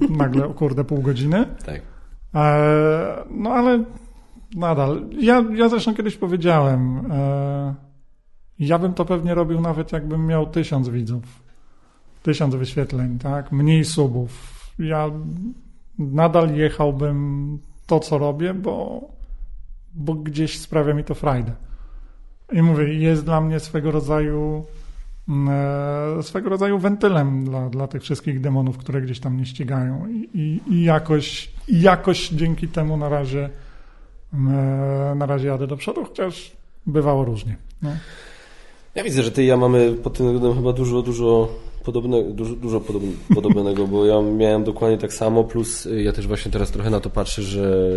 [0.09, 1.45] nagle, o kurde, pół godziny.
[1.65, 1.81] Tak.
[2.35, 3.83] E, no ale
[4.55, 5.05] nadal.
[5.19, 7.11] Ja, ja zresztą kiedyś powiedziałem,
[8.59, 11.48] ja bym to pewnie robił nawet jakbym miał tysiąc widzów.
[12.23, 13.51] Tysiąc wyświetleń, tak?
[13.51, 14.53] Mniej subów.
[14.79, 15.09] Ja
[15.99, 19.01] nadal jechałbym to, co robię, bo,
[19.93, 21.51] bo gdzieś sprawia mi to frajdę.
[22.51, 24.65] I mówię, jest dla mnie swego rodzaju
[25.49, 30.29] e, swego rodzaju wentylem dla, dla tych wszystkich demonów, które gdzieś tam mnie ścigają i,
[30.33, 33.49] i, i jakoś, i jakoś dzięki temu na razie
[34.33, 34.37] e,
[35.15, 36.51] na razie jadę do przodu, chociaż
[36.85, 37.55] bywało różnie.
[37.81, 37.89] No.
[38.95, 41.49] Ja widzę, że ty i ja mamy pod tym względem chyba dużo, dużo,
[41.85, 46.27] podobne, dużo, dużo podobne, podobnego, bo ja miałem dokładnie tak samo, plus y, ja też
[46.27, 47.89] właśnie teraz trochę na to patrzę, że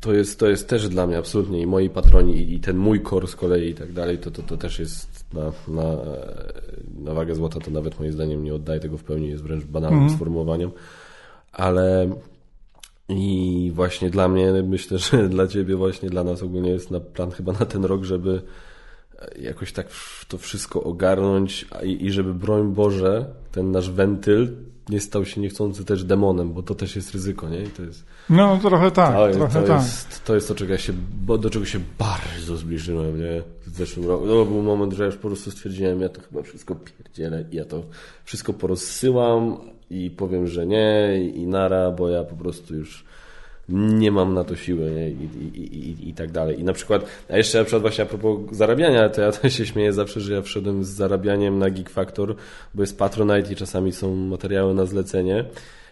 [0.00, 3.00] to jest, to jest też dla mnie absolutnie i moi patroni i, i ten mój
[3.00, 5.96] kor z kolei i tak dalej, to, to, to też jest na, na,
[6.98, 10.00] na wagę złota, to nawet moim zdaniem nie oddaje tego w pełni, jest wręcz banalnym
[10.00, 10.16] Mhm.
[10.16, 10.70] sformułowaniem,
[11.52, 12.10] ale
[13.08, 17.30] i właśnie dla mnie, myślę, że dla ciebie właśnie, dla nas ogólnie jest na plan
[17.30, 18.42] chyba na ten rok, żeby
[19.38, 19.86] jakoś tak
[20.28, 24.56] to wszystko ogarnąć i, i żeby broń Boże, ten nasz wentyl
[24.88, 27.62] nie stał się niechcący też demonem, bo to też jest ryzyko, nie?
[27.62, 29.82] I to jest, no trochę tak, to, jest, trochę to, tak.
[29.82, 30.92] jest, to jest to, czego ja się,
[31.38, 33.42] do czego się bardzo zbliżyłem, nie?
[33.66, 34.26] W zeszłym roku.
[34.26, 37.56] No, był moment, że ja już po prostu stwierdziłem, ja to chyba wszystko pierdzielę i
[37.56, 37.82] ja to
[38.24, 39.56] wszystko porozsyłam
[39.90, 43.04] i powiem, że nie i nara, bo ja po prostu już
[43.68, 45.10] nie mam na to siły nie?
[45.10, 46.60] I, i, i, i tak dalej.
[46.60, 49.66] I na przykład, a jeszcze na przykład właśnie a propos zarabiania, to ja to się
[49.66, 52.34] śmieję zawsze, że ja wszedłem z zarabianiem na Geek Factor,
[52.74, 55.44] bo jest Patronite i czasami są materiały na zlecenie,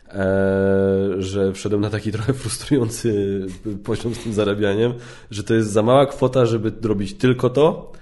[0.09, 3.41] e, że wszedłem na taki trochę frustrujący
[3.85, 4.95] poziom z tym zarabianiem,
[5.31, 7.93] że to jest za mała kwota, żeby robić tylko to,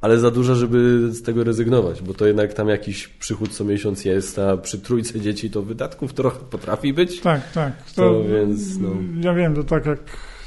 [0.00, 4.04] ale za duża, żeby z tego rezygnować, bo to jednak tam jakiś przychód co miesiąc
[4.04, 7.20] jest, a przy trójce dzieci to wydatków trochę potrafi być.
[7.20, 7.72] Tak, tak.
[7.94, 8.88] To więc, no.
[9.20, 10.00] Ja wiem, to tak jak,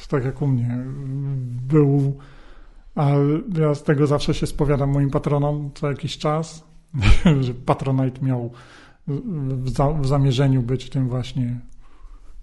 [0.10, 0.86] tak jak u mnie
[1.70, 2.18] był,
[2.96, 3.10] a
[3.60, 6.64] ja z tego zawsze się spowiadam moim patronom co jakiś czas,
[7.42, 8.52] że Patronite miał
[10.02, 11.60] w zamierzeniu być tym właśnie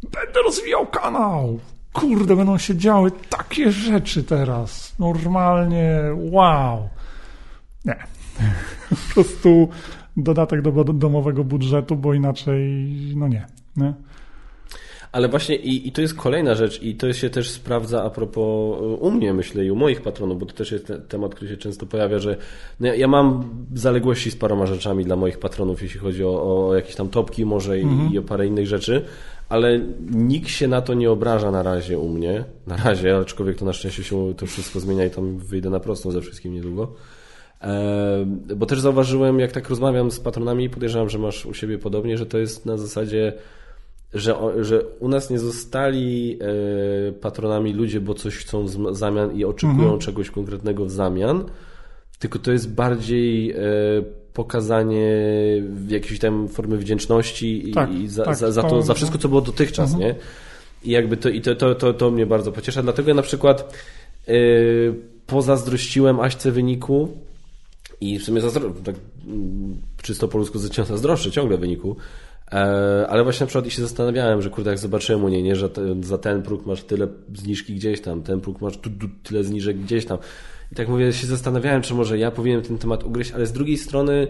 [0.02, 1.58] Będę rozwijał kanał.
[1.92, 4.94] Kurde, będą się działy takie rzeczy teraz.
[4.98, 6.88] Normalnie, wow.
[7.88, 7.96] Nie.
[8.90, 9.68] Po prostu
[10.16, 12.84] dodatek do domowego budżetu, bo inaczej,
[13.16, 13.46] no nie.
[13.76, 13.94] nie?
[15.12, 18.80] Ale właśnie i, i to jest kolejna rzecz i to się też sprawdza a propos
[19.00, 21.56] u mnie, myślę, i u moich patronów, bo to też jest te, temat, który się
[21.56, 22.36] często pojawia, że
[22.80, 23.44] no ja, ja, mam
[23.74, 27.78] zaległości z paroma rzeczami dla moich patronów, jeśli chodzi o, o jakieś tam topki może
[27.78, 28.12] i, mhm.
[28.12, 29.04] i o parę innych rzeczy,
[29.48, 32.44] ale nikt się na to nie obraża na razie u mnie.
[32.66, 36.10] Na razie, aczkolwiek to na szczęście się to wszystko zmienia i tam wyjdę na prostą
[36.10, 36.92] ze wszystkim niedługo.
[38.56, 42.18] Bo też zauważyłem, jak tak rozmawiam z patronami i podejrzewam, że masz u siebie podobnie,
[42.18, 43.32] że to jest na zasadzie
[44.14, 49.44] że, że u nas nie zostali e, patronami ludzie, bo coś chcą w zamian i
[49.44, 49.98] oczekują mhm.
[49.98, 51.44] czegoś konkretnego w zamian,
[52.18, 53.56] tylko to jest bardziej e,
[54.32, 55.12] pokazanie
[55.88, 59.40] jakiejś tam formy wdzięczności tak, i za, tak, za, za, to, za wszystko, co było
[59.40, 60.08] dotychczas, mhm.
[60.08, 60.14] nie?
[60.84, 62.82] I jakby to, i to, to, to, to mnie bardzo pociesza.
[62.82, 63.74] Dlatego ja na przykład
[64.26, 64.94] yy,
[65.26, 67.08] pozazdrościłem Aśce wyniku
[68.00, 68.94] i w sumie zazdro, tak,
[69.26, 71.96] mm, czysto po ludzku zazdroszczę ciągle wyniku,
[72.52, 75.56] E, ale właśnie na przykład i się zastanawiałem, że kurde, jak zobaczyłem u niej, nie,
[75.56, 75.70] że
[76.00, 79.78] za ten próg masz tyle zniżki gdzieś tam, ten próg masz tu, tu, tyle zniżek
[79.78, 80.18] gdzieś tam.
[80.72, 83.78] I tak mówię, się zastanawiałem, czy może ja powinienem ten temat ugryźć, ale z drugiej
[83.78, 84.26] strony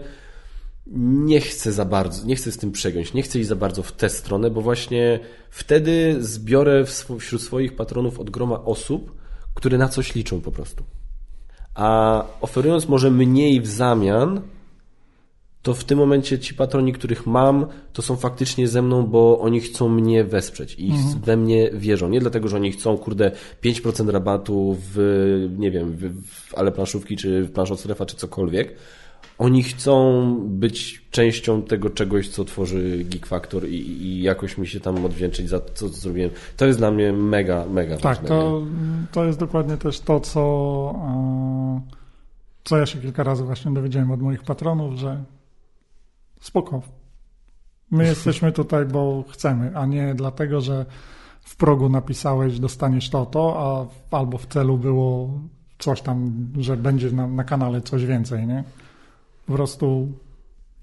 [1.25, 3.91] nie chcę za bardzo, nie chcę z tym przegiąć, nie chcę iść za bardzo w
[3.91, 6.85] tę stronę, bo właśnie wtedy zbiorę
[7.19, 9.15] wśród swoich patronów od groma osób,
[9.53, 10.83] które na coś liczą po prostu.
[11.79, 14.41] A oferując może mniej w zamian,
[15.61, 19.59] to w tym momencie ci patroni, których mam, to są faktycznie ze mną, bo oni
[19.59, 21.19] chcą mnie wesprzeć i mhm.
[21.19, 22.09] we mnie wierzą.
[22.09, 23.31] Nie dlatego, że oni chcą, kurde,
[23.63, 24.97] 5% rabatu w,
[25.57, 28.75] nie wiem, w, w ale planszówki, czy w plansz strefa, czy cokolwiek.
[29.39, 34.79] Oni chcą być częścią tego czegoś, co tworzy Geek Factor i, i jakoś mi się
[34.79, 36.31] tam odwdzięczyć za to, co zrobiłem.
[36.57, 38.61] To jest dla mnie mega, mega Tak, ważne, to,
[39.11, 40.41] to jest dokładnie też to, co,
[40.95, 41.81] e,
[42.63, 45.23] co ja się kilka razy właśnie dowiedziałem od moich patronów, że
[46.39, 46.81] spoko.
[47.91, 50.85] My jesteśmy tutaj, bo chcemy, a nie dlatego, że
[51.41, 53.55] w progu napisałeś, dostaniesz to, to,
[54.11, 55.29] a albo w celu było
[55.77, 58.63] coś tam, że będzie na, na kanale coś więcej, nie?
[59.49, 60.07] Po prostu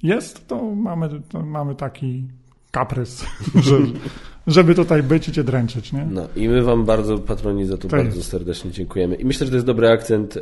[0.02, 2.28] jest, to mamy, to mamy taki
[2.70, 3.26] kaprys,
[3.66, 3.76] że,
[4.56, 6.06] żeby tutaj być i cię dręczyć, nie?
[6.10, 8.30] No i my wam bardzo, patroni, za to, to bardzo jest.
[8.30, 9.14] serdecznie dziękujemy.
[9.14, 10.40] I myślę, że to jest dobry akcent, e,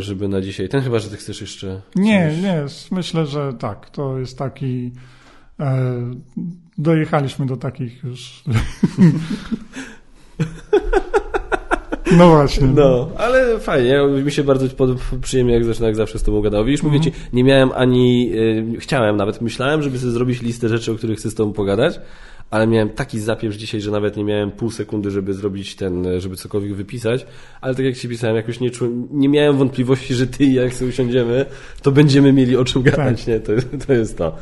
[0.00, 1.80] żeby na dzisiaj, ten chyba, że ty chcesz jeszcze...
[1.96, 2.42] Nie, coś...
[2.42, 2.64] nie,
[2.96, 4.92] myślę, że tak, to jest taki...
[5.60, 5.94] E,
[6.78, 8.44] dojechaliśmy do takich już...
[12.16, 12.66] No właśnie.
[12.66, 13.98] No, ale fajnie.
[14.24, 14.66] Mi się bardzo
[15.22, 16.64] przyjemnie, jak zaczyna, jak zawsze z tobą gadał.
[16.64, 18.32] Widzisz, mówię ci, nie miałem ani...
[18.34, 22.00] Y, chciałem nawet, myślałem, żeby sobie zrobić listę rzeczy, o których chcę z tobą pogadać,
[22.50, 26.36] ale miałem taki zapieprz dzisiaj, że nawet nie miałem pół sekundy, żeby zrobić ten, żeby
[26.36, 27.26] cokolwiek wypisać,
[27.60, 30.74] ale tak jak ci pisałem, jakoś nie czułem, nie miałem wątpliwości, że ty i jak
[30.74, 31.46] sobie usiądziemy,
[31.82, 33.28] to będziemy mieli o czym gadać, tak.
[33.28, 33.40] nie?
[33.40, 33.52] To,
[33.86, 34.36] to jest to.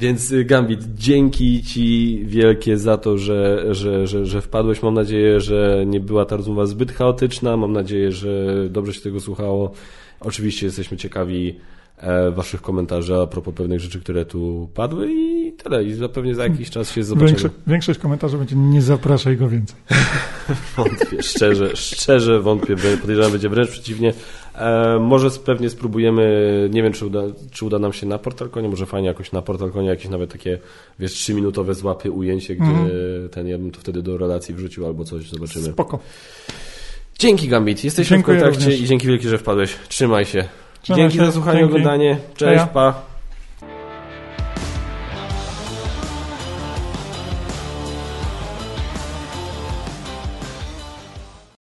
[0.00, 4.82] Więc y, Gambit, dzięki Ci wielkie za to, że, że, że, że wpadłeś.
[4.82, 7.56] Mam nadzieję, że nie była ta rozmowa zbyt chaotyczna.
[7.56, 9.72] Mam nadzieję, że dobrze się tego słuchało.
[10.20, 11.58] Oczywiście jesteśmy ciekawi
[11.96, 15.84] e, Waszych komentarzy a propos pewnych rzeczy, które tu padły i tyle.
[15.84, 17.30] I zapewne za jakiś czas się zobaczymy.
[17.30, 19.76] Większość, większość komentarzy będzie nie zapraszaj go więcej.
[20.76, 22.76] wątpię, szczerze, szczerze wątpię.
[23.00, 24.12] Podejrzewam, będzie wręcz przeciwnie.
[24.54, 28.86] E, może pewnie spróbujemy, nie wiem czy uda, czy uda nam się na Portalkonie, może
[28.86, 30.58] fajnie jakoś na Portalkonie jakieś nawet takie,
[30.98, 32.88] wiesz, trzyminutowe złapy ujęcie, gdzie mm.
[33.30, 35.72] ten, ja bym to wtedy do relacji wrzucił albo coś, zobaczymy.
[35.72, 35.98] Spoko.
[37.18, 38.80] Dzięki Gambit, jesteśmy Dziękuję w kontakcie również.
[38.80, 39.76] i dzięki wielkie, że wpadłeś.
[39.88, 40.44] Trzymaj się.
[40.82, 41.26] Trzymaj dzięki się.
[41.26, 42.18] za słuchanie, i oglądanie.
[42.36, 43.09] Cześć, pa.